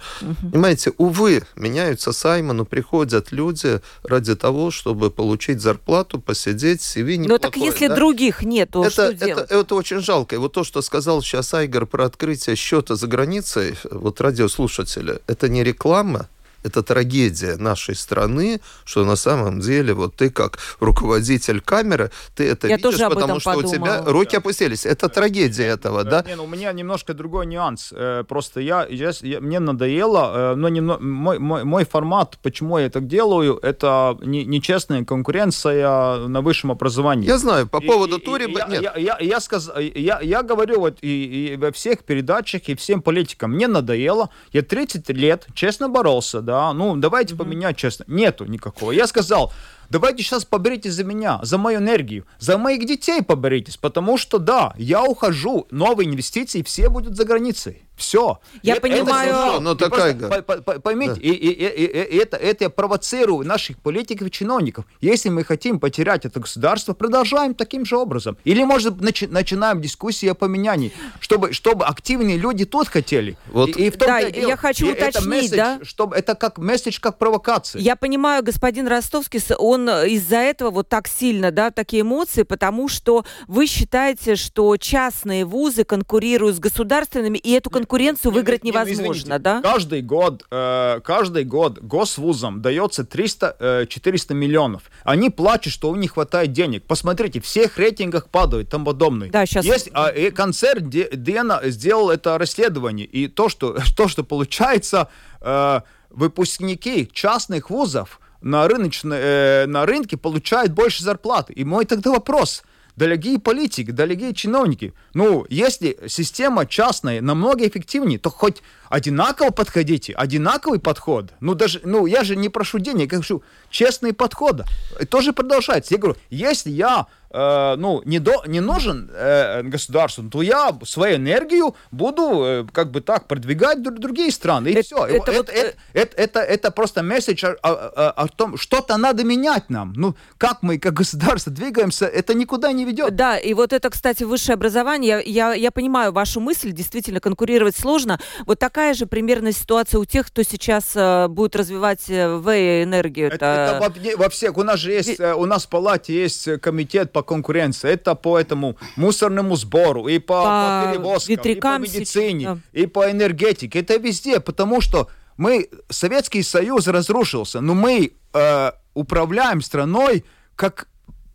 Понимаете, 0.53 0.93
увы, 0.99 1.43
меняются 1.57 2.13
Саймы, 2.13 2.55
но 2.55 2.65
приходят 2.65 3.33
люди 3.33 3.81
ради 4.03 4.35
того, 4.35 4.71
чтобы 4.71 5.11
получить 5.11 5.61
зарплату, 5.61 6.21
посидеть, 6.21 6.81
CV 6.81 7.17
неплохое. 7.17 7.29
Ну 7.29 7.39
так 7.39 7.57
если 7.57 7.89
да? 7.89 7.97
других 7.97 8.43
нет, 8.43 8.71
то 8.71 8.83
это, 8.83 8.91
что 8.91 9.03
это, 9.03 9.27
делать? 9.27 9.51
это 9.51 9.75
очень 9.75 10.01
жалко. 10.01 10.35
И 10.37 10.39
вот 10.39 10.53
то, 10.53 10.65
что 10.65 10.83
сказал 10.83 11.23
сейчас 11.23 11.55
Айгор 11.55 11.87
про 11.87 12.07
открытие 12.07 12.57
счета 12.57 12.97
за 12.97 13.07
границей, 13.07 13.77
вот 13.91 14.21
радиослушатели, 14.21 15.21
это 15.27 15.49
не 15.49 15.65
реклама, 15.65 16.29
это 16.63 16.83
трагедия 16.83 17.57
нашей 17.57 17.95
страны, 17.95 18.61
что 18.85 19.05
на 19.05 19.17
самом 19.17 19.61
деле 19.61 19.95
вот 19.95 20.15
ты 20.17 20.31
как 20.31 20.59
руководитель 20.81 21.61
камеры, 21.61 22.11
ты 22.35 22.49
это 22.49 22.69
Я 22.69 22.77
видишь, 22.77 22.91
тоже 22.93 23.05
об 23.05 23.15
потому 23.15 23.37
этом 23.37 23.41
что 23.41 23.57
у 23.59 23.63
тебя 23.63 23.93
подумала. 23.97 24.13
руки 24.13 24.37
опустились. 24.37 24.87
Это 24.87 25.09
трагедия 25.09 25.65
этого, 25.67 26.05
да? 26.05 26.25
Не, 26.27 26.37
ну, 26.37 26.45
у 26.45 26.47
меня 26.47 26.73
немножко 26.73 27.15
другой 27.15 27.47
нюанс. 27.47 27.93
Э, 27.93 28.25
Просто 28.29 28.61
я, 28.61 28.87
я- 28.91 29.13
я- 29.23 29.41
мне 29.41 29.59
надоело, 29.61 30.53
э, 30.53 30.55
но 30.57 30.69
немно- 30.69 30.99
мой, 31.01 31.39
мой, 31.39 31.65
мой 31.65 31.85
формат, 31.85 32.39
почему 32.43 32.79
я 32.79 32.91
так 32.91 33.07
делаю, 33.07 33.59
это 33.63 34.17
не- 34.23 34.45
нечестная 34.45 35.05
конкуренция 35.05 36.27
на 36.29 36.41
высшем 36.41 36.71
образовании. 36.73 37.27
Я 37.29 37.39
знаю, 37.39 37.67
по 37.69 37.79
И- 37.79 37.87
поводу 37.87 38.17
и- 38.17 38.21
и 38.21 38.25
Туриба... 38.25 38.59
Я, 38.61 38.67
Нет, 38.67 38.83
я, 38.83 38.95
я, 38.97 39.19
я, 39.21 39.39
сказ- 39.41 39.71
я, 39.95 40.21
я 40.21 40.43
говорю 40.43 40.81
вот 40.81 40.99
и, 41.03 41.53
и 41.53 41.57
во 41.57 41.71
всех 41.73 42.05
передачах, 42.05 42.69
и 42.69 42.75
всем 42.75 43.01
политикам, 43.03 43.53
мне 43.53 43.69
надоело, 43.69 44.29
я 44.53 44.63
30 44.63 45.09
лет 45.11 45.47
честно 45.55 45.89
боролся, 45.89 46.41
да, 46.49 46.73
ну 46.73 46.97
давайте 46.97 47.35
поменять 47.37 47.77
честно. 47.77 48.07
Нету 48.09 48.47
никакого. 48.47 48.93
Я 48.93 49.07
сказал, 49.07 49.53
давайте 49.91 50.23
сейчас 50.23 50.45
поберитесь 50.45 50.93
за 50.95 51.05
меня, 51.05 51.41
за 51.43 51.59
мою 51.59 51.79
энергию, 51.79 52.25
за 52.39 52.59
моих 52.59 52.87
детей 52.87 53.23
поберитесь, 53.23 53.77
потому 53.77 54.17
что 54.19 54.39
да, 54.39 54.73
я 54.79 55.03
ухожу, 55.05 55.67
новые 55.71 56.09
инвестиции, 56.09 56.63
все 56.63 56.89
будут 56.89 57.17
за 57.17 57.25
границей. 57.25 57.83
Все. 57.97 58.39
Я 58.63 58.77
понимаю- 58.77 59.35
Хорошо, 59.35 59.61
но 59.61 59.75
такая 59.75 60.13
га- 60.15 60.41
Поймите, 60.79 61.21
и, 61.21 61.31
и- 61.33 61.51
и- 61.51 61.85
и- 61.85 62.15
и 62.15 62.17
это, 62.19 62.37
это 62.37 62.65
я 62.67 62.71
провоцирую 62.71 63.45
наших 63.45 63.77
политиков 63.81 64.29
и 64.29 64.31
чиновников. 64.31 64.85
Если 65.01 65.31
мы 65.31 65.43
хотим 65.43 65.81
потерять 65.81 66.25
это 66.25 66.39
государство, 66.39 66.95
продолжаем 66.95 67.55
таким 67.55 67.85
же 67.85 67.97
образом. 67.97 68.37
Или, 68.45 68.63
может, 68.63 68.95
начи- 68.99 69.27
начинаем 69.29 69.81
дискуссии 69.81 70.29
о 70.29 70.35
поменянии, 70.35 70.93
чтобы, 71.19 71.53
чтобы 71.53 71.87
активные 71.87 72.37
люди 72.37 72.65
тут 72.67 72.87
хотели. 72.87 73.37
Вот- 73.49 73.71
И, 73.71 73.87
и 73.87 73.91
в 73.91 73.97
том-то 73.97 74.07
Да, 74.07 74.21
и 74.21 74.33
дело. 74.33 74.49
я 74.51 74.57
хочу 74.57 74.87
И 74.87 74.91
это 74.93 75.09
уточнить, 75.09 75.27
месседж, 75.27 75.57
да? 75.57 75.81
Чтобы, 75.83 76.15
это 76.15 76.37
как 76.37 76.59
месседж, 76.59 77.01
как 77.01 77.19
провокация. 77.19 77.83
Я 77.83 77.97
понимаю, 77.97 78.45
господин 78.45 78.87
Ростовский, 78.87 79.41
с- 79.41 79.57
он 79.59 79.78
он 79.79 79.89
из-за 80.07 80.37
этого 80.37 80.71
вот 80.71 80.89
так 80.89 81.09
сильно, 81.09 81.51
да, 81.51 81.71
такие 81.71 82.03
эмоции, 82.03 82.43
потому 82.43 82.89
что 82.89 83.25
вы 83.47 83.67
считаете, 83.67 84.37
что 84.37 84.77
частные 84.77 85.45
вузы 85.45 85.85
конкурируют 85.85 86.57
с 86.57 86.59
государственными, 86.59 87.39
и 87.39 87.53
эту 87.53 87.71
конкуренцию 87.71 88.33
выиграть 88.33 88.65
Не- 88.65 88.71
не- 88.71 88.73
невозможно, 88.77 89.13
извините. 89.23 89.39
да? 89.39 89.63
Каждый 89.63 90.03
год, 90.03 90.45
э, 90.51 91.01
каждый 91.05 91.45
год 91.45 91.79
госвузам 91.79 92.61
дается 92.63 93.05
300-400 93.05 94.35
миллионов. 94.35 94.83
Они 95.05 95.31
плачут, 95.31 95.73
что 95.73 95.91
у 95.91 95.97
них 95.97 96.13
хватает 96.13 96.53
денег. 96.53 96.85
Посмотрите, 96.85 97.41
всех 97.41 97.79
рейтингах 97.79 98.29
падают, 98.29 98.69
там 98.69 98.85
подобное. 98.85 99.31
Да, 99.31 99.47
щас- 99.47 99.65
Есть 99.65 99.91
а, 99.93 100.09
и 100.09 100.31
концерт, 100.31 100.89
Дена 100.89 101.61
сделал 101.65 102.11
это 102.11 102.37
расследование. 102.39 103.07
И 103.07 103.29
то, 103.29 103.49
что, 103.49 103.77
то, 103.97 104.09
что 104.09 104.25
получается, 104.25 105.09
э, 105.41 105.81
выпускники 106.11 107.09
частных 107.13 107.71
вузов 107.71 108.21
на, 108.41 108.69
рыночной, 108.69 109.19
э, 109.19 109.67
на 109.67 109.87
рынке 109.87 110.17
получают 110.17 110.73
больше 110.73 111.03
зарплаты. 111.03 111.53
И 111.53 111.65
мой 111.65 111.85
тогда 111.85 112.11
вопрос– 112.11 112.63
дорогие 112.99 113.39
политики, 113.39 113.91
дорогие 113.91 114.35
чиновники, 114.35 114.93
ну, 115.15 115.47
если 115.49 115.97
система 116.09 116.67
частная 116.67 117.23
намного 117.23 117.67
эффективнее, 117.67 118.19
то 118.19 118.29
хоть 118.29 118.63
одинаково 118.91 119.51
подходите, 119.51 120.13
одинаковый 120.13 120.79
подход. 120.81 121.33
Ну, 121.41 121.55
даже, 121.55 121.81
ну, 121.85 122.07
я 122.07 122.25
же 122.25 122.37
не 122.37 122.49
прошу 122.49 122.79
денег, 122.79 123.13
я 123.13 123.19
говорю, 123.19 123.43
честный 123.71 124.13
подход. 124.13 124.63
И 125.01 125.05
тоже 125.05 125.33
продолжается. 125.33 125.95
Я 125.95 126.01
говорю, 126.01 126.17
если 126.31 126.71
я, 126.71 127.07
э, 127.31 127.75
ну, 127.77 128.01
не, 128.05 128.19
до, 128.19 128.43
не 128.47 128.61
нужен 128.61 129.11
э, 129.13 129.63
государству, 129.63 130.25
то 130.31 130.43
я 130.43 130.73
свою 130.85 131.17
энергию 131.17 131.75
буду, 131.91 132.45
э, 132.45 132.65
как 132.73 132.91
бы 132.91 133.01
так, 133.01 133.27
продвигать 133.27 133.79
в 133.79 133.83
дру- 133.83 133.99
другие 133.99 134.31
страны. 134.31 134.69
И 134.69 134.73
Это- 134.73 134.83
все. 134.83 135.05
это 135.07 135.17
Это, 135.17 135.33
вот, 135.33 135.49
это, 135.51 135.75
это, 135.93 136.17
это, 136.23 136.41
это 136.41 136.71
просто 136.71 137.03
месседж 137.03 137.45
о, 137.45 137.57
о- 137.63 137.73
о- 137.73 138.11
о 138.23 138.29
том, 138.29 138.57
что-то 138.57 138.97
надо 138.97 139.25
менять 139.25 139.69
нам. 139.71 139.93
Ну, 139.97 140.15
как 140.39 140.63
мы, 140.63 140.79
как 140.79 140.95
государство, 140.95 141.53
двигаемся, 141.53 142.07
это 142.07 142.33
никуда 142.35 142.73
не 142.73 142.85
ведет. 142.85 143.15
Да, 143.17 143.37
и 143.37 143.53
вот 143.55 143.73
это, 143.73 143.91
кстати, 143.91 144.25
высшее 144.25 144.55
образование, 144.55 145.09
я, 145.27 145.49
я, 145.49 145.55
я 145.55 145.71
понимаю 145.71 146.13
вашу 146.13 146.41
мысль, 146.41 146.73
действительно, 146.73 147.21
конкурировать 147.21 147.77
сложно. 147.77 148.19
Вот 148.47 148.59
такая 148.59 148.78
же 148.95 149.07
примерно 149.07 149.53
ситуация 149.53 149.99
у 149.99 150.05
тех, 150.05 150.27
кто 150.27 150.43
сейчас 150.43 150.93
э, 150.95 151.29
будет 151.29 151.57
развивать 151.57 152.09
э, 152.09 152.37
ВЭ-энергию. 152.37 153.29
Это, 153.29 153.81
это 153.81 154.15
во, 154.17 154.25
во 154.25 154.29
всех. 154.29 154.57
У 154.57 154.63
нас 154.63 154.81
же 154.81 154.93
есть, 154.93 155.21
э, 155.21 155.35
у 155.35 155.47
нас 155.47 155.67
в 155.67 155.69
палате 155.69 156.15
есть 156.15 156.49
э, 156.49 156.59
комитет 156.59 157.13
по 157.13 157.23
конкуренции. 157.23 157.91
Это 157.91 158.15
по 158.15 158.39
этому 158.39 158.77
мусорному 158.97 159.57
сбору, 159.57 160.09
и 160.09 160.19
по, 160.19 160.43
По 160.43 160.85
по 160.85 160.93
перевозкам, 160.93 161.35
и 161.35 161.55
по 161.61 161.79
медицине, 161.79 162.41
сейчас, 162.41 162.59
и 162.73 162.87
по 162.87 163.11
энергетике. 163.11 163.81
Это 163.81 163.97
везде, 163.97 164.41
потому 164.41 164.81
что 164.81 165.09
мы, 165.37 165.69
Советский 165.89 166.43
Союз 166.43 166.87
разрушился, 166.87 167.61
но 167.61 167.75
мы 167.75 168.13
э, 168.33 168.73
управляем 168.95 169.63
страной 169.63 170.25
как 170.57 170.89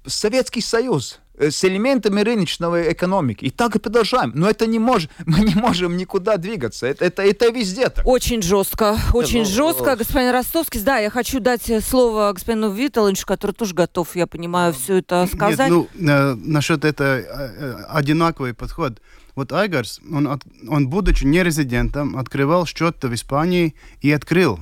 Советский 0.05 0.61
Союз 0.61 1.19
с 1.39 1.63
элементами 1.65 2.21
рыночной 2.21 2.91
экономики. 2.93 3.45
И 3.45 3.49
так 3.49 3.75
и 3.75 3.79
продолжаем. 3.79 4.31
Но 4.35 4.49
это 4.49 4.67
не 4.67 4.79
может, 4.79 5.09
мы 5.25 5.39
не 5.39 5.55
можем 5.55 5.97
никуда 5.97 6.37
двигаться. 6.37 6.85
Это, 6.87 7.05
это, 7.05 7.23
это 7.23 7.49
везде 7.49 7.89
так. 7.89 8.05
Очень 8.05 8.41
жестко, 8.41 8.97
очень 9.13 9.39
ну, 9.39 9.45
жестко. 9.45 9.91
э, 9.91 9.95
Господин 9.95 10.31
Ростовский, 10.31 10.81
да, 10.81 10.97
я 10.99 11.09
хочу 11.09 11.39
дать 11.39 11.69
э, 11.69 11.81
слово 11.81 12.31
господину 12.33 12.71
Виталовичу, 12.71 13.25
который 13.25 13.51
тоже 13.53 13.73
готов, 13.73 14.15
я 14.15 14.27
понимаю, 14.27 14.73
все 14.73 14.97
это 14.97 15.27
сказать. 15.33 15.71
Нет, 15.71 15.87
ну, 15.95 16.07
э, 16.07 16.35
насчет 16.35 16.85
это 16.85 17.03
э, 17.03 17.25
э, 17.27 17.83
одинаковый 17.89 18.53
подход. 18.53 19.01
Вот 19.35 19.51
Айгарс, 19.51 19.99
он, 20.11 20.27
от- 20.27 20.43
он, 20.67 20.87
будучи 20.87 21.25
нерезидентом, 21.25 22.17
открывал 22.17 22.67
счет 22.67 23.03
в 23.03 23.13
Испании 23.13 23.73
и 24.01 24.11
открыл, 24.11 24.59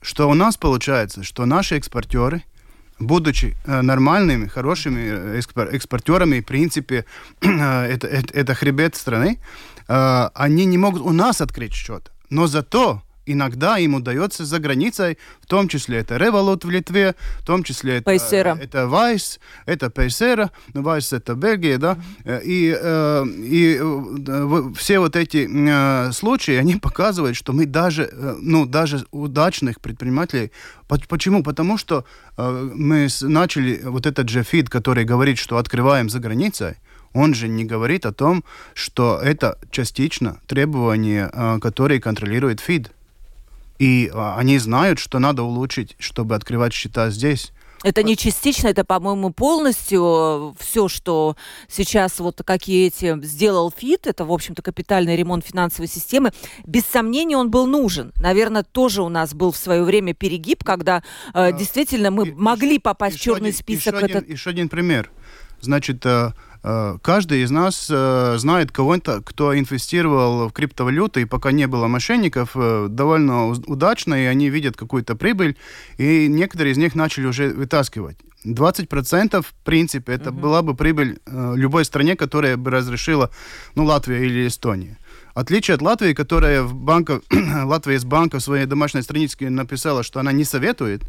что 0.00 0.28
у 0.30 0.34
нас 0.34 0.56
получается, 0.56 1.22
что 1.22 1.44
наши 1.44 1.76
экспортеры, 1.76 2.42
будучи 2.98 3.56
э, 3.64 3.82
нормальными, 3.82 4.46
хорошими 4.46 5.00
э, 5.00 5.38
экспор- 5.40 5.74
экспортерами, 5.74 6.40
в 6.40 6.44
принципе, 6.44 7.04
это, 7.40 8.06
это, 8.06 8.34
это 8.34 8.54
хребет 8.54 8.96
страны, 8.96 9.38
э, 9.88 10.28
они 10.34 10.64
не 10.66 10.78
могут 10.78 11.02
у 11.02 11.12
нас 11.12 11.40
открыть 11.40 11.74
счет. 11.74 12.10
Но 12.30 12.46
зато 12.46 13.02
иногда 13.26 13.78
им 13.78 13.94
удается 13.94 14.44
за 14.44 14.58
границей, 14.58 15.18
в 15.40 15.46
том 15.46 15.68
числе 15.68 15.98
это 15.98 16.16
Revolut 16.16 16.66
в 16.66 16.70
Литве, 16.70 17.14
в 17.40 17.46
том 17.46 17.62
числе 17.62 17.98
это, 17.98 18.10
это 18.60 18.88
Вайс, 18.88 19.40
это 19.66 19.86
Paysera, 19.86 20.50
ну, 20.74 20.82
Вайс 20.82 21.12
это 21.12 21.34
Бельгия, 21.34 21.78
да, 21.78 21.98
Э, 22.24 22.40
и, 22.44 22.76
э, 22.78 23.24
и 23.26 23.78
э, 23.80 24.72
все 24.76 24.98
вот 24.98 25.16
эти 25.16 26.12
случаи, 26.12 26.54
они 26.54 26.76
показывают, 26.76 27.36
что 27.36 27.52
мы 27.52 27.66
даже, 27.66 28.10
ну, 28.40 28.66
даже 28.66 29.04
удачных 29.10 29.80
предпринимателей, 29.80 30.52
По- 30.88 31.00
почему? 31.08 31.42
Потому 31.42 31.78
что 31.78 32.04
мы 32.36 33.08
начали 33.22 33.80
вот 33.84 34.06
этот 34.06 34.28
же 34.28 34.42
фид, 34.42 34.68
который 34.68 35.04
говорит, 35.04 35.38
что 35.38 35.56
открываем 35.56 36.08
за 36.08 36.18
границей, 36.20 36.74
он 37.14 37.34
же 37.34 37.48
не 37.48 37.64
говорит 37.64 38.06
о 38.06 38.12
том, 38.12 38.44
что 38.74 39.20
это 39.22 39.58
частично 39.70 40.40
требования, 40.46 41.58
которые 41.60 42.00
контролирует 42.00 42.60
ФИД. 42.60 42.92
И 43.78 44.10
а, 44.14 44.36
они 44.38 44.58
знают, 44.58 44.98
что 44.98 45.18
надо 45.18 45.42
улучшить, 45.42 45.96
чтобы 45.98 46.34
открывать 46.34 46.72
счета 46.72 47.10
здесь. 47.10 47.52
Это 47.84 48.04
не 48.04 48.16
частично, 48.16 48.68
это, 48.68 48.84
по-моему, 48.84 49.30
полностью 49.32 50.54
все, 50.60 50.86
что 50.86 51.36
сейчас 51.68 52.20
вот 52.20 52.40
какие 52.44 52.86
эти 52.86 53.20
сделал 53.24 53.72
ФИТ, 53.76 54.06
это, 54.06 54.24
в 54.24 54.30
общем-то, 54.32 54.62
капитальный 54.62 55.16
ремонт 55.16 55.44
финансовой 55.44 55.88
системы. 55.88 56.32
Без 56.64 56.84
сомнения, 56.84 57.36
он 57.36 57.50
был 57.50 57.66
нужен. 57.66 58.12
Наверное, 58.20 58.62
тоже 58.62 59.02
у 59.02 59.08
нас 59.08 59.34
был 59.34 59.50
в 59.50 59.56
свое 59.56 59.82
время 59.82 60.14
перегиб, 60.14 60.62
когда 60.62 61.02
э, 61.34 61.52
действительно 61.56 62.12
мы 62.12 62.28
И- 62.28 62.32
могли 62.32 62.78
попасть 62.78 63.16
в 63.16 63.20
черный 63.20 63.48
один- 63.48 63.58
список. 63.58 63.94
Еще, 63.94 64.04
один, 64.04 64.16
этот- 64.18 64.28
еще 64.30 64.50
один 64.50 64.68
пример. 64.68 65.10
Значит, 65.60 66.06
э, 66.06 66.08
э, 66.10 66.32
каждый 66.62 67.42
из 67.42 67.50
нас 67.50 67.88
э, 67.90 68.36
знает 68.38 68.70
кого-то, 68.70 69.20
кто 69.22 69.58
инвестировал 69.58 70.48
в 70.48 70.52
криптовалюту, 70.52 71.20
и 71.20 71.24
пока 71.24 71.50
не 71.52 71.66
было 71.66 71.88
мошенников, 71.88 72.50
э, 72.54 72.86
довольно 72.88 73.48
удачно, 73.48 74.14
и 74.14 74.26
они 74.26 74.48
видят 74.48 74.76
какую-то 74.76 75.16
прибыль, 75.16 75.56
и 75.98 76.28
некоторые 76.28 76.72
из 76.72 76.78
них 76.78 76.94
начали 76.94 77.26
уже 77.26 77.48
вытаскивать. 77.48 78.16
20% 78.44 79.42
в 79.42 79.54
принципе 79.64 80.12
это 80.12 80.32
была 80.32 80.62
бы 80.62 80.74
прибыль 80.74 81.18
э, 81.26 81.54
любой 81.56 81.84
стране, 81.84 82.16
которая 82.16 82.56
бы 82.56 82.70
разрешила, 82.70 83.30
ну, 83.74 83.84
Латвия 83.84 84.24
или 84.24 84.46
Эстония. 84.46 84.98
Отличие 85.34 85.74
от 85.74 85.82
Латвии, 85.82 86.12
которая 86.12 86.62
в 86.62 86.74
банках, 86.74 87.22
Латвия 87.64 87.96
из 87.96 88.04
банка 88.04 88.38
в 88.38 88.42
своей 88.42 88.66
домашней 88.66 89.02
страничке 89.02 89.50
написала, 89.50 90.02
что 90.02 90.20
она 90.20 90.32
не 90.32 90.44
советует, 90.44 91.02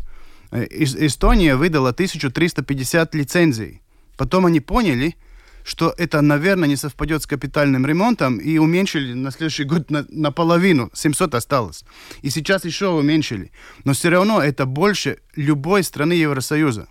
э, 0.52 0.66
Эс- 0.70 0.96
Эстония 0.96 1.56
выдала 1.56 1.89
1350 1.89 3.16
лицензий. 3.16 3.82
Потом 4.18 4.46
они 4.46 4.60
поняли, 4.60 5.16
что 5.63 5.93
это, 5.97 6.21
наверное, 6.21 6.67
не 6.67 6.76
совпадет 6.76 7.23
с 7.23 7.28
капитальным 7.28 7.86
ремонтом, 7.86 8.38
и 8.38 8.58
уменьшили 8.58 9.13
на 9.13 9.32
следующий 9.32 9.63
год 9.63 9.89
на, 9.89 10.06
наполовину, 10.10 10.89
700 10.93 11.36
осталось. 11.36 11.84
И 12.21 12.30
сейчас 12.30 12.65
еще 12.65 12.88
уменьшили. 12.89 13.52
Но 13.84 13.93
все 13.93 14.10
равно 14.10 14.41
это 14.41 14.65
больше 14.65 15.17
любой 15.36 15.84
страны 15.84 16.13
Евросоюза. 16.13 16.88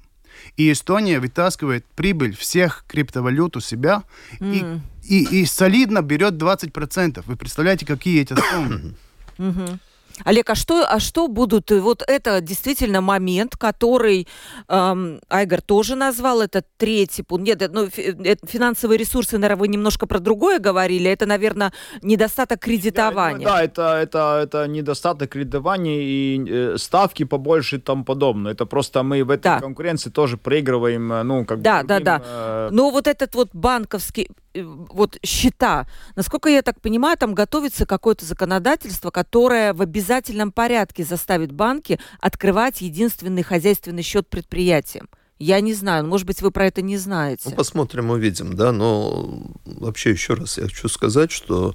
И 0.57 0.73
Эстония 0.73 1.21
вытаскивает 1.21 1.85
прибыль 1.95 2.37
всех 2.37 2.85
криптовалют 2.89 3.57
у 3.57 3.61
себя 3.61 4.03
и, 4.41 4.65
и, 5.05 5.43
и 5.43 5.47
солидно 5.47 6.03
берет 6.03 6.35
20%. 6.35 7.23
Вы 7.27 7.37
представляете, 7.37 7.87
какие 7.87 8.23
эти 8.23 8.35
суммы? 8.35 8.95
Мгм. 9.39 9.81
Олег, 10.25 10.51
а 10.51 10.55
что, 10.55 10.85
а 10.89 11.01
что 11.01 11.29
будут? 11.29 11.71
э, 11.73 11.81
Вот 11.81 12.03
это 12.07 12.41
действительно 12.41 13.01
момент, 13.01 13.57
который 13.57 14.29
эм, 14.69 15.21
Айгор 15.29 15.61
тоже 15.63 15.95
назвал, 15.97 16.41
это 16.43 16.63
третий 16.77 17.23
пункт. 17.23 17.47
Нет, 17.47 17.71
ну, 17.73 17.85
это 17.87 18.47
финансовые 18.47 18.99
ресурсы, 18.99 19.39
наверное, 19.39 19.61
вы 19.61 19.69
немножко 19.69 20.07
про 20.07 20.19
другое 20.19 20.59
говорили. 20.59 21.11
Это, 21.11 21.27
наверное, 21.27 21.73
недостаток 22.03 22.61
кредитования. 22.61 23.47
Да, 23.47 23.63
это, 23.63 23.97
это, 23.99 24.41
это 24.43 24.67
недостаток 24.69 25.31
кредитования 25.31 26.01
и 26.01 26.45
э, 26.49 26.77
ставки 26.79 27.25
побольше 27.25 27.77
и 27.77 27.81
тому 27.81 28.05
подобное. 28.05 28.53
Это 28.53 28.67
просто 28.67 29.03
мы 29.03 29.25
в 29.25 29.31
этой 29.31 29.43
Да. 29.43 29.61
конкуренции 29.61 30.11
тоже 30.11 30.37
проигрываем, 30.37 31.13
э, 31.13 31.23
ну, 31.23 31.45
как 31.45 31.59
бы 31.59 31.65
Да, 31.65 31.83
да, 31.83 32.01
да. 32.01 32.23
э, 32.25 32.69
Но 32.73 32.91
вот 32.91 33.07
этот 33.07 33.35
вот 33.35 33.51
банковский, 33.53 34.29
э, 34.55 34.63
вот 34.63 35.19
счета, 35.25 35.87
насколько 36.17 36.49
я 36.49 36.63
так 36.63 36.81
понимаю, 36.81 37.17
там 37.19 37.35
готовится 37.35 37.87
какое-то 37.87 38.25
законодательство, 38.25 39.11
которое 39.11 39.73
в 39.73 39.83
обязательном 39.83 40.12
порядке 40.53 41.05
заставит 41.05 41.53
банки 41.53 41.99
открывать 42.21 42.81
единственный 42.81 43.43
хозяйственный 43.43 44.03
счет 44.03 44.29
предприятиям. 44.29 45.09
Я 45.39 45.61
не 45.61 45.75
знаю, 45.75 46.07
может 46.07 46.27
быть, 46.27 46.41
вы 46.41 46.51
про 46.51 46.67
это 46.67 46.83
не 46.83 46.97
знаете. 46.97 47.49
Ну, 47.51 47.57
посмотрим, 47.57 48.11
увидим, 48.11 48.55
да, 48.55 48.71
но 48.71 49.51
вообще 49.65 50.11
еще 50.11 50.35
раз 50.35 50.59
я 50.59 50.65
хочу 50.65 50.89
сказать, 50.89 51.33
что, 51.33 51.75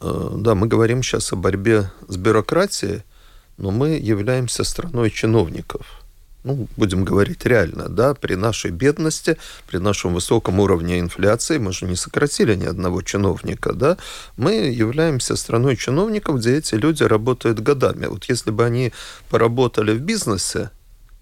э, 0.00 0.30
да, 0.38 0.54
мы 0.54 0.66
говорим 0.66 1.02
сейчас 1.02 1.32
о 1.32 1.36
борьбе 1.36 1.90
с 2.08 2.16
бюрократией, 2.16 3.02
но 3.58 3.70
мы 3.70 3.90
являемся 3.90 4.64
страной 4.64 5.10
чиновников. 5.10 6.05
Ну, 6.46 6.68
будем 6.76 7.04
говорить 7.04 7.44
реально, 7.44 7.88
да, 7.88 8.14
при 8.14 8.36
нашей 8.36 8.70
бедности, 8.70 9.36
при 9.66 9.78
нашем 9.78 10.14
высоком 10.14 10.60
уровне 10.60 11.00
инфляции, 11.00 11.58
мы 11.58 11.72
же 11.72 11.86
не 11.86 11.96
сократили 11.96 12.54
ни 12.54 12.66
одного 12.66 13.02
чиновника, 13.02 13.72
да, 13.72 13.96
мы 14.36 14.52
являемся 14.52 15.34
страной 15.34 15.76
чиновников, 15.76 16.36
где 16.36 16.58
эти 16.58 16.76
люди 16.76 17.02
работают 17.02 17.58
годами. 17.58 18.06
Вот 18.06 18.26
если 18.26 18.52
бы 18.52 18.64
они 18.64 18.92
поработали 19.28 19.90
в 19.90 20.00
бизнесе, 20.00 20.70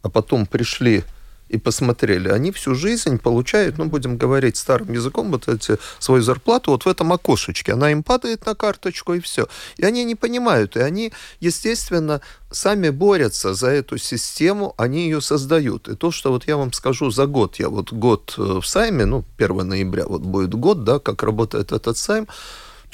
а 0.02 0.10
потом 0.10 0.44
пришли 0.44 1.04
и 1.48 1.58
посмотрели, 1.58 2.28
они 2.28 2.50
всю 2.52 2.74
жизнь 2.74 3.18
получают, 3.18 3.78
ну, 3.78 3.84
будем 3.86 4.16
говорить 4.16 4.56
старым 4.56 4.92
языком, 4.92 5.30
вот 5.30 5.48
эти, 5.48 5.78
свою 5.98 6.22
зарплату 6.22 6.70
вот 6.70 6.84
в 6.84 6.88
этом 6.88 7.12
окошечке. 7.12 7.72
Она 7.72 7.92
им 7.92 8.02
падает 8.02 8.46
на 8.46 8.54
карточку, 8.54 9.14
и 9.14 9.20
все. 9.20 9.46
И 9.76 9.84
они 9.84 10.04
не 10.04 10.14
понимают, 10.14 10.76
и 10.76 10.80
они, 10.80 11.12
естественно, 11.40 12.20
сами 12.50 12.90
борются 12.90 13.54
за 13.54 13.68
эту 13.68 13.98
систему, 13.98 14.74
они 14.78 15.04
ее 15.04 15.20
создают. 15.20 15.88
И 15.88 15.96
то, 15.96 16.10
что 16.10 16.30
вот 16.30 16.48
я 16.48 16.56
вам 16.56 16.72
скажу 16.72 17.10
за 17.10 17.26
год, 17.26 17.56
я 17.56 17.68
вот 17.68 17.92
год 17.92 18.34
э, 18.38 18.60
в 18.60 18.66
Сайме, 18.66 19.04
ну, 19.04 19.24
1 19.38 19.68
ноября 19.68 20.06
вот 20.06 20.22
будет 20.22 20.54
год, 20.54 20.84
да, 20.84 20.98
как 20.98 21.22
работает 21.22 21.72
этот 21.72 21.98
Сайм, 21.98 22.26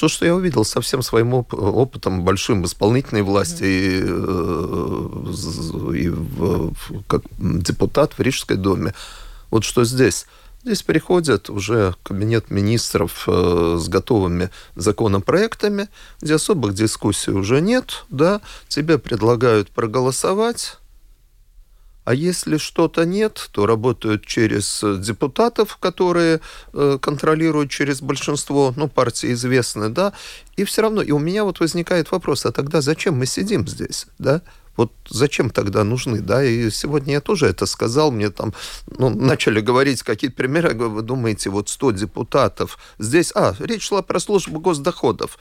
то, 0.00 0.08
что 0.08 0.24
я 0.24 0.34
увидел 0.34 0.64
со 0.64 0.80
всем 0.80 1.02
своим 1.02 1.34
оп- 1.34 1.52
опытом 1.52 2.24
большим 2.24 2.64
исполнительной 2.64 3.20
власти 3.20 3.62
mm-hmm. 3.62 5.28
и, 5.94 6.04
и 6.04 6.08
в, 6.08 6.72
как 7.06 7.22
депутат 7.38 8.14
в 8.14 8.20
Рижской 8.20 8.56
думе, 8.56 8.94
вот 9.50 9.64
что 9.64 9.84
здесь. 9.84 10.26
Здесь 10.64 10.82
приходят 10.82 11.50
уже 11.50 11.94
кабинет 12.02 12.50
министров 12.50 13.24
э, 13.26 13.76
с 13.78 13.88
готовыми 13.88 14.48
законопроектами, 14.74 15.88
где 16.22 16.34
особых 16.36 16.72
дискуссий 16.72 17.32
уже 17.32 17.60
нет, 17.60 18.04
да, 18.08 18.40
тебе 18.68 18.98
предлагают 18.98 19.70
проголосовать, 19.70 20.78
а 22.04 22.14
если 22.14 22.56
что-то 22.56 23.04
нет, 23.04 23.50
то 23.52 23.66
работают 23.66 24.24
через 24.24 24.82
э, 24.82 24.96
депутатов, 24.98 25.76
которые 25.76 26.40
э, 26.72 26.98
контролируют 27.00 27.70
через 27.70 28.00
большинство, 28.00 28.72
ну, 28.76 28.88
партии 28.88 29.32
известны, 29.32 29.90
да, 29.90 30.12
и 30.56 30.64
все 30.64 30.82
равно, 30.82 31.02
и 31.02 31.10
у 31.12 31.18
меня 31.18 31.44
вот 31.44 31.60
возникает 31.60 32.10
вопрос, 32.10 32.46
а 32.46 32.52
тогда 32.52 32.80
зачем 32.80 33.18
мы 33.18 33.26
сидим 33.26 33.68
здесь, 33.68 34.06
да? 34.18 34.42
Вот 34.76 34.92
зачем 35.10 35.50
тогда 35.50 35.84
нужны, 35.84 36.20
да? 36.20 36.42
И 36.42 36.70
сегодня 36.70 37.14
я 37.14 37.20
тоже 37.20 37.46
это 37.46 37.66
сказал, 37.66 38.10
мне 38.10 38.30
там 38.30 38.54
ну, 38.86 39.10
начали 39.10 39.60
говорить 39.60 40.02
какие-то 40.02 40.36
примеры, 40.36 40.68
я 40.68 40.74
говорю, 40.74 40.94
вы 40.94 41.02
думаете, 41.02 41.50
вот 41.50 41.68
100 41.68 41.90
депутатов 41.92 42.78
здесь, 42.98 43.30
а, 43.34 43.54
речь 43.58 43.82
шла 43.82 44.00
про 44.00 44.20
службу 44.20 44.58
госдоходов, 44.58 45.38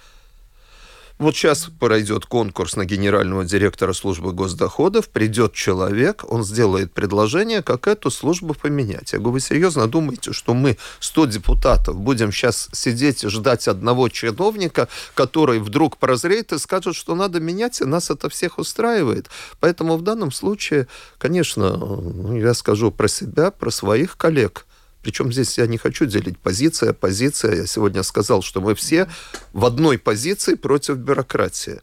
вот 1.19 1.35
сейчас 1.35 1.69
пройдет 1.79 2.25
конкурс 2.25 2.77
на 2.77 2.85
генерального 2.85 3.43
директора 3.43 3.91
службы 3.91 4.31
госдоходов, 4.31 5.09
придет 5.09 5.53
человек, 5.53 6.23
он 6.27 6.45
сделает 6.45 6.93
предложение, 6.93 7.61
как 7.61 7.87
эту 7.87 8.09
службу 8.09 8.53
поменять. 8.53 9.11
Я 9.11 9.19
говорю, 9.19 9.33
вы 9.33 9.39
серьезно 9.41 9.87
думаете, 9.87 10.31
что 10.31 10.53
мы, 10.53 10.77
100 11.01 11.25
депутатов, 11.25 11.99
будем 11.99 12.31
сейчас 12.31 12.69
сидеть 12.71 13.25
и 13.25 13.27
ждать 13.27 13.67
одного 13.67 14.07
чиновника, 14.07 14.87
который 15.13 15.59
вдруг 15.59 15.97
прозреет 15.97 16.53
и 16.53 16.57
скажет, 16.57 16.95
что 16.95 17.15
надо 17.15 17.41
менять, 17.41 17.81
и 17.81 17.85
нас 17.85 18.09
это 18.09 18.29
всех 18.29 18.57
устраивает. 18.57 19.29
Поэтому 19.59 19.97
в 19.97 20.01
данном 20.01 20.31
случае, 20.31 20.87
конечно, 21.17 21.75
ну, 21.75 22.37
я 22.37 22.53
скажу 22.53 22.91
про 22.91 23.09
себя, 23.09 23.51
про 23.51 23.71
своих 23.71 24.15
коллег– 24.15 24.65
причем 25.01 25.31
здесь 25.31 25.57
я 25.57 25.67
не 25.67 25.77
хочу 25.77 26.05
делить 26.05 26.37
позиция, 26.37 26.93
позиция. 26.93 27.55
Я 27.55 27.67
сегодня 27.67 28.03
сказал, 28.03 28.41
что 28.41 28.61
мы 28.61 28.75
все 28.75 29.07
в 29.53 29.65
одной 29.65 29.97
позиции 29.97 30.55
против 30.55 30.97
бюрократии. 30.97 31.79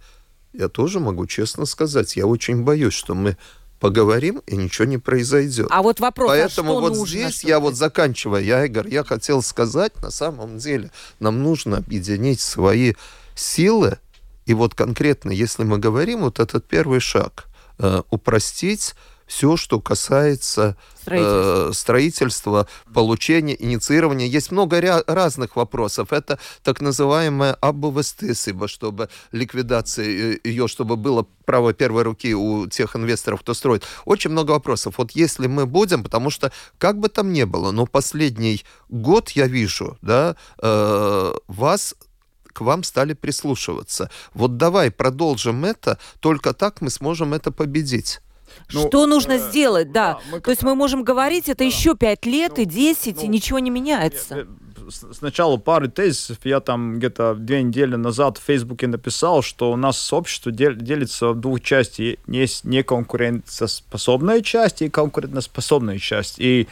Я 0.53 0.69
тоже 0.69 1.01
могу 1.01 1.27
честно 1.27 1.67
сказать, 1.67 2.17
я 2.17 2.27
очень 2.27 2.63
боюсь, 2.63 2.95
что 2.95 3.15
мы 3.15 3.37
поговорим, 3.79 4.43
и 4.47 4.57
ничего 4.57 4.87
не 4.87 4.99
произойдет. 4.99 5.67
А 5.71 5.83
вот 5.83 6.01
вопрос, 6.01 6.31
а 6.31 6.35
Поэтому 6.35 6.79
а 6.79 6.81
вот 6.81 6.95
нужно, 6.95 7.07
здесь 7.07 7.45
я 7.45 7.61
вот 7.61 7.75
заканчивая, 7.75 8.41
я, 8.41 8.65
Игорь, 8.65 8.89
я 8.89 9.05
хотел 9.05 9.43
сказать, 9.43 9.93
на 10.03 10.11
самом 10.11 10.59
деле, 10.59 10.91
нам 11.21 11.43
нужно 11.43 11.79
объединить 11.79 12.41
свои 12.41 12.95
силы, 13.35 13.99
и 14.47 14.55
вот 14.55 14.75
конкретно, 14.75 15.31
если 15.31 15.65
мы 15.65 15.79
говорим, 15.79 16.21
вот 16.21 16.41
этот 16.41 16.67
первый 16.67 17.01
шаг, 17.01 17.45
э, 17.79 18.03
упростить 18.11 18.95
все, 19.27 19.57
что 19.57 19.81
касается 19.81 20.77
строительства, 21.01 21.69
э, 21.69 21.73
строительства 21.73 22.69
получения, 22.95 23.57
инициирования. 23.59 24.27
Есть 24.27 24.53
много 24.53 24.79
ря- 24.81 25.05
разных 25.07 25.57
вопросов. 25.57 26.13
Это 26.13 26.39
так 26.63 26.81
называемая 26.81 27.55
аббовестысыба, 27.55 28.69
чтобы 28.69 29.09
ликвидация 29.33 30.07
э, 30.07 30.39
ее, 30.45 30.69
чтобы 30.69 30.97
было 30.97 31.27
право 31.45 31.73
первой 31.73 32.03
руки 32.03 32.35
у 32.35 32.67
тех 32.67 32.97
инвесторов, 32.97 33.41
кто 33.41 33.55
строит. 33.55 33.85
Очень 34.05 34.31
много 34.31 34.53
вопросов. 34.53 34.95
Вот 34.99 35.13
если 35.13 35.47
мы 35.47 35.67
будем, 35.67 36.03
потому 36.03 36.31
что 36.31 36.53
как 36.79 36.99
бы 36.99 37.09
там 37.09 37.33
ни 37.33 37.45
было, 37.45 37.73
но 37.73 37.87
последний 37.87 38.65
год 38.89 39.31
я 39.31 39.47
вижу, 39.47 39.99
да, 40.03 40.37
э, 40.63 41.33
вас 41.49 41.95
к 42.53 42.63
вам 42.63 42.85
стали 42.85 43.13
прислушиваться. 43.13 44.11
Вот 44.33 44.57
давай 44.57 44.91
продолжим 44.91 45.65
это, 45.67 45.99
только 46.21 46.55
так 46.55 46.81
мы 46.81 46.89
сможем 46.91 47.35
это 47.35 47.51
победить. 47.53 48.21
Ну, 48.73 48.89
что 48.89 49.07
нужно 49.07 49.33
э, 49.33 49.39
сделать, 49.39 49.93
да. 49.93 50.15
да 50.15 50.21
мы 50.31 50.41
То 50.41 50.51
есть 50.51 50.63
мы 50.63 50.75
можем 50.75 51.03
говорить, 51.03 51.49
это 51.49 51.59
да. 51.59 51.65
еще 51.65 51.97
пять 51.97 52.27
лет 52.27 52.55
ну, 52.57 52.63
и 52.63 52.67
десять, 52.67 53.17
ну, 53.17 53.25
и 53.25 53.29
ничего 53.29 53.59
не 53.59 53.71
меняется. 53.71 54.35
Нет, 54.35 54.49
сначала 54.91 55.57
пары 55.57 55.89
тезисов. 55.89 56.39
Я 56.45 56.61
там 56.61 56.99
где-то 56.99 57.35
две 57.35 57.63
недели 57.63 57.97
назад 57.97 58.39
в 58.39 58.43
Фейсбуке 58.43 58.87
написал, 58.87 59.43
что 59.43 59.73
у 59.73 59.77
нас 59.77 60.13
общество 60.13 60.53
делится 60.53 61.31
в 61.31 61.41
двух 61.41 61.61
частей. 61.61 62.19
Есть 62.27 62.65
неконкурентоспособная 62.65 64.41
часть 64.43 64.83
и 64.83 64.89
конкурентоспособная 64.89 65.99
часть. 65.99 66.39
И 66.39 66.69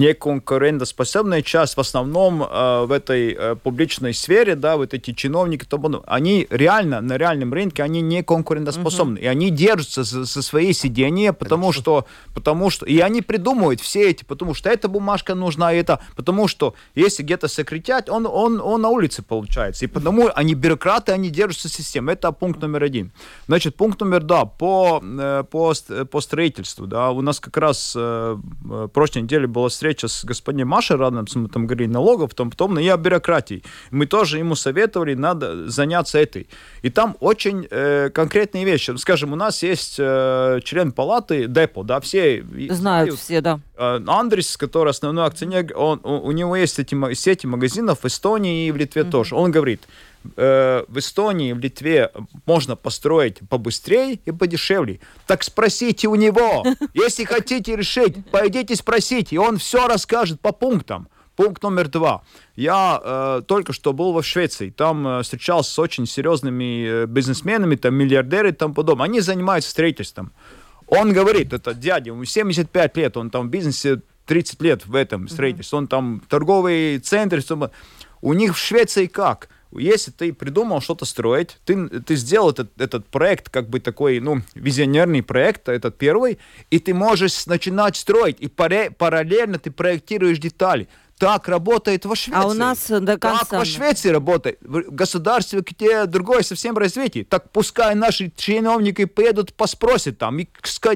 неконкурентоспособная 0.00 1.42
часть 1.42 1.76
в 1.76 1.80
основном 1.80 2.42
э, 2.42 2.84
в 2.86 2.92
этой 2.92 3.36
э, 3.38 3.54
публичной 3.54 4.14
сфере, 4.14 4.54
да, 4.54 4.76
вот 4.76 4.94
эти 4.94 5.12
чиновники, 5.12 5.64
то, 5.64 6.02
они 6.06 6.46
реально 6.50 7.00
на 7.00 7.16
реальном 7.18 7.52
рынке, 7.52 7.82
они 7.82 8.00
не 8.00 8.22
конкурентоспособны. 8.22 9.14
Угу. 9.14 9.22
И 9.22 9.26
они 9.26 9.50
держатся 9.50 10.02
за, 10.02 10.24
за 10.24 10.42
свои 10.42 10.72
сидения, 10.72 11.32
потому 11.32 11.72
что, 11.72 12.06
потому 12.34 12.70
что, 12.70 12.86
и 12.86 12.98
они 13.00 13.20
придумывают 13.22 13.80
все 13.80 14.10
эти, 14.10 14.24
потому 14.24 14.54
что 14.54 14.70
эта 14.70 14.88
бумажка 14.88 15.34
нужна, 15.34 15.72
это, 15.72 16.00
потому 16.16 16.48
что 16.48 16.74
если 16.94 17.22
где-то 17.22 17.48
сократять, 17.48 18.08
он, 18.08 18.26
он, 18.26 18.60
он 18.60 18.80
на 18.80 18.88
улице 18.88 19.22
получается. 19.22 19.84
И 19.84 19.88
потому 19.88 20.30
они 20.34 20.54
бюрократы, 20.54 21.12
они 21.12 21.30
держатся 21.30 21.68
системы. 21.68 22.12
Это 22.12 22.32
пункт 22.32 22.62
номер 22.62 22.84
один. 22.84 23.12
Значит, 23.46 23.76
пункт 23.76 24.00
номер 24.00 24.22
два, 24.22 24.46
по, 24.46 25.02
э, 25.02 25.44
по, 25.50 25.74
по 26.10 26.20
строительству, 26.20 26.86
да, 26.86 27.10
у 27.10 27.20
нас 27.20 27.40
как 27.40 27.56
раз 27.56 27.94
э, 27.96 28.36
в 28.62 28.88
прошлой 28.88 29.22
неделе 29.22 29.46
была 29.46 29.68
встреча 29.68 29.89
встреча 29.90 30.08
с 30.08 30.24
господином 30.24 30.68
Машераном, 30.68 31.26
мы 31.34 31.48
там 31.48 31.66
говорили 31.66 31.90
налогов, 31.90 32.34
том, 32.34 32.50
потом, 32.50 32.78
и 32.78 32.88
о 32.88 32.96
бюрократии. 32.96 33.62
Мы 33.90 34.06
тоже 34.06 34.38
ему 34.38 34.54
советовали, 34.54 35.14
надо 35.14 35.68
заняться 35.68 36.18
этой. 36.18 36.48
И 36.82 36.90
там 36.90 37.16
очень 37.20 37.66
э, 37.70 38.10
конкретные 38.10 38.64
вещи. 38.64 38.96
Скажем, 38.96 39.32
у 39.32 39.36
нас 39.36 39.62
есть 39.62 39.96
э, 39.98 40.60
член 40.64 40.92
палаты 40.92 41.46
Депо, 41.48 41.82
да, 41.82 42.00
все... 42.00 42.44
Знают 42.70 43.18
все, 43.18 43.40
да. 43.40 43.60
Э, 43.76 44.00
Андрес, 44.06 44.56
который 44.56 44.90
основной 44.90 45.26
акционер, 45.26 45.72
он, 45.76 46.00
у, 46.04 46.28
у 46.28 46.32
него 46.32 46.56
есть 46.56 46.78
эти 46.78 47.14
сети 47.14 47.46
магазинов 47.46 48.00
в 48.02 48.06
Эстонии 48.06 48.68
и 48.68 48.72
в 48.72 48.76
Литве 48.76 49.02
mm-hmm. 49.02 49.10
тоже. 49.10 49.34
Он 49.34 49.50
говорит, 49.50 49.80
э, 50.36 50.84
в 50.88 50.98
Эстонии, 50.98 51.52
в 51.52 51.58
Литве 51.58 52.10
можно 52.46 52.76
построить 52.76 53.40
побыстрее 53.48 54.20
и 54.24 54.32
подешевле. 54.32 55.00
Так 55.26 55.42
спросите 55.42 56.08
у 56.08 56.14
него. 56.14 56.64
Если 56.94 57.24
хотите 57.24 57.76
решить, 57.76 58.30
пойдите 58.30 58.76
спросите, 58.76 59.36
и 59.36 59.38
он 59.38 59.58
все 59.58 59.86
расскажет 59.86 60.40
по 60.40 60.52
пунктам. 60.52 61.08
Пункт 61.36 61.62
номер 61.62 61.88
два. 61.88 62.22
Я 62.54 63.00
э, 63.02 63.42
только 63.46 63.72
что 63.72 63.92
был 63.92 64.12
в 64.12 64.22
Швеции. 64.22 64.70
Там 64.70 65.06
э, 65.06 65.22
встречался 65.22 65.70
с 65.70 65.78
очень 65.78 66.06
серьезными 66.06 67.04
э, 67.04 67.06
бизнесменами, 67.06 67.76
там 67.76 67.94
миллиардеры 67.94 68.50
и 68.50 68.52
тому 68.52 68.74
подобное. 68.74 69.06
Они 69.06 69.20
занимаются 69.20 69.70
строительством. 69.70 70.32
Он 70.86 71.12
говорит, 71.12 71.52
это 71.52 71.72
дядя, 71.72 72.10
ему 72.10 72.24
75 72.24 72.96
лет, 72.96 73.16
он 73.16 73.30
там 73.30 73.46
в 73.46 73.50
бизнесе 73.50 74.02
30 74.26 74.62
лет 74.62 74.86
в 74.86 74.94
этом 74.94 75.28
строительстве. 75.28 75.78
Он 75.78 75.88
там 75.88 76.22
торговый 76.28 76.98
центр. 76.98 77.40
У 78.20 78.32
них 78.34 78.54
в 78.54 78.58
Швеции 78.58 79.06
как? 79.06 79.48
Если 79.78 80.10
ты 80.10 80.32
придумал 80.32 80.80
что-то 80.80 81.04
строить, 81.04 81.58
ты, 81.64 81.88
ты 81.88 82.16
сделал 82.16 82.50
этот, 82.50 82.80
этот 82.80 83.06
проект, 83.06 83.48
как 83.48 83.68
бы 83.68 83.78
такой, 83.80 84.20
ну, 84.20 84.42
визионерный 84.54 85.22
проект, 85.22 85.68
этот 85.68 85.96
первый, 85.96 86.38
и 86.70 86.78
ты 86.78 86.92
можешь 86.92 87.46
начинать 87.46 87.96
строить, 87.96 88.38
и 88.40 88.48
параллельно 88.48 89.58
ты 89.58 89.70
проектируешь 89.70 90.38
детали. 90.38 90.88
Так 91.20 91.48
работает 91.48 92.06
во 92.06 92.16
Швеции. 92.16 92.42
А 92.42 92.46
у 92.46 92.54
нас 92.54 92.86
до 92.88 93.18
конца... 93.18 93.40
Так 93.40 93.52
во 93.52 93.64
Швеции 93.66 94.08
работает. 94.08 94.58
В 94.62 94.90
государстве, 94.90 95.60
где 95.60 96.06
другое 96.06 96.40
совсем 96.40 96.78
развитие. 96.78 97.26
Так 97.26 97.52
пускай 97.52 97.94
наши 97.94 98.32
чиновники 98.34 99.04
поедут, 99.04 99.52
поспросят 99.52 100.16
там. 100.16 100.38
И, 100.38 100.48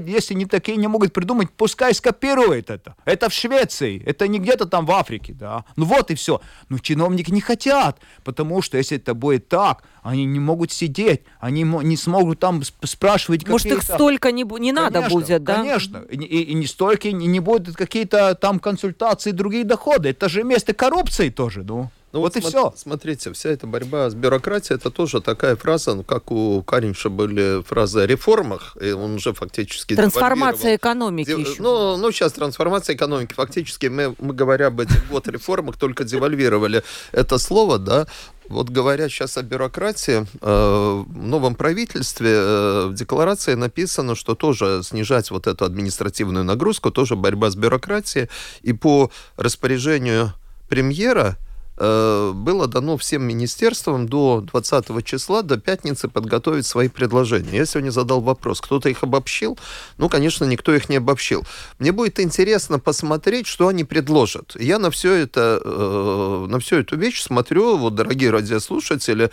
если 0.07 0.33
не 0.33 0.47
такие 0.47 0.79
не 0.79 0.89
могут 0.89 1.13
придумать, 1.13 1.51
пускай 1.51 1.93
скопируют 1.93 2.71
это. 2.71 2.97
Это 3.05 3.29
в 3.29 3.35
Швеции. 3.35 4.03
Это 4.07 4.27
не 4.27 4.39
где-то 4.39 4.65
там 4.65 4.87
в 4.87 4.93
Африке. 4.93 5.35
Да? 5.35 5.67
Ну 5.77 5.85
вот 5.85 6.11
и 6.11 6.15
все. 6.15 6.41
Но 6.71 6.79
чиновники 6.79 7.31
не 7.31 7.43
хотят. 7.43 8.01
Потому 8.25 8.63
что 8.63 8.79
если 8.79 8.97
это 8.97 9.13
будет 9.13 9.49
так, 9.49 9.85
они 10.05 10.27
не 10.27 10.39
могут 10.39 10.71
сидеть, 10.71 11.23
они 11.41 11.63
не 11.63 11.97
смогут 11.97 12.39
там 12.39 12.63
спрашивать 12.63 13.49
Может, 13.49 13.69
их 13.69 13.83
столько 13.83 14.33
не, 14.33 14.45
не 14.61 14.71
надо 14.71 15.09
будет, 15.09 15.43
да? 15.43 15.57
Конечно, 15.57 16.05
и, 16.11 16.17
и 16.17 16.55
не 16.55 16.67
столько, 16.67 17.09
и 17.09 17.13
не 17.15 17.41
будут 17.41 17.75
какие-то 17.75 18.35
там 18.35 18.61
консультации, 18.61 19.31
другие 19.31 19.65
доходы. 19.65 20.11
Это 20.11 20.29
же 20.29 20.45
место 20.45 20.75
коррупции 20.75 21.31
тоже, 21.31 21.65
ну. 21.65 21.91
Ну, 22.15 22.21
вот, 22.21 22.37
вот 22.37 22.45
и 22.45 22.47
все. 22.47 22.73
Смотрите, 22.77 23.33
вся 23.33 23.51
эта 23.51 23.67
борьба 23.67 24.09
с 24.09 24.15
бюрократией, 24.15 24.77
это 24.77 24.91
тоже 24.91 25.21
такая 25.21 25.57
фраза, 25.57 25.95
ну, 25.95 26.05
как 26.05 26.31
у 26.31 26.63
Каринша 26.63 27.11
были 27.11 27.61
фразы 27.65 28.03
о 28.03 28.07
реформах, 28.07 28.77
и 28.81 28.93
он 28.93 29.17
уже 29.17 29.33
фактически... 29.33 29.97
Трансформация 29.97 30.77
экономики 30.77 31.27
Дев... 31.27 31.41
еще. 31.41 31.61
Ну, 31.61 31.97
ну, 31.97 32.13
сейчас 32.13 32.33
трансформация 32.35 32.95
экономики. 32.95 33.35
Фактически 33.35 33.87
мы, 33.87 34.15
мы 34.21 34.33
говоря 34.33 34.69
об 34.69 34.79
этих 34.79 35.05
вот 35.11 35.27
реформах, 35.27 35.77
только 35.77 36.05
девальвировали 36.05 36.85
это 37.11 37.37
слово, 37.39 37.81
да, 37.81 38.07
вот 38.49 38.71
говоря 38.71 39.09
сейчас 39.09 39.37
о 39.37 39.43
бюрократии, 39.43 40.25
э, 40.41 41.05
в 41.05 41.17
новом 41.17 41.57
правительстве 41.57 42.31
э, 42.33 42.87
в 42.91 42.95
декларации 42.95 43.55
написано, 43.55 44.15
что 44.15 44.37
тоже 44.37 44.83
снижать 44.85 45.33
вот 45.33 45.49
эту 45.49 45.65
административную 45.65 46.45
нагрузку, 46.45 46.93
тоже 46.93 47.17
борьба 47.17 47.51
с 47.51 47.57
бюрократией. 47.57 48.29
И 48.63 48.73
по 48.73 49.11
распоряжению 49.37 50.35
премьера 50.69 51.39
было 51.77 52.67
дано 52.69 52.97
всем 52.97 53.23
министерствам 53.25 54.09
до 54.09 54.41
20 54.41 55.05
числа, 55.05 55.43
до 55.43 55.57
пятницы 55.57 56.09
подготовить 56.09 56.67
свои 56.67 56.89
предложения. 56.89 57.59
Я 57.59 57.67
сегодня 57.67 57.91
задал 57.91 58.21
вопрос, 58.21 58.61
кто-то 58.61 58.89
их 58.89 59.03
обобщил? 59.03 59.59
Ну, 59.99 60.09
конечно, 60.09 60.45
никто 60.45 60.75
их 60.75 60.89
не 60.89 60.97
обобщил. 60.97 61.45
Мне 61.79 61.93
будет 61.93 62.21
интересно 62.21 62.79
посмотреть, 62.79 63.47
что 63.47 63.69
они 63.69 63.85
предложат. 63.85 64.57
Я 64.59 64.79
на 64.79 64.91
все 64.91 65.13
это, 65.15 65.61
э, 65.65 66.47
на 66.49 66.59
всю 66.61 66.77
эту 66.77 66.97
вещь 66.97 67.23
смотрю, 67.23 67.77
вот, 67.77 67.95
дорогие 67.95 68.31
радиослушатели, 68.31 69.31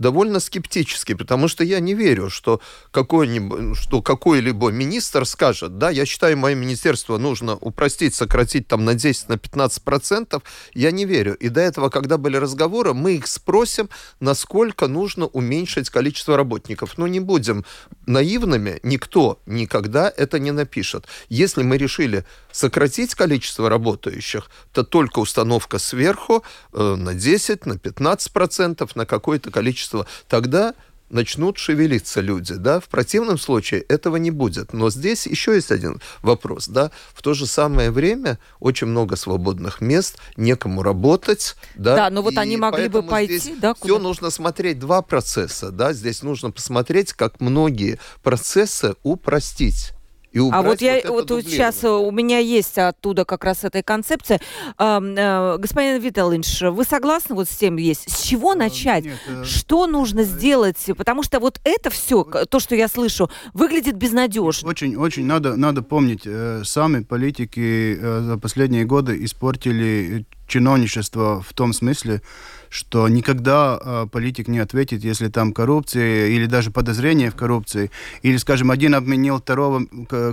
довольно 0.00 0.40
скептически, 0.40 1.14
потому 1.14 1.46
что 1.46 1.62
я 1.62 1.78
не 1.78 1.94
верю, 1.94 2.30
что, 2.30 2.60
какой-нибудь, 2.90 3.76
что 3.76 4.00
какой-либо 4.02 4.70
министр 4.70 5.26
скажет, 5.26 5.78
да, 5.78 5.90
я 5.90 6.06
считаю, 6.06 6.38
мое 6.38 6.54
министерство 6.54 7.18
нужно 7.18 7.54
упростить, 7.56 8.14
сократить 8.14 8.66
там 8.66 8.84
на 8.84 8.94
10, 8.94 9.28
на 9.28 9.38
15 9.38 9.82
процентов. 9.82 10.42
Я 10.72 10.90
не 10.90 11.04
верю. 11.04 11.34
И 11.34 11.50
до 11.50 11.60
этого, 11.60 11.90
когда 11.90 12.16
были 12.16 12.38
разговоры, 12.38 12.94
мы 12.94 13.16
их 13.16 13.26
спросим, 13.26 13.90
насколько 14.20 14.88
нужно 14.88 15.26
уменьшить 15.26 15.90
количество 15.90 16.36
работников. 16.36 16.96
Но 16.96 17.06
не 17.06 17.20
будем 17.20 17.66
наивными, 18.06 18.80
никто 18.82 19.38
никогда 19.44 20.12
это 20.16 20.38
не 20.38 20.50
напишет. 20.50 21.06
Если 21.28 21.62
мы 21.62 21.76
решили 21.76 22.24
сократить 22.52 23.14
количество 23.14 23.68
работающих, 23.68 24.50
то 24.72 24.82
только 24.84 25.18
установка 25.18 25.78
сверху 25.78 26.42
э, 26.72 26.94
на 26.96 27.14
10, 27.14 27.66
на 27.66 27.78
15 27.78 28.32
процентов, 28.32 28.96
на 28.96 29.06
какое-то 29.06 29.50
количество. 29.50 30.06
Тогда 30.28 30.74
начнут 31.10 31.58
шевелиться 31.58 32.20
люди, 32.20 32.54
да, 32.54 32.80
в 32.80 32.88
противном 32.88 33.38
случае 33.38 33.82
этого 33.82 34.16
не 34.16 34.30
будет. 34.30 34.72
Но 34.72 34.90
здесь 34.90 35.26
еще 35.26 35.54
есть 35.54 35.70
один 35.70 36.00
вопрос, 36.22 36.68
да, 36.68 36.90
в 37.12 37.22
то 37.22 37.34
же 37.34 37.46
самое 37.46 37.90
время 37.90 38.38
очень 38.60 38.86
много 38.86 39.16
свободных 39.16 39.80
мест, 39.80 40.18
некому 40.36 40.82
работать, 40.82 41.56
да. 41.74 41.96
Да, 41.96 42.10
но 42.10 42.22
вот 42.22 42.38
они 42.38 42.56
могли 42.56 42.88
бы 42.88 43.02
пойти, 43.02 43.56
да, 43.56 43.74
куда? 43.74 43.94
Все 43.94 43.98
нужно 43.98 44.30
смотреть 44.30 44.78
два 44.78 45.02
процесса, 45.02 45.70
да, 45.70 45.92
здесь 45.92 46.22
нужно 46.22 46.50
посмотреть, 46.50 47.12
как 47.12 47.40
многие 47.40 47.98
процессы 48.22 48.94
упростить 49.02 49.92
и 50.32 50.38
убрать 50.38 50.64
а 50.64 50.68
вот 50.68 50.80
я 50.80 51.00
вот, 51.06 51.30
вот 51.30 51.44
сейчас 51.44 51.82
э, 51.82 51.88
у 51.88 52.10
меня 52.10 52.38
есть 52.38 52.78
оттуда 52.78 53.24
как 53.24 53.44
раз 53.44 53.64
эта 53.64 53.82
концепция. 53.82 54.40
Э, 54.78 55.56
господин 55.58 56.00
Виталинш, 56.00 56.62
вы 56.62 56.84
согласны 56.84 57.34
вот 57.34 57.48
с 57.48 57.56
тем 57.56 57.76
есть? 57.76 58.10
С 58.10 58.22
чего 58.22 58.54
начать? 58.54 59.04
Нет, 59.04 59.18
э, 59.26 59.44
что 59.44 59.86
нужно 59.86 60.22
сделать? 60.22 60.78
Потому 60.96 61.22
что 61.22 61.40
вот 61.40 61.60
это 61.64 61.90
все, 61.90 62.24
то, 62.24 62.60
что 62.60 62.76
я 62.76 62.88
слышу, 62.88 63.30
выглядит 63.54 63.96
безнадежно. 63.96 64.68
Очень, 64.68 64.96
очень 64.96 65.26
надо, 65.26 65.56
надо 65.56 65.82
помнить, 65.82 66.26
сами 66.66 67.02
политики 67.02 67.98
за 68.00 68.38
последние 68.38 68.84
годы 68.84 69.24
испортили 69.24 70.26
чиновничество 70.46 71.42
в 71.42 71.52
том 71.54 71.72
смысле, 71.72 72.22
что 72.70 73.08
никогда 73.08 73.78
э, 73.82 74.06
политик 74.10 74.48
не 74.48 74.60
ответит, 74.60 75.04
если 75.04 75.28
там 75.28 75.52
коррупция 75.52 76.28
или 76.28 76.46
даже 76.46 76.70
подозрение 76.70 77.30
в 77.30 77.34
коррупции, 77.34 77.90
или, 78.22 78.36
скажем, 78.36 78.70
один 78.70 78.94
обвинил 78.94 79.38
второго 79.38 79.84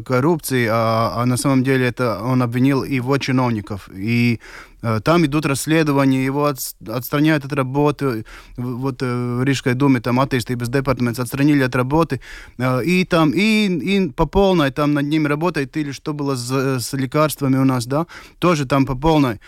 коррупции, 0.06 0.68
а, 0.70 1.14
а 1.16 1.26
на 1.26 1.36
самом 1.36 1.64
деле 1.64 1.88
это 1.88 2.22
он 2.22 2.44
обвинил 2.44 2.84
его 2.84 3.18
чиновников. 3.18 3.90
И 3.92 4.40
э, 4.84 5.00
там 5.04 5.26
идут 5.26 5.48
расследования, 5.48 6.24
его 6.24 6.46
от, 6.46 6.60
отстраняют 6.88 7.44
от 7.44 7.54
работы. 7.54 8.24
Вот 8.56 9.02
э, 9.02 9.38
в 9.40 9.44
Рижской 9.44 9.74
думе 9.74 10.00
там 10.00 10.20
без 10.30 10.70
департамента 10.70 11.24
отстранили 11.24 11.64
от 11.64 11.76
работы. 11.76 12.22
Э, 12.60 12.84
и 12.84 13.04
там, 13.04 13.32
и, 13.32 13.68
и 13.68 14.10
по 14.10 14.28
полной 14.28 14.70
там 14.70 14.94
над 14.94 15.06
ними 15.06 15.28
работает, 15.28 15.76
или 15.76 15.92
что 15.92 16.14
было 16.14 16.36
с, 16.36 16.80
с 16.80 16.94
лекарствами 16.94 17.58
у 17.58 17.66
нас, 17.66 17.88
да, 17.88 18.06
тоже 18.38 18.68
там 18.68 18.86
по 18.86 18.96
полной 18.96 19.40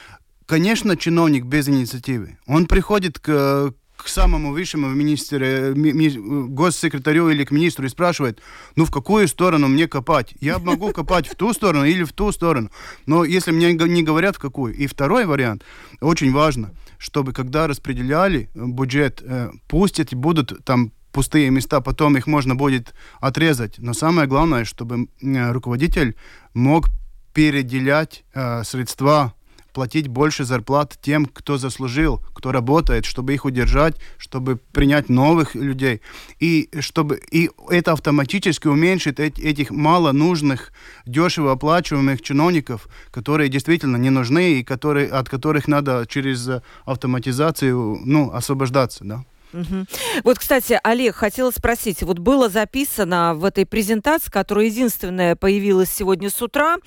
конечно, 0.49 0.97
чиновник 0.97 1.45
без 1.45 1.69
инициативы. 1.69 2.37
Он 2.47 2.65
приходит 2.65 3.19
к, 3.19 3.71
к 3.95 4.07
самому 4.07 4.51
высшему 4.51 4.89
министре, 4.89 5.73
ми, 5.75 6.09
госсекретарю 6.49 7.29
или 7.29 7.43
к 7.45 7.51
министру 7.51 7.85
и 7.85 7.89
спрашивает, 7.89 8.41
ну 8.75 8.85
в 8.85 8.91
какую 8.91 9.27
сторону 9.27 9.67
мне 9.67 9.87
копать? 9.87 10.33
Я 10.41 10.57
могу 10.57 10.91
копать 10.91 11.27
в 11.27 11.35
ту 11.35 11.53
сторону 11.53 11.85
или 11.85 12.03
в 12.03 12.13
ту 12.13 12.31
сторону. 12.31 12.71
Но 13.05 13.23
если 13.25 13.51
мне 13.51 13.73
не 13.73 14.01
говорят 14.01 14.37
в 14.37 14.39
какую. 14.39 14.73
И 14.73 14.87
второй 14.87 15.27
вариант, 15.27 15.63
очень 16.01 16.33
важно, 16.33 16.71
чтобы 16.97 17.31
когда 17.31 17.67
распределяли 17.67 18.49
бюджет, 18.55 19.21
э, 19.23 19.51
пусть 19.67 19.99
эти 19.99 20.15
будут 20.15 20.65
там 20.65 20.91
пустые 21.11 21.51
места, 21.51 21.79
потом 21.79 22.17
их 22.17 22.25
можно 22.25 22.55
будет 22.55 22.95
отрезать. 23.21 23.75
Но 23.77 23.93
самое 23.93 24.27
главное, 24.27 24.65
чтобы 24.65 25.09
руководитель 25.21 26.15
мог 26.55 26.87
переделять 27.33 28.23
э, 28.33 28.63
средства 28.63 29.33
платить 29.79 30.09
больше 30.09 30.43
зарплат 30.43 30.97
тем, 31.01 31.25
кто 31.25 31.57
заслужил, 31.57 32.19
кто 32.35 32.51
работает, 32.51 33.05
чтобы 33.05 33.33
их 33.33 33.45
удержать, 33.45 33.95
чтобы 34.17 34.57
принять 34.57 35.07
новых 35.07 35.55
людей. 35.55 36.01
И, 36.41 36.69
чтобы, 36.81 37.21
и 37.31 37.49
это 37.69 37.93
автоматически 37.93 38.67
уменьшит 38.67 39.21
эти, 39.21 39.39
этих 39.39 39.71
мало 39.71 40.11
нужных, 40.11 40.73
дешево 41.05 41.53
оплачиваемых 41.53 42.21
чиновников, 42.21 42.89
которые 43.09 43.47
действительно 43.47 43.95
не 43.95 44.09
нужны 44.09 44.59
и 44.59 44.65
которые, 44.65 45.07
от 45.07 45.29
которых 45.29 45.69
надо 45.69 46.05
через 46.09 46.49
автоматизацию 46.83 48.01
ну, 48.03 48.31
освобождаться. 48.33 49.05
Да? 49.05 49.23
Угу. 49.53 49.85
Вот, 50.23 50.39
кстати, 50.39 50.79
Олег, 50.83 51.15
хотела 51.15 51.51
спросить, 51.51 52.03
вот 52.03 52.19
было 52.19 52.49
записано 52.49 53.33
в 53.35 53.45
этой 53.45 53.65
презентации, 53.65 54.31
которая 54.31 54.65
единственная 54.65 55.35
появилась 55.35 55.91
сегодня 55.91 56.29
с 56.29 56.41
утра, 56.41 56.77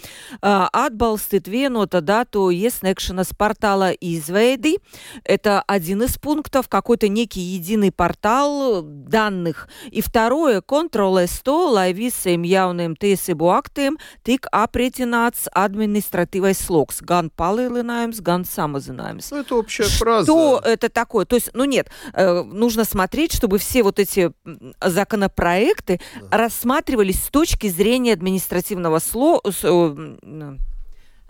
atbalstīt 0.40 1.48
vienotu 1.48 2.00
дату 2.00 2.50
iesniegšanas 2.50 3.34
портала 3.36 3.92
izveidi. 3.92 4.78
Это 5.24 5.62
один 5.66 6.02
из 6.02 6.18
пунктов, 6.18 6.68
какой-то 6.68 7.08
некий 7.08 7.40
единый 7.40 7.92
портал 7.92 8.82
данных. 8.82 9.68
И 9.90 10.00
второе, 10.00 10.60
контролē 10.60 11.26
to, 11.44 11.72
lai 11.72 11.92
visiem 11.92 12.44
jauniem 12.46 12.94
tiesību 12.98 13.50
aktiem 13.54 13.98
tik 14.26 14.46
aprēķināts 14.52 15.48
administratīvais 15.54 16.62
sloks. 16.66 17.02
Gan 17.02 17.30
palielinājums, 17.30 18.22
gan 18.22 18.44
samazinājums. 18.44 19.30
Ну, 19.30 19.40
это 19.40 19.56
общая 19.56 19.84
фраза. 19.84 20.24
Что 20.24 20.60
это 20.64 20.88
такое? 20.88 21.24
То 21.24 21.36
есть, 21.36 21.50
ну 21.54 21.64
нет, 21.64 21.90
э, 22.12 22.42
нужно 22.52 22.84
смотреть, 22.84 23.32
чтобы 23.32 23.58
все 23.58 23.82
вот 23.82 23.98
эти 23.98 24.32
законопроекты 24.80 26.00
да. 26.30 26.36
рассматривались 26.38 27.22
с 27.22 27.28
точки 27.28 27.68
зрения 27.68 28.12
административного 28.12 28.98
слова 28.98 29.40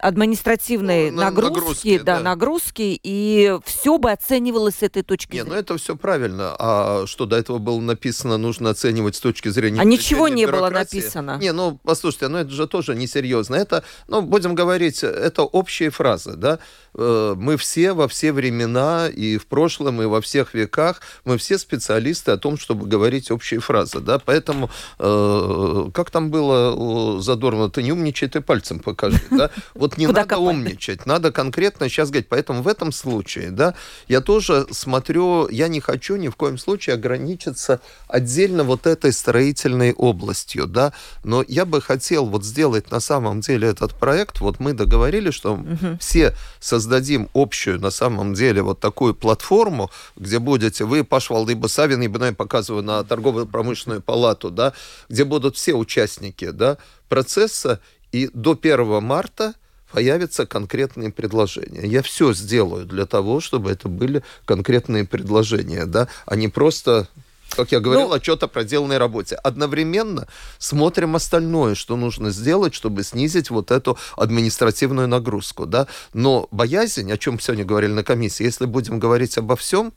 административной 0.02 1.12
ну, 1.12 1.20
нагрузки, 1.22 1.54
нагрузки, 1.54 1.98
да, 1.98 2.16
да, 2.16 2.20
нагрузки, 2.20 3.00
и 3.02 3.56
все 3.64 3.98
бы 3.98 4.10
оценивалось 4.10 4.76
с 4.76 4.82
этой 4.82 5.02
точки 5.02 5.34
не, 5.34 5.42
зрения. 5.42 5.54
ну 5.54 5.56
это 5.56 5.78
все 5.78 5.94
правильно. 5.94 6.56
А 6.58 7.06
что 7.06 7.24
до 7.24 7.36
этого 7.36 7.58
было 7.58 7.80
написано, 7.80 8.36
нужно 8.36 8.70
оценивать 8.70 9.14
с 9.14 9.20
точки 9.20 9.48
зрения... 9.48 9.80
А 9.80 9.84
ничего 9.84 10.26
не 10.26 10.46
было 10.46 10.70
написано. 10.70 11.38
Не, 11.40 11.52
ну, 11.52 11.78
послушайте, 11.84 12.28
ну 12.28 12.38
это 12.38 12.50
же 12.50 12.66
тоже 12.66 12.96
несерьезно. 12.96 13.54
Это, 13.54 13.84
ну, 14.08 14.22
будем 14.22 14.56
говорить, 14.56 15.04
это 15.04 15.44
общие 15.44 15.90
фразы, 15.90 16.34
да. 16.34 16.58
Э, 16.94 17.34
мы 17.36 17.56
все 17.56 17.92
во 17.92 18.08
все 18.08 18.32
времена 18.32 19.08
и 19.08 19.38
в 19.38 19.46
прошлом, 19.46 20.02
и 20.02 20.06
во 20.06 20.20
всех 20.20 20.54
веках, 20.54 21.00
мы 21.24 21.38
все 21.38 21.58
специалисты 21.58 22.32
о 22.32 22.36
том, 22.36 22.58
чтобы 22.58 22.86
говорить 22.86 23.30
общие 23.30 23.60
фразы, 23.60 24.00
да. 24.00 24.18
Поэтому, 24.18 24.70
э, 24.98 25.90
как 25.94 26.10
там 26.10 26.30
было 26.30 26.72
у 26.72 27.20
Задорнова, 27.20 27.70
ты 27.70 27.82
не 27.82 27.92
умничай, 27.92 28.28
ты 28.28 28.40
пальцем 28.40 28.78
покажи, 28.78 29.22
да. 29.30 29.50
Вот 29.74 29.96
не 29.96 30.06
надо 30.06 30.24
копать? 30.24 30.38
умничать, 30.38 31.06
надо 31.06 31.32
конкретно 31.32 31.88
сейчас 31.88 32.10
говорить. 32.10 32.28
Поэтому 32.28 32.62
в 32.62 32.68
этом 32.68 32.92
случае, 32.92 33.50
да, 33.50 33.74
я 34.08 34.20
тоже 34.20 34.66
смотрю, 34.70 35.48
я 35.48 35.68
не 35.68 35.80
хочу 35.80 36.16
ни 36.16 36.28
в 36.28 36.36
коем 36.36 36.58
случае 36.58 36.94
ограничиться 36.94 37.80
отдельно 38.08 38.64
вот 38.64 38.86
этой 38.86 39.12
строительной 39.12 39.92
областью, 39.92 40.66
да, 40.66 40.92
но 41.24 41.44
я 41.46 41.64
бы 41.64 41.80
хотел 41.80 42.26
вот 42.26 42.44
сделать 42.44 42.90
на 42.90 43.00
самом 43.00 43.40
деле 43.40 43.68
этот 43.68 43.94
проект, 43.94 44.40
вот 44.40 44.60
мы 44.60 44.74
договорились, 44.74 45.34
что 45.34 45.54
угу. 45.54 45.96
все 45.98 46.34
создадим 46.82 47.28
общую 47.32 47.80
на 47.80 47.90
самом 47.90 48.34
деле 48.34 48.62
вот 48.62 48.80
такую 48.80 49.14
платформу, 49.14 49.90
где 50.16 50.40
будете 50.40 50.84
вы, 50.84 51.04
Пашвал, 51.04 51.46
либо 51.46 51.68
Савин, 51.68 52.02
я 52.02 52.32
показываю 52.32 52.82
на 52.82 53.04
торгово-промышленную 53.04 54.02
палату, 54.02 54.50
да, 54.50 54.72
где 55.08 55.24
будут 55.24 55.56
все 55.56 55.74
участники, 55.74 56.50
да, 56.50 56.78
процесса, 57.08 57.78
и 58.10 58.28
до 58.34 58.58
1 58.60 59.02
марта 59.02 59.54
появятся 59.92 60.44
конкретные 60.44 61.12
предложения. 61.12 61.86
Я 61.86 62.02
все 62.02 62.32
сделаю 62.32 62.84
для 62.84 63.06
того, 63.06 63.40
чтобы 63.40 63.70
это 63.70 63.88
были 63.88 64.24
конкретные 64.44 65.04
предложения, 65.04 65.86
да, 65.86 66.08
а 66.26 66.34
не 66.34 66.48
просто 66.48 67.06
как 67.54 67.72
я 67.72 67.80
говорил, 67.80 68.08
ну, 68.08 68.14
отчет 68.14 68.42
о 68.42 68.48
проделанной 68.48 68.98
работе. 68.98 69.36
Одновременно 69.36 70.28
смотрим 70.58 71.16
остальное, 71.16 71.74
что 71.74 71.96
нужно 71.96 72.30
сделать, 72.30 72.74
чтобы 72.74 73.02
снизить 73.02 73.50
вот 73.50 73.70
эту 73.70 73.98
административную 74.16 75.08
нагрузку. 75.08 75.66
Да? 75.66 75.86
Но 76.14 76.48
боязнь, 76.50 77.10
о 77.12 77.18
чем 77.18 77.40
сегодня 77.40 77.64
говорили 77.64 77.92
на 77.92 78.04
комиссии, 78.04 78.44
если 78.44 78.66
будем 78.66 78.98
говорить 78.98 79.38
обо 79.38 79.56
всем, 79.56 79.92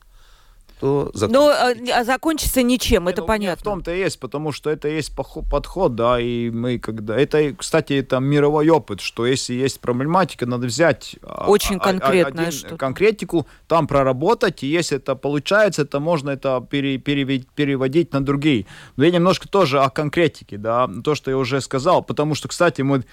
то 0.80 1.10
Но 1.14 1.48
а, 1.48 1.72
а 1.94 2.04
закончится 2.04 2.62
ничем, 2.62 3.08
это, 3.08 3.22
это 3.22 3.26
понятно. 3.26 3.60
В 3.60 3.64
том-то 3.64 3.94
и 3.94 3.98
есть, 3.98 4.20
потому 4.20 4.52
что 4.52 4.68
это 4.68 4.88
есть 4.88 5.14
подход, 5.14 5.94
да, 5.94 6.20
и 6.20 6.50
мы 6.50 6.78
когда... 6.78 7.16
Это, 7.16 7.54
кстати, 7.54 7.94
это 7.94 8.18
мировой 8.20 8.68
опыт, 8.68 9.00
что 9.00 9.26
если 9.26 9.54
есть 9.54 9.80
проблематика, 9.80 10.44
надо 10.44 10.66
взять... 10.66 11.16
А, 11.22 11.48
Очень 11.48 11.78
конкретно 11.78 12.50
конкретику, 12.76 13.46
там 13.68 13.86
проработать, 13.86 14.62
и 14.62 14.66
если 14.66 14.98
это 14.98 15.14
получается, 15.14 15.86
то 15.86 15.98
можно 15.98 16.30
это 16.30 16.66
пере, 16.68 16.98
переводить, 16.98 17.48
переводить 17.48 18.12
на 18.12 18.22
другие. 18.22 18.66
Но 18.96 19.04
я 19.04 19.10
немножко 19.10 19.48
тоже 19.48 19.80
о 19.80 19.88
конкретике, 19.88 20.58
да, 20.58 20.90
то, 21.02 21.14
что 21.14 21.30
я 21.30 21.38
уже 21.38 21.62
сказал, 21.62 22.02
потому 22.02 22.34
что, 22.34 22.48
кстати, 22.48 22.82
мы 22.82 23.04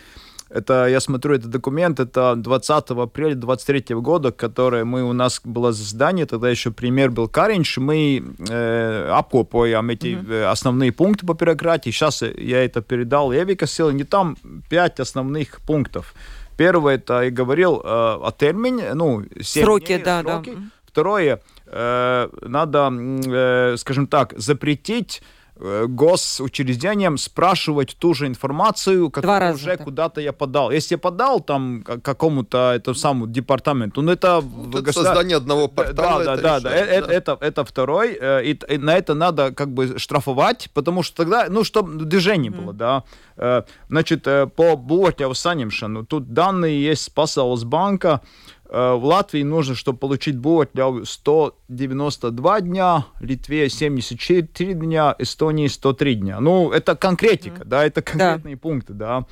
это, 0.53 0.87
я 0.87 0.99
смотрю, 0.99 1.33
этот 1.33 1.49
документ, 1.49 1.99
это 1.99 2.35
20 2.35 2.91
апреля 2.91 3.35
23 3.35 3.95
года, 3.95 4.31
который 4.31 4.83
мы, 4.83 5.03
у 5.03 5.13
нас 5.13 5.41
было 5.43 5.71
заседание, 5.71 6.25
тогда 6.27 6.49
еще 6.49 6.69
премьер 6.69 7.09
был 7.09 7.27
Каринч, 7.27 7.77
мы 7.77 8.23
э, 8.49 9.09
обкопываем 9.11 9.89
эти 9.89 10.15
mm-hmm. 10.15 10.51
основные 10.51 10.91
пункты 10.91 11.25
по 11.25 11.33
бюрократии. 11.33 11.89
Сейчас 11.89 12.21
я 12.21 12.63
это 12.63 12.81
передал 12.81 13.33
Эвика 13.33 13.65
Силани, 13.65 14.03
там 14.03 14.37
пять 14.69 14.99
основных 14.99 15.59
пунктов. 15.61 16.13
Первое, 16.55 16.95
это 16.95 17.23
я 17.23 17.31
говорил 17.31 17.81
э, 17.83 17.87
о 17.87 18.31
термине, 18.37 18.93
ну, 18.93 19.23
7 19.41 19.63
сроки, 19.63 19.85
дней, 19.87 20.03
да, 20.03 20.21
сроки. 20.21 20.51
да. 20.51 20.61
Второе, 20.85 21.41
э, 21.65 22.29
надо, 22.41 22.91
э, 22.93 23.75
скажем 23.77 24.05
так, 24.05 24.33
запретить 24.37 25.23
госучреждениям 25.55 27.17
спрашивать 27.17 27.95
ту 27.99 28.13
же 28.13 28.27
информацию, 28.27 29.09
которую 29.09 29.53
уже 29.53 29.77
куда-то 29.77 30.19
я 30.21 30.33
подал. 30.33 30.71
Если 30.71 30.95
я 30.95 30.97
подал 30.97 31.39
там 31.39 31.83
какому-то 31.83 32.73
этому 32.75 32.95
самому 32.95 33.27
департаменту, 33.27 34.01
ну 34.01 34.11
это... 34.11 34.41
Ну, 34.41 34.77
это 34.77 34.91
создание 34.91 35.37
одного 35.37 35.67
портала. 35.67 36.23
Да, 36.23 36.35
да, 36.35 36.41
да, 36.41 36.59
да. 36.59 36.69
Это, 36.71 37.11
это, 37.11 37.37
это 37.39 37.65
второй. 37.65 38.17
Э, 38.19 38.43
и, 38.43 38.59
и 38.67 38.77
на 38.77 38.95
это 38.95 39.13
надо 39.13 39.53
как 39.53 39.69
бы 39.69 39.99
штрафовать, 39.99 40.69
потому 40.73 41.03
что 41.03 41.17
тогда, 41.17 41.47
ну, 41.49 41.63
чтобы 41.63 42.03
движение 42.05 42.51
mm. 42.51 42.61
было, 42.61 42.73
да. 42.73 43.03
Э, 43.37 43.63
значит, 43.89 44.23
по 44.23 44.75
Ботьявсанемшину, 44.75 46.05
тут 46.05 46.33
данные 46.33 46.81
есть 46.83 47.03
с 47.03 47.09
Пасаус 47.09 47.63
банка, 47.63 48.21
Э, 48.62 48.62
в 48.73 49.05
Латвии 49.05 49.43
нужно, 49.43 49.75
чтобы 49.75 49.99
получить 49.99 50.35
бухгалтерию 50.35 51.05
192 51.05 52.61
дня, 52.61 53.05
Литве 53.19 53.69
74 53.69 54.73
дня, 54.73 55.15
Эстонии 55.19 55.67
103 55.67 56.15
дня. 56.15 56.39
Ну, 56.39 56.71
это 56.71 56.95
конкретика, 56.95 57.61
mm-hmm. 57.61 57.67
да, 57.67 57.85
это 57.85 58.01
конкретные 58.01 58.55
да. 58.55 58.59
пункты, 58.59 58.93
да. 58.93 59.25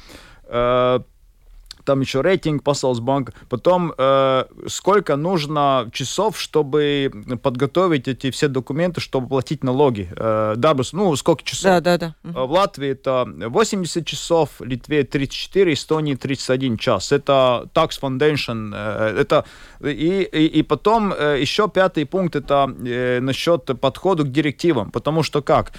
Э, 1.81 1.85
там 1.85 2.01
еще 2.01 2.21
рейтинг 2.21 2.63
Пасалсбанк, 2.63 3.33
потом 3.49 3.93
э, 3.97 4.45
сколько 4.67 5.15
нужно 5.15 5.89
часов, 5.91 6.39
чтобы 6.39 7.11
подготовить 7.41 8.07
эти 8.07 8.31
все 8.31 8.47
документы, 8.47 9.01
чтобы 9.01 9.27
платить 9.27 9.63
налоги. 9.63 10.09
Э, 10.15 10.53
Дабрус, 10.57 10.93
ну, 10.93 11.15
сколько 11.15 11.43
часов? 11.43 11.63
Да, 11.63 11.81
да, 11.81 11.97
да. 11.97 12.15
Угу. 12.23 12.47
В 12.47 12.51
Латвии 12.51 12.89
это 12.89 13.25
80 13.27 14.05
часов, 14.05 14.49
в 14.59 14.63
Литве 14.63 15.03
34, 15.03 15.73
Эстонии 15.73 16.15
31 16.15 16.77
час. 16.77 17.11
Это 17.11 17.69
Tax 17.73 17.99
Foundation, 18.01 18.71
э, 18.73 19.21
это 19.21 19.45
и, 19.81 20.27
и, 20.31 20.45
и 20.59 20.63
потом 20.63 21.13
э, 21.13 21.37
еще 21.41 21.67
пятый 21.67 22.05
пункт, 22.05 22.35
это 22.35 22.73
э, 22.85 23.19
насчет 23.19 23.65
подхода 23.79 24.23
к 24.23 24.31
директивам, 24.31 24.91
потому 24.91 25.23
что 25.23 25.41
как? 25.41 25.71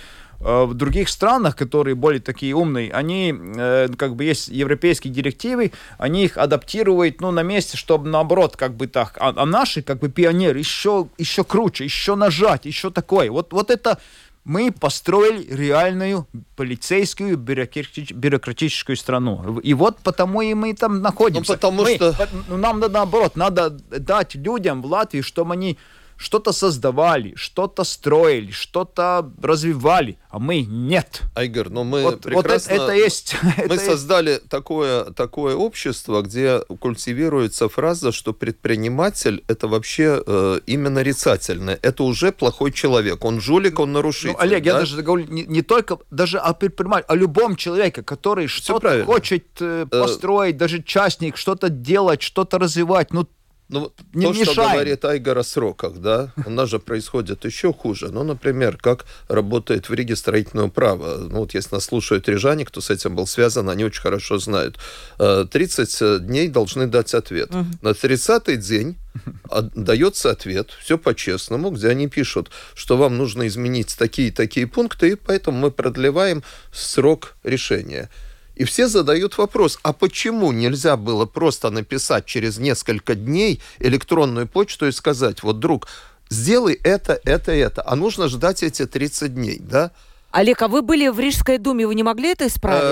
Э, 0.44 0.64
в 0.64 0.74
других 0.74 1.08
странах, 1.08 1.56
которые 1.56 1.94
более 1.94 2.20
такие 2.20 2.54
умные, 2.54 2.92
они, 2.92 3.32
э, 3.56 3.88
как 3.96 4.16
бы, 4.16 4.24
есть 4.24 4.48
европейские 4.48 5.12
директивы, 5.12 5.72
они 5.98 6.24
их 6.24 6.36
адаптируют, 6.36 7.20
ну, 7.20 7.30
на 7.30 7.42
месте, 7.42 7.76
чтобы 7.76 8.08
наоборот, 8.08 8.56
как 8.56 8.74
бы 8.74 8.88
так. 8.88 9.16
А, 9.20 9.32
а 9.36 9.46
наши, 9.46 9.82
как 9.82 10.00
бы, 10.00 10.08
пионеры 10.08 10.58
еще, 10.58 11.08
еще 11.16 11.44
круче, 11.44 11.84
еще 11.84 12.16
нажать, 12.16 12.66
еще 12.66 12.90
такое. 12.90 13.30
Вот, 13.30 13.52
вот 13.52 13.70
это 13.70 13.98
мы 14.44 14.72
построили 14.72 15.46
реальную 15.54 16.26
полицейскую 16.56 17.36
бюрократическую 17.36 18.96
страну. 18.96 19.60
И 19.60 19.74
вот 19.74 19.98
потому 20.02 20.42
и 20.42 20.54
мы 20.54 20.74
там 20.74 21.00
находимся. 21.00 21.52
Ну, 21.52 21.56
потому 21.56 21.82
мы, 21.84 21.94
что... 21.94 22.28
Ну, 22.48 22.56
нам 22.56 22.80
надо 22.80 22.92
наоборот, 22.92 23.36
надо 23.36 23.70
дать 23.70 24.34
людям 24.34 24.82
в 24.82 24.86
Латвии, 24.86 25.20
чтобы 25.20 25.52
они 25.52 25.78
что-то 26.16 26.52
создавали, 26.52 27.34
что-то 27.36 27.84
строили, 27.84 28.50
что-то 28.50 29.32
развивали, 29.42 30.18
а 30.30 30.38
мы 30.38 30.62
нет. 30.62 31.22
Айгер, 31.34 31.70
но 31.70 31.84
мы 31.84 32.02
вот, 32.02 32.22
прекрасно... 32.22 32.74
Вот 32.74 32.82
это, 32.82 32.84
это 32.84 32.92
есть... 32.92 33.36
Мы 33.42 33.74
это 33.74 33.78
создали 33.78 34.30
есть. 34.30 34.48
Такое, 34.48 35.04
такое 35.04 35.54
общество, 35.54 36.22
где 36.22 36.60
культивируется 36.80 37.68
фраза, 37.68 38.12
что 38.12 38.32
предприниматель 38.32 39.44
это 39.48 39.68
вообще 39.68 40.22
э, 40.26 40.60
именно 40.66 41.02
нарицательное. 41.02 41.78
Это 41.82 42.04
уже 42.04 42.32
плохой 42.32 42.72
человек. 42.72 43.24
Он 43.24 43.40
жулик, 43.40 43.80
он 43.80 43.92
нарушитель. 43.92 44.32
Ну, 44.32 44.38
Олег, 44.38 44.62
да? 44.62 44.70
я 44.70 44.78
даже 44.78 45.02
говорю 45.02 45.26
не, 45.28 45.44
не 45.44 45.62
только 45.62 45.98
даже 46.10 46.38
о 46.38 46.52
предпринимателе, 46.54 47.06
о 47.08 47.14
любом 47.14 47.56
человеке, 47.56 48.02
который 48.02 48.46
что-то 48.46 49.04
хочет 49.04 49.46
э, 49.60 49.86
э, 49.90 50.00
построить, 50.00 50.56
э... 50.56 50.58
даже 50.58 50.82
частник, 50.82 51.36
что-то 51.36 51.68
делать, 51.68 52.22
что-то 52.22 52.58
развивать. 52.58 53.12
Ну, 53.12 53.26
ну, 53.72 53.92
не 54.12 54.26
то, 54.26 54.32
мешаем. 54.32 54.52
что 54.52 54.70
говорит 54.70 55.04
Айгор 55.04 55.38
о 55.38 55.42
сроках, 55.42 55.94
да, 55.94 56.32
у 56.44 56.50
нас 56.50 56.68
же 56.68 56.78
происходит 56.78 57.44
еще 57.44 57.72
хуже. 57.72 58.10
Ну, 58.12 58.22
например, 58.22 58.76
как 58.76 59.06
работает 59.28 59.88
в 59.88 59.94
Риге 59.94 60.14
строительное 60.14 60.68
право. 60.68 61.16
Ну, 61.16 61.40
вот 61.40 61.54
если 61.54 61.74
нас 61.74 61.84
слушают 61.86 62.28
рижане, 62.28 62.66
кто 62.66 62.82
с 62.82 62.90
этим 62.90 63.16
был 63.16 63.26
связан, 63.26 63.70
они 63.70 63.84
очень 63.84 64.02
хорошо 64.02 64.38
знают. 64.38 64.78
30 65.18 66.02
э, 66.02 66.18
дней 66.20 66.48
должны 66.48 66.86
дать 66.86 67.14
ответ. 67.14 67.50
Угу. 67.54 67.66
На 67.80 67.88
30-й 67.88 68.56
день 68.58 68.96
дается 69.74 70.30
ответ, 70.30 70.70
все 70.80 70.98
по-честному, 70.98 71.70
где 71.70 71.88
они 71.88 72.08
пишут, 72.08 72.50
что 72.74 72.96
вам 72.96 73.16
нужно 73.16 73.46
изменить 73.46 73.96
такие-такие 73.98 74.66
пункты, 74.66 75.10
и 75.10 75.14
поэтому 75.14 75.58
мы 75.58 75.70
продлеваем 75.70 76.42
срок 76.72 77.36
решения. 77.42 78.10
И 78.54 78.64
все 78.64 78.88
задают 78.88 79.38
вопрос, 79.38 79.78
а 79.82 79.92
почему 79.92 80.52
нельзя 80.52 80.96
было 80.96 81.24
просто 81.24 81.70
написать 81.70 82.26
через 82.26 82.58
несколько 82.58 83.14
дней 83.14 83.60
электронную 83.78 84.46
почту 84.46 84.86
и 84.88 84.92
сказать, 84.92 85.42
вот, 85.42 85.58
друг, 85.58 85.88
сделай 86.28 86.74
это, 86.82 87.18
это, 87.24 87.52
это, 87.52 87.82
а 87.84 87.96
нужно 87.96 88.28
ждать 88.28 88.62
эти 88.62 88.86
30 88.86 89.34
дней, 89.34 89.58
да? 89.60 89.90
Олег, 90.30 90.62
а 90.62 90.68
вы 90.68 90.80
были 90.80 91.08
в 91.08 91.20
Рижской 91.20 91.58
думе, 91.58 91.86
вы 91.86 91.94
не 91.94 92.02
могли 92.02 92.30
это 92.30 92.46
исправить? 92.46 92.82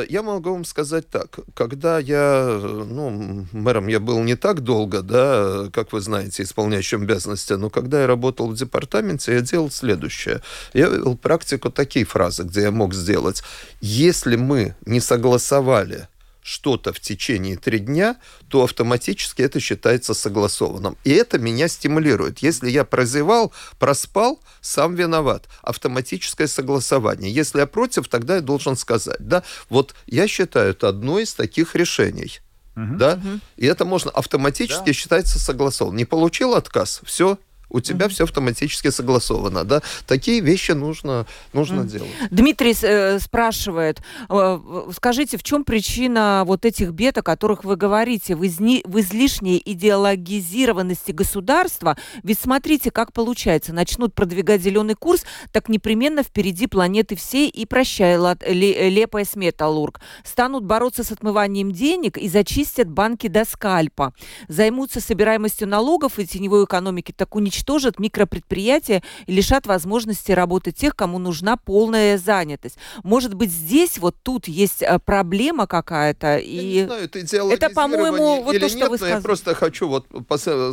Э, 0.00 0.06
я 0.08 0.22
могу 0.22 0.52
вам 0.52 0.64
сказать 0.64 1.08
так. 1.08 1.40
Когда 1.54 1.98
я, 1.98 2.58
ну, 2.62 3.46
мэром 3.52 3.88
я 3.88 4.00
был 4.00 4.22
не 4.22 4.36
так 4.36 4.60
долго, 4.60 5.02
да, 5.02 5.68
как 5.72 5.92
вы 5.92 6.00
знаете, 6.00 6.42
исполняющим 6.42 7.02
обязанности, 7.02 7.54
но 7.54 7.70
когда 7.70 8.00
я 8.02 8.06
работал 8.06 8.48
в 8.48 8.54
департаменте, 8.54 9.34
я 9.34 9.40
делал 9.40 9.70
следующее. 9.70 10.42
Я 10.72 10.88
вел 10.88 11.16
практику 11.16 11.70
такие 11.70 12.04
фразы, 12.04 12.44
где 12.44 12.62
я 12.62 12.70
мог 12.70 12.94
сделать. 12.94 13.42
Если 13.80 14.36
мы 14.36 14.74
не 14.86 15.00
согласовали 15.00 16.08
что-то 16.50 16.92
в 16.92 16.98
течение 16.98 17.56
три 17.56 17.78
дня, 17.78 18.16
то 18.48 18.64
автоматически 18.64 19.42
это 19.42 19.60
считается 19.60 20.14
согласованным. 20.14 20.96
И 21.04 21.10
это 21.10 21.38
меня 21.38 21.68
стимулирует. 21.68 22.40
Если 22.40 22.68
я 22.70 22.84
прозевал, 22.84 23.52
проспал, 23.78 24.40
сам 24.60 24.96
виноват. 24.96 25.46
Автоматическое 25.62 26.48
согласование. 26.48 27.32
Если 27.32 27.60
я 27.60 27.66
против, 27.66 28.08
тогда 28.08 28.36
я 28.36 28.40
должен 28.40 28.76
сказать. 28.76 29.20
Да? 29.20 29.44
Вот 29.68 29.94
я 30.06 30.26
считаю, 30.26 30.70
это 30.70 30.88
одно 30.88 31.20
из 31.20 31.34
таких 31.34 31.76
решений. 31.76 32.40
Угу. 32.74 32.96
Да? 32.96 33.14
Угу. 33.14 33.40
И 33.56 33.66
это 33.66 33.84
можно 33.84 34.10
автоматически 34.10 34.86
да. 34.86 34.92
считается 34.92 35.38
согласованным. 35.38 35.98
Не 35.98 36.04
получил 36.04 36.54
отказ, 36.54 37.00
все, 37.04 37.38
у 37.70 37.80
тебя 37.80 38.06
mm-hmm. 38.06 38.08
все 38.10 38.24
автоматически 38.24 38.90
согласовано, 38.90 39.64
да. 39.64 39.80
Такие 40.06 40.40
вещи 40.40 40.72
нужно, 40.72 41.26
нужно 41.52 41.80
mm-hmm. 41.80 41.86
делать. 41.86 42.10
Дмитрий 42.30 42.76
э, 42.82 43.18
спрашивает, 43.20 44.02
э, 44.28 44.60
скажите, 44.94 45.38
в 45.38 45.42
чем 45.42 45.64
причина 45.64 46.42
вот 46.46 46.64
этих 46.64 46.90
бед, 46.90 47.18
о 47.18 47.22
которых 47.22 47.64
вы 47.64 47.76
говорите, 47.76 48.34
в, 48.34 48.44
изни, 48.44 48.82
в 48.84 48.98
излишней 49.00 49.62
идеологизированности 49.64 51.12
государства? 51.12 51.96
Ведь 52.22 52.40
смотрите, 52.40 52.90
как 52.90 53.12
получается, 53.12 53.72
начнут 53.72 54.14
продвигать 54.14 54.60
зеленый 54.62 54.94
курс, 54.94 55.24
так 55.52 55.68
непременно 55.68 56.22
впереди 56.22 56.66
планеты 56.66 57.16
всей 57.16 57.48
и 57.48 57.66
прощай, 57.66 58.16
лат, 58.16 58.42
ле, 58.46 58.90
лепая 58.90 59.24
с 59.24 59.36
металлург. 59.36 60.00
Станут 60.24 60.64
бороться 60.64 61.04
с 61.04 61.12
отмыванием 61.12 61.70
денег 61.72 62.18
и 62.18 62.28
зачистят 62.28 62.90
банки 62.90 63.28
до 63.28 63.44
скальпа. 63.44 64.12
Займутся 64.48 65.00
собираемостью 65.00 65.68
налогов 65.68 66.18
и 66.18 66.26
теневой 66.26 66.64
экономики, 66.64 67.12
так 67.16 67.36
уничтожат 67.36 67.59
уничтожат 67.60 67.98
микропредприятия 67.98 69.02
и 69.26 69.32
лишат 69.32 69.66
возможности 69.66 70.32
работать 70.32 70.76
тех, 70.76 70.96
кому 70.96 71.18
нужна 71.18 71.56
полная 71.56 72.18
занятость. 72.18 72.76
Может 73.02 73.34
быть, 73.34 73.50
здесь 73.50 73.98
вот 73.98 74.16
тут 74.22 74.48
есть 74.48 74.82
э, 74.82 74.98
проблема 74.98 75.66
какая-то? 75.66 76.38
И... 76.38 76.54
Я 76.54 76.62
не 76.72 76.86
знаю, 76.86 77.04
это, 77.04 77.18
это 77.18 77.70
по-моему, 77.70 78.42
вот 78.42 78.58
то, 78.58 78.68
что 78.68 78.78
нет, 78.78 78.88
вы 78.88 78.96
сказали. 78.96 79.16
Я 79.16 79.20
просто 79.20 79.54
хочу 79.54 79.88
вот 79.88 80.06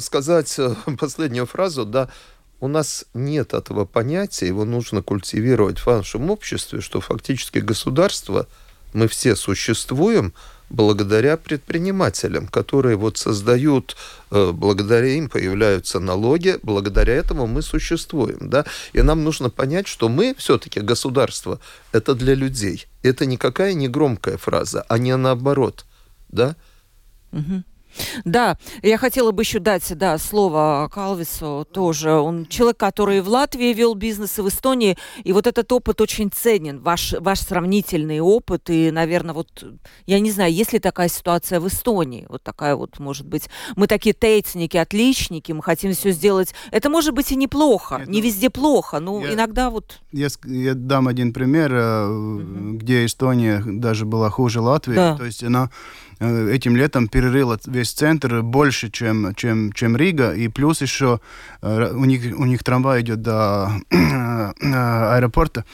сказать 0.04 0.54
э, 0.60 0.76
последнюю 1.00 1.46
фразу, 1.46 1.86
да, 1.86 2.10
у 2.60 2.68
нас 2.68 3.06
нет 3.14 3.54
этого 3.54 3.86
понятия, 3.86 4.48
его 4.48 4.66
нужно 4.66 5.04
культивировать 5.04 5.80
в 5.80 5.88
нашем 5.88 6.32
обществе, 6.32 6.82
что 6.82 7.02
фактически 7.02 7.60
государство, 7.60 8.48
мы 8.94 9.08
все 9.08 9.36
существуем 9.36 10.34
благодаря 10.70 11.38
предпринимателям, 11.38 12.48
которые 12.48 12.96
вот 12.96 13.18
создают, 13.18 13.96
э, 14.32 14.52
благодаря 14.52 15.08
им 15.08 15.30
появляются 15.30 16.00
налоги, 16.00 16.58
благодаря 16.64 17.14
этому 17.14 17.48
мы 17.48 17.62
существуем, 17.62 18.50
да, 18.50 18.66
и 18.94 19.02
нам 19.02 19.24
нужно 19.24 19.50
понять, 19.50 19.88
что 19.88 20.10
мы 20.10 20.36
все-таки 20.38 20.80
государство, 20.80 21.60
это 21.92 22.16
для 22.16 22.36
людей, 22.36 22.88
это 23.04 23.26
никакая 23.26 23.74
не 23.74 23.88
громкая 23.88 24.38
фраза, 24.38 24.86
а 24.90 24.98
не 24.98 25.16
наоборот, 25.16 25.86
да. 26.30 26.56
Угу. 27.32 27.64
Да, 28.26 28.58
я 28.82 28.98
хотела 28.98 29.32
бы 29.32 29.44
еще 29.44 29.60
дать 29.60 29.92
да, 29.96 30.18
слово 30.18 30.90
Калвису 30.94 31.68
тоже. 31.72 32.12
Он 32.12 32.46
человек, 32.46 32.78
который 32.78 33.22
в 33.22 33.30
Латвии 33.30 33.74
вел 33.74 33.96
бизнес 33.96 34.38
и 34.40 34.42
в 34.42 34.48
Эстонии, 34.48 34.98
и 35.24 35.34
вот 35.34 35.48
этот 35.48 35.72
опыт 35.72 36.02
очень 36.02 36.32
ценен, 36.32 36.80
ваш, 36.80 37.14
ваш 37.20 37.40
сравнительный 37.40 38.20
опыт, 38.20 38.70
и, 38.70 38.92
наверное, 38.92 39.34
вот, 39.34 39.64
я 40.06 40.20
не 40.20 40.32
знаю, 40.32 40.54
есть 40.54 40.74
ли 40.74 40.80
такая 40.80 41.10
ситуация 41.10 41.60
в 41.60 41.68
Эстонии, 41.68 42.26
вот 42.30 42.44
такая 42.44 42.76
вот, 42.76 43.00
может 43.00 43.28
быть, 43.28 43.50
мы 43.76 43.88
такие 43.88 44.14
тейцники, 44.14 44.78
отличники, 44.78 45.52
мы 45.52 45.64
хотим 45.64 45.94
все 45.94 46.12
сделать, 46.12 46.54
это 46.72 46.90
может 46.90 47.14
быть 47.14 47.32
и 47.32 47.36
неплохо, 47.36 47.98
Нет, 48.00 48.10
не 48.10 48.20
ну, 48.20 48.26
везде 48.26 48.50
плохо, 48.50 49.00
но 49.00 49.22
я, 49.22 49.34
иногда 49.34 49.70
вот... 49.70 50.00
Я, 50.12 50.28
я 50.46 50.74
дам 50.74 51.08
один 51.08 51.34
пример, 51.34 51.74
угу. 51.74 52.78
где 52.78 53.06
Эстония 53.06 53.64
даже 53.66 54.06
была 54.06 54.30
хуже 54.30 54.62
Латвии, 54.62 54.96
да. 54.96 55.18
то 55.18 55.26
есть 55.26 55.44
она 55.44 55.70
этим 56.20 56.76
летом 56.76 57.08
перерыла 57.08 57.60
весь 57.66 57.92
центр 57.92 58.42
больше, 58.42 58.90
чем, 58.90 59.36
чем, 59.36 59.72
чем 59.74 59.96
Рига, 59.96 60.34
и 60.34 60.48
плюс 60.48 60.82
еще 60.82 61.20
э, 61.62 61.92
у 61.94 62.06
них, 62.06 62.38
у 62.38 62.46
них 62.46 62.64
трамвай 62.64 63.02
идет 63.02 63.22
до 63.22 63.72
э, 63.90 64.54
аэропорта, 64.66 65.66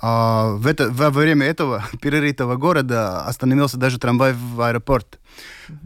а 0.00 0.52
в 0.54 0.66
это, 0.66 0.90
во 0.90 1.10
время 1.10 1.46
этого 1.46 1.84
перерытого 2.00 2.56
города 2.56 3.22
остановился 3.22 3.76
даже 3.76 3.98
трамвай 3.98 4.34
в 4.34 4.60
аэропорт. 4.60 5.18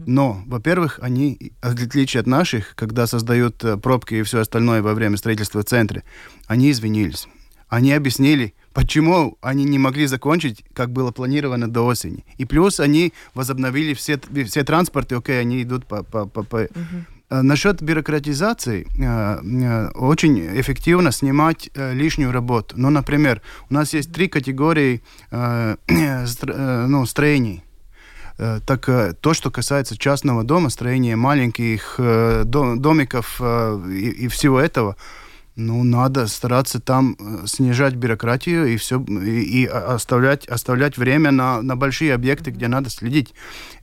Но, 0.05 0.41
во-первых, 0.47 0.99
они, 1.01 1.53
в 1.61 1.71
отличие 1.71 2.21
от 2.21 2.27
наших, 2.27 2.75
когда 2.75 3.07
создают 3.07 3.63
пробки 3.81 4.15
и 4.15 4.23
все 4.23 4.41
остальное 4.41 4.81
во 4.81 4.93
время 4.93 5.17
строительства 5.17 5.61
в 5.61 5.65
центре, 5.65 6.03
они 6.47 6.71
извинились. 6.71 7.27
Они 7.69 7.91
объяснили, 7.91 8.53
почему 8.73 9.37
они 9.41 9.65
не 9.65 9.77
могли 9.77 10.07
закончить, 10.07 10.63
как 10.73 10.91
было 10.91 11.11
планировано 11.11 11.67
до 11.67 11.85
осени. 11.85 12.25
И 12.37 12.45
плюс 12.45 12.79
они 12.79 13.13
возобновили 13.33 13.93
все, 13.93 14.19
все 14.45 14.63
транспорты, 14.63 15.15
окей, 15.15 15.39
они 15.39 15.63
идут 15.63 15.85
по... 15.85 16.03
по, 16.03 16.25
по, 16.25 16.43
по. 16.43 16.63
Uh-huh. 16.63 17.03
Насчет 17.29 17.81
бюрократизации, 17.81 18.87
э, 18.97 19.39
э, 19.43 19.89
очень 19.95 20.39
эффективно 20.61 21.11
снимать 21.11 21.69
лишнюю 21.75 22.31
работу. 22.31 22.75
Ну, 22.77 22.89
например, 22.89 23.41
у 23.69 23.73
нас 23.73 23.93
есть 23.93 24.13
три 24.13 24.29
категории 24.29 25.01
ну, 25.31 27.05
строений. 27.05 27.63
Так 28.37 28.85
то, 29.19 29.33
что 29.33 29.49
касается 29.49 29.97
частного 29.97 30.43
дома, 30.43 30.69
строения 30.69 31.15
маленьких 31.15 31.95
домиков 32.45 33.41
и, 33.41 34.09
и 34.09 34.27
всего 34.27 34.59
этого, 34.59 34.95
ну, 35.57 35.83
надо 35.83 36.27
стараться 36.27 36.79
там 36.79 37.17
э, 37.19 37.47
снижать 37.47 37.95
бюрократию 37.95 38.67
и 38.67 38.77
все 38.77 39.03
и, 39.03 39.63
и 39.63 39.65
оставлять, 39.65 40.47
оставлять 40.47 40.97
время 40.97 41.31
на, 41.31 41.61
на 41.63 41.75
большие 41.75 42.13
объекты, 42.13 42.51
где 42.51 42.67
надо 42.67 42.89
следить. 42.91 43.33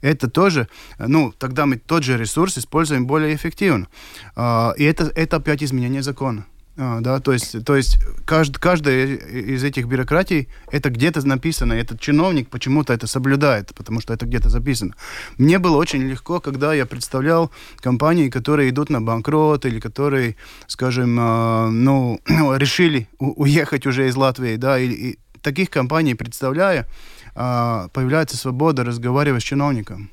Это 0.01 0.29
тоже, 0.29 0.69
ну, 0.97 1.33
тогда 1.37 1.65
мы 1.65 1.77
тот 1.77 2.03
же 2.03 2.17
ресурс 2.17 2.57
используем 2.57 3.05
более 3.05 3.35
эффективно. 3.35 3.87
А, 4.35 4.73
и 4.77 4.85
это, 4.85 5.11
это 5.15 5.35
опять 5.35 5.61
изменение 5.63 6.01
закона. 6.01 6.45
А, 6.77 6.99
да, 6.99 7.21
то 7.21 7.31
есть, 7.31 7.63
то 7.63 7.77
есть 7.77 7.97
кажд, 8.25 8.57
каждая 8.57 9.15
из 9.15 9.63
этих 9.63 9.85
бюрократий 9.87 10.49
это 10.69 10.89
где-то 10.89 11.25
написано, 11.25 11.71
этот 11.71 12.01
чиновник 12.01 12.49
почему-то 12.49 12.91
это 12.91 13.07
соблюдает, 13.07 13.73
потому 13.73 14.01
что 14.01 14.13
это 14.13 14.25
где-то 14.25 14.49
записано. 14.49 14.93
Мне 15.37 15.57
было 15.57 15.77
очень 15.77 16.01
легко, 16.01 16.41
когда 16.41 16.73
я 16.73 16.85
представлял 16.85 17.49
компании, 17.77 18.29
которые 18.29 18.71
идут 18.71 18.89
на 18.89 19.01
банкрот 19.01 19.65
или 19.65 19.79
которые, 19.79 20.35
скажем, 20.67 21.17
э, 21.17 21.69
ну, 21.69 22.19
решили 22.27 23.07
уехать 23.19 23.85
уже 23.85 24.09
из 24.09 24.17
Латвии, 24.17 24.57
да, 24.57 24.77
и, 24.77 24.89
и 24.89 25.19
таких 25.41 25.69
компаний 25.69 26.15
представляя, 26.15 26.87
э, 27.35 27.87
появляется 27.93 28.35
свобода 28.35 28.83
разговаривать 28.83 29.43
с 29.43 29.45
чиновником 29.45 30.09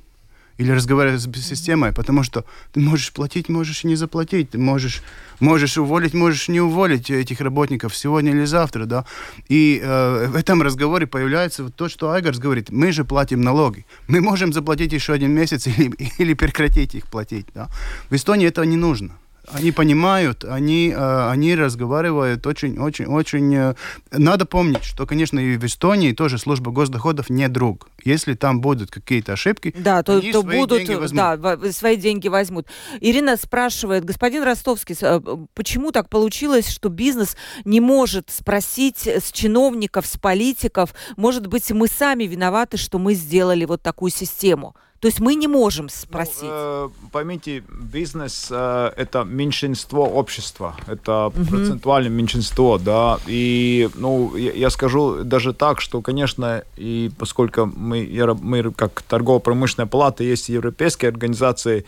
или 0.58 0.70
разговаривать 0.70 1.20
с 1.20 1.42
системой, 1.42 1.92
потому 1.92 2.22
что 2.22 2.44
ты 2.72 2.80
можешь 2.80 3.12
платить, 3.12 3.48
можешь 3.48 3.84
и 3.84 3.88
не 3.88 3.96
заплатить, 3.96 4.50
ты 4.50 4.58
можешь, 4.58 5.02
можешь 5.40 5.78
уволить, 5.78 6.14
можешь 6.14 6.48
не 6.48 6.60
уволить 6.60 7.10
этих 7.10 7.40
работников 7.40 7.96
сегодня 7.96 8.32
или 8.32 8.44
завтра, 8.44 8.86
да. 8.86 9.04
И 9.48 9.80
э, 9.82 10.26
в 10.28 10.36
этом 10.36 10.62
разговоре 10.62 11.06
появляется 11.06 11.64
вот 11.64 11.74
то, 11.74 11.88
что 11.88 12.10
Айгарс 12.10 12.38
говорит, 12.38 12.70
мы 12.70 12.92
же 12.92 13.04
платим 13.04 13.40
налоги, 13.40 13.86
мы 14.08 14.20
можем 14.20 14.52
заплатить 14.52 14.92
еще 14.92 15.12
один 15.12 15.32
месяц 15.32 15.66
или, 15.78 15.92
или 16.18 16.34
прекратить 16.34 16.94
их 16.94 17.06
платить, 17.06 17.46
да. 17.54 17.68
В 18.10 18.14
Эстонии 18.14 18.48
это 18.48 18.62
не 18.64 18.76
нужно. 18.76 19.12
Они 19.48 19.72
понимают, 19.72 20.44
они, 20.44 20.94
э, 20.96 21.30
они 21.30 21.56
разговаривают 21.56 22.46
очень-очень-очень... 22.46 23.54
Э, 23.54 23.74
надо 24.12 24.46
помнить, 24.46 24.84
что, 24.84 25.04
конечно, 25.04 25.40
и 25.40 25.56
в 25.56 25.64
Эстонии 25.64 26.12
тоже 26.12 26.38
служба 26.38 26.70
госдоходов 26.70 27.28
не 27.28 27.48
друг. 27.48 27.88
Если 28.04 28.34
там 28.34 28.60
будут 28.60 28.92
какие-то 28.92 29.32
ошибки, 29.32 29.74
да, 29.76 30.04
то, 30.04 30.20
то 30.20 30.42
будут, 30.42 30.86
да, 31.12 31.58
свои 31.72 31.96
деньги 31.96 32.28
возьмут. 32.28 32.68
Ирина 33.00 33.36
спрашивает, 33.36 34.04
господин 34.04 34.44
Ростовский, 34.44 34.96
э, 35.00 35.20
почему 35.54 35.90
так 35.90 36.08
получилось, 36.08 36.68
что 36.68 36.88
бизнес 36.88 37.36
не 37.64 37.80
может 37.80 38.30
спросить 38.30 39.08
с 39.08 39.32
чиновников, 39.32 40.06
с 40.06 40.18
политиков, 40.18 40.94
может 41.16 41.48
быть, 41.48 41.68
мы 41.72 41.88
сами 41.88 42.24
виноваты, 42.24 42.76
что 42.76 43.00
мы 43.00 43.14
сделали 43.14 43.64
вот 43.64 43.82
такую 43.82 44.12
систему? 44.12 44.76
То 45.02 45.08
есть 45.08 45.18
мы 45.18 45.34
не 45.34 45.48
можем 45.48 45.88
спросить. 45.88 46.42
Ну, 46.42 46.48
э, 46.52 46.88
поймите, 47.10 47.64
бизнес 47.68 48.46
э, 48.52 48.92
это 48.96 49.24
меньшинство 49.24 50.04
общества, 50.04 50.76
это 50.86 51.26
угу. 51.26 51.44
процентуальное 51.44 52.08
меньшинство, 52.08 52.78
да. 52.78 53.18
И 53.26 53.90
ну 53.96 54.36
я, 54.36 54.52
я 54.52 54.70
скажу 54.70 55.24
даже 55.24 55.54
так, 55.54 55.80
что, 55.80 56.02
конечно, 56.02 56.62
и 56.76 57.10
поскольку 57.18 57.66
мы, 57.66 58.08
мы 58.42 58.70
как 58.70 59.02
торгово-промышленная 59.02 59.88
палата 59.88 60.22
есть 60.22 60.48
европейские 60.48 61.08
организации, 61.08 61.84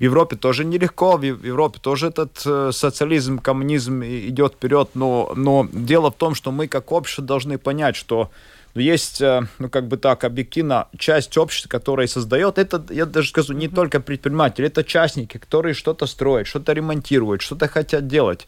в 0.00 0.02
Европе 0.02 0.34
тоже 0.34 0.64
нелегко, 0.64 1.16
в 1.16 1.22
Европе 1.22 1.78
тоже 1.80 2.08
этот 2.08 2.42
э, 2.44 2.70
социализм, 2.72 3.38
коммунизм 3.38 4.02
идет 4.02 4.54
вперед, 4.54 4.90
но, 4.94 5.32
но 5.36 5.68
дело 5.72 6.10
в 6.10 6.16
том, 6.16 6.34
что 6.34 6.50
мы 6.50 6.66
как 6.66 6.90
общество 6.90 7.24
должны 7.24 7.56
понять, 7.56 7.94
что 7.94 8.30
есть, 8.78 9.20
э, 9.20 9.42
ну, 9.58 9.68
как 9.68 9.88
бы 9.88 9.96
так, 9.96 10.24
объективно, 10.24 10.88
часть 10.98 11.36
общества, 11.38 11.68
которая 11.68 12.06
создает, 12.06 12.58
это, 12.58 12.84
я 12.90 13.06
даже 13.06 13.28
скажу, 13.28 13.52
не 13.52 13.68
только 13.68 14.00
предприниматели, 14.00 14.68
это 14.68 14.84
частники, 14.84 15.38
которые 15.38 15.74
что-то 15.74 16.06
строят, 16.06 16.46
что-то 16.46 16.72
ремонтируют, 16.72 17.42
что-то 17.42 17.68
хотят 17.68 18.06
делать. 18.06 18.46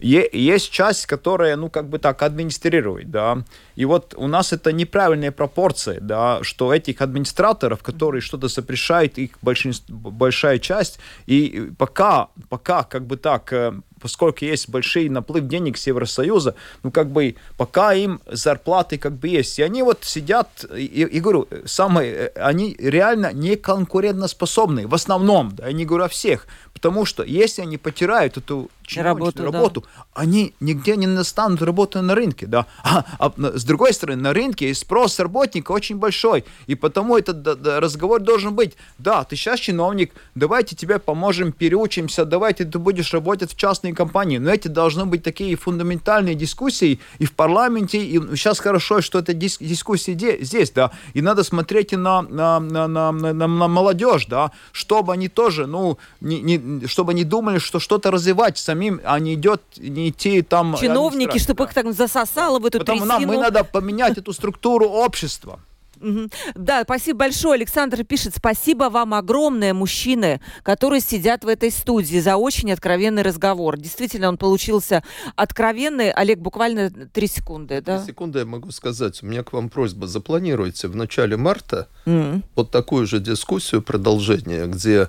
Есть 0.00 0.70
часть, 0.72 1.06
которая, 1.06 1.56
ну, 1.56 1.70
как 1.70 1.88
бы 1.88 1.98
так, 1.98 2.22
администрирует, 2.22 3.10
да. 3.10 3.44
И 3.76 3.84
вот 3.84 4.14
у 4.16 4.26
нас 4.26 4.52
это 4.52 4.72
неправильные 4.72 5.30
пропорции, 5.30 5.98
да, 6.00 6.42
что 6.42 6.74
этих 6.74 7.00
администраторов, 7.00 7.82
которые 7.82 8.20
что-то 8.20 8.48
запрещают, 8.48 9.18
их 9.18 9.38
большинство, 9.40 10.10
большая 10.10 10.58
часть, 10.58 10.98
и 11.26 11.70
пока, 11.78 12.28
пока, 12.48 12.82
как 12.82 13.06
бы 13.06 13.16
так, 13.16 13.52
э, 13.52 13.72
поскольку 14.04 14.44
есть 14.44 14.68
большой 14.68 15.08
наплыв 15.08 15.46
денег 15.46 15.78
с 15.78 15.86
Евросоюза, 15.86 16.54
ну, 16.82 16.90
как 16.90 17.08
бы, 17.10 17.36
пока 17.56 17.94
им 17.94 18.20
зарплаты 18.30 18.98
как 18.98 19.14
бы 19.14 19.28
есть. 19.28 19.58
И 19.58 19.62
они 19.62 19.82
вот 19.82 20.04
сидят, 20.04 20.66
и, 20.76 20.84
и 20.84 21.20
говорю, 21.20 21.48
самые, 21.64 22.12
э, 22.12 22.28
они 22.36 22.76
реально 22.78 23.32
не 23.32 23.56
конкурентоспособны, 23.56 24.86
в 24.86 24.94
основном, 24.94 25.56
да, 25.56 25.68
я 25.68 25.72
не 25.72 25.86
говорю 25.86 26.04
о 26.04 26.08
всех, 26.08 26.46
потому 26.74 27.06
что 27.06 27.22
если 27.22 27.62
они 27.62 27.78
потеряют 27.78 28.36
эту 28.36 28.68
работу, 28.96 29.42
работу 29.42 29.80
да. 29.80 30.04
они 30.12 30.52
нигде 30.60 30.96
не 30.96 31.06
настанут 31.06 31.62
работу 31.62 32.02
на 32.02 32.14
рынке, 32.14 32.46
да. 32.46 32.66
А, 32.84 33.04
а 33.18 33.32
с 33.58 33.64
другой 33.64 33.94
стороны, 33.94 34.20
на 34.20 34.34
рынке 34.34 34.74
спрос 34.74 35.18
работника 35.18 35.72
очень 35.72 35.96
большой, 35.96 36.44
и 36.66 36.74
потому 36.74 37.16
этот 37.16 37.40
да, 37.40 37.54
да, 37.54 37.80
разговор 37.80 38.20
должен 38.20 38.54
быть, 38.54 38.74
да, 38.98 39.24
ты 39.24 39.36
сейчас 39.36 39.60
чиновник, 39.60 40.12
давайте 40.34 40.76
тебе 40.76 40.98
поможем, 40.98 41.52
переучимся, 41.52 42.26
давайте 42.26 42.66
ты 42.66 42.78
будешь 42.78 43.14
работать 43.14 43.52
в 43.52 43.56
частной 43.56 43.92
избирательной 43.94 44.04
кампании. 44.04 44.38
Но 44.38 44.50
эти 44.50 44.68
должны 44.68 45.06
быть 45.06 45.22
такие 45.22 45.56
фундаментальные 45.56 46.34
дискуссии 46.34 46.98
и 47.18 47.24
в 47.24 47.32
парламенте, 47.32 47.98
и 47.98 48.18
сейчас 48.36 48.58
хорошо, 48.58 49.00
что 49.00 49.18
это 49.18 49.32
дис 49.32 49.58
дискуссии 49.58 50.12
здесь, 50.40 50.70
да, 50.70 50.90
и 51.14 51.22
надо 51.22 51.44
смотреть 51.44 51.92
и 51.92 51.96
на, 51.96 52.22
на, 52.22 52.60
на, 52.60 52.88
на, 52.88 53.12
на, 53.12 53.32
на 53.32 53.68
молодежь, 53.68 54.26
да, 54.26 54.50
чтобы 54.72 55.12
они 55.12 55.28
тоже, 55.28 55.66
ну, 55.66 55.98
не, 56.20 56.40
не, 56.40 56.86
чтобы 56.86 57.12
они 57.12 57.24
думали, 57.24 57.58
что 57.58 57.80
что-то 57.80 58.10
развивать 58.10 58.58
самим, 58.58 59.00
а 59.04 59.18
не 59.18 59.34
идет, 59.34 59.60
не 59.76 60.08
идти 60.08 60.42
там... 60.42 60.76
Чиновники, 60.76 61.38
чтобы 61.38 61.64
их 61.64 61.74
так 61.74 61.92
засосало 61.92 62.58
в 62.58 62.66
эту 62.66 62.78
Потому 62.78 63.00
трясину. 63.00 63.20
нам 63.20 63.28
мы 63.28 63.42
надо 63.42 63.64
поменять 63.64 64.18
эту 64.18 64.32
структуру 64.32 64.86
общества. 64.86 65.58
Да, 66.54 66.82
спасибо 66.82 67.20
большое. 67.20 67.54
Александр 67.54 68.04
пишет, 68.04 68.34
спасибо 68.36 68.84
вам 68.84 69.14
огромное, 69.14 69.74
мужчины, 69.74 70.40
которые 70.62 71.00
сидят 71.00 71.44
в 71.44 71.48
этой 71.48 71.70
студии, 71.70 72.18
за 72.18 72.36
очень 72.36 72.72
откровенный 72.72 73.22
разговор. 73.22 73.78
Действительно, 73.78 74.28
он 74.28 74.36
получился 74.36 75.02
откровенный. 75.36 76.10
Олег, 76.10 76.38
буквально 76.38 76.90
три 76.90 77.26
секунды, 77.26 77.80
да? 77.80 77.98
Три 77.98 78.12
секунды 78.12 78.40
я 78.40 78.44
могу 78.44 78.70
сказать. 78.70 79.22
У 79.22 79.26
меня 79.26 79.42
к 79.42 79.52
вам 79.52 79.68
просьба. 79.68 80.06
Запланируйте 80.06 80.88
в 80.88 80.96
начале 80.96 81.36
марта 81.36 81.88
mm. 82.06 82.42
вот 82.54 82.70
такую 82.70 83.06
же 83.06 83.20
дискуссию, 83.20 83.82
продолжение, 83.82 84.66
где 84.66 85.08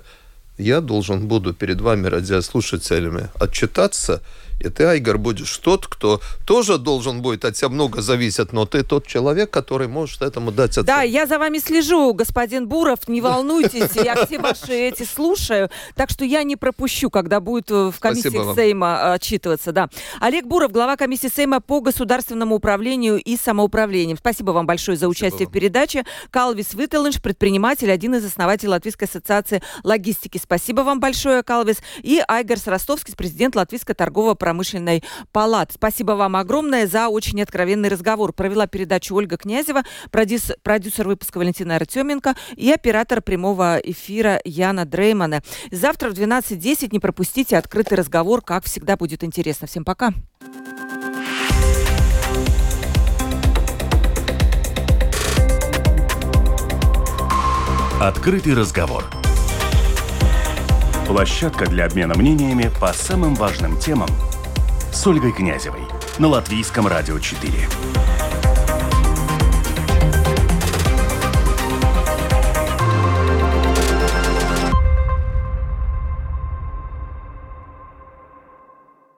я 0.58 0.80
должен 0.80 1.28
буду 1.28 1.52
перед 1.52 1.80
вами, 1.80 2.06
радиослушателями, 2.06 3.28
отчитаться 3.38 4.22
и 4.60 4.68
ты, 4.68 4.84
Айгар, 4.84 5.18
будешь 5.18 5.56
тот, 5.58 5.86
кто 5.86 6.20
тоже 6.46 6.78
должен 6.78 7.22
будет 7.22 7.44
от 7.44 7.54
тебя 7.54 7.68
много 7.68 8.00
зависеть, 8.00 8.52
но 8.52 8.66
ты 8.66 8.82
тот 8.82 9.06
человек, 9.06 9.50
который 9.50 9.88
может 9.88 10.22
этому 10.22 10.50
дать 10.50 10.70
оценку. 10.70 10.86
Да, 10.86 11.02
я 11.02 11.26
за 11.26 11.38
вами 11.38 11.58
слежу, 11.58 12.12
господин 12.14 12.66
Буров, 12.66 13.08
не 13.08 13.20
волнуйтесь, 13.26 13.94
я 13.96 14.24
все 14.24 14.38
ваши 14.38 14.72
эти 14.72 15.02
слушаю, 15.02 15.70
так 15.94 16.10
что 16.10 16.24
я 16.24 16.42
не 16.42 16.56
пропущу, 16.56 17.10
когда 17.10 17.40
будет 17.40 17.70
э, 17.70 17.90
в 17.90 18.00
комиссии 18.00 18.54
Сейма 18.54 18.98
э, 19.00 19.12
отчитываться. 19.14 19.72
Да. 19.72 19.88
Олег 20.20 20.46
Буров, 20.46 20.72
глава 20.72 20.96
комиссии 20.96 21.28
Сейма 21.28 21.60
по 21.60 21.80
государственному 21.80 22.54
управлению 22.54 23.20
и 23.22 23.36
самоуправлению. 23.36 24.16
Спасибо 24.16 24.52
вам 24.52 24.66
большое 24.66 24.96
за 24.96 25.08
участие 25.08 25.30
Спасибо 25.30 25.50
в 25.50 25.52
передаче. 25.52 26.04
Калвис 26.30 26.74
Виттелынш, 26.74 27.20
предприниматель, 27.20 27.90
один 27.90 28.14
из 28.14 28.24
основателей 28.24 28.70
Латвийской 28.70 29.04
ассоциации 29.04 29.62
логистики. 29.84 30.38
Спасибо 30.42 30.80
вам 30.80 31.00
большое, 31.00 31.42
Калвис. 31.42 31.78
И 32.02 32.22
Айгарс 32.26 32.66
Ростовский, 32.66 33.14
президент 33.16 33.54
Латвийской 33.56 33.94
торгового 33.94 34.34
промышленной 34.46 35.02
палаты. 35.32 35.72
Спасибо 35.74 36.12
вам 36.12 36.36
огромное 36.36 36.86
за 36.86 37.08
очень 37.08 37.42
откровенный 37.42 37.88
разговор. 37.88 38.32
Провела 38.32 38.68
передачу 38.68 39.12
Ольга 39.16 39.36
Князева, 39.36 39.82
продюсер, 40.12 40.54
продюсер 40.62 41.08
выпуска 41.08 41.38
Валентина 41.38 41.74
Артеменко 41.74 42.36
и 42.54 42.70
оператор 42.70 43.22
прямого 43.22 43.80
эфира 43.82 44.40
Яна 44.44 44.84
Дреймана. 44.84 45.42
Завтра 45.72 46.10
в 46.10 46.12
12.10 46.12 46.90
не 46.92 47.00
пропустите 47.00 47.58
открытый 47.58 47.98
разговор. 47.98 48.40
Как 48.40 48.64
всегда, 48.66 48.96
будет 48.96 49.24
интересно. 49.24 49.66
Всем 49.66 49.84
пока. 49.84 50.12
Открытый 58.00 58.54
разговор. 58.54 59.02
Площадка 61.08 61.66
для 61.66 61.86
обмена 61.86 62.14
мнениями 62.14 62.70
по 62.80 62.92
самым 62.92 63.34
важным 63.34 63.76
темам– 63.80 64.08
с 64.96 65.06
Ольгой 65.06 65.32
Князевой 65.32 65.82
на 66.18 66.28
Латвийском 66.28 66.86
радио 66.86 67.18
4. 67.18 67.68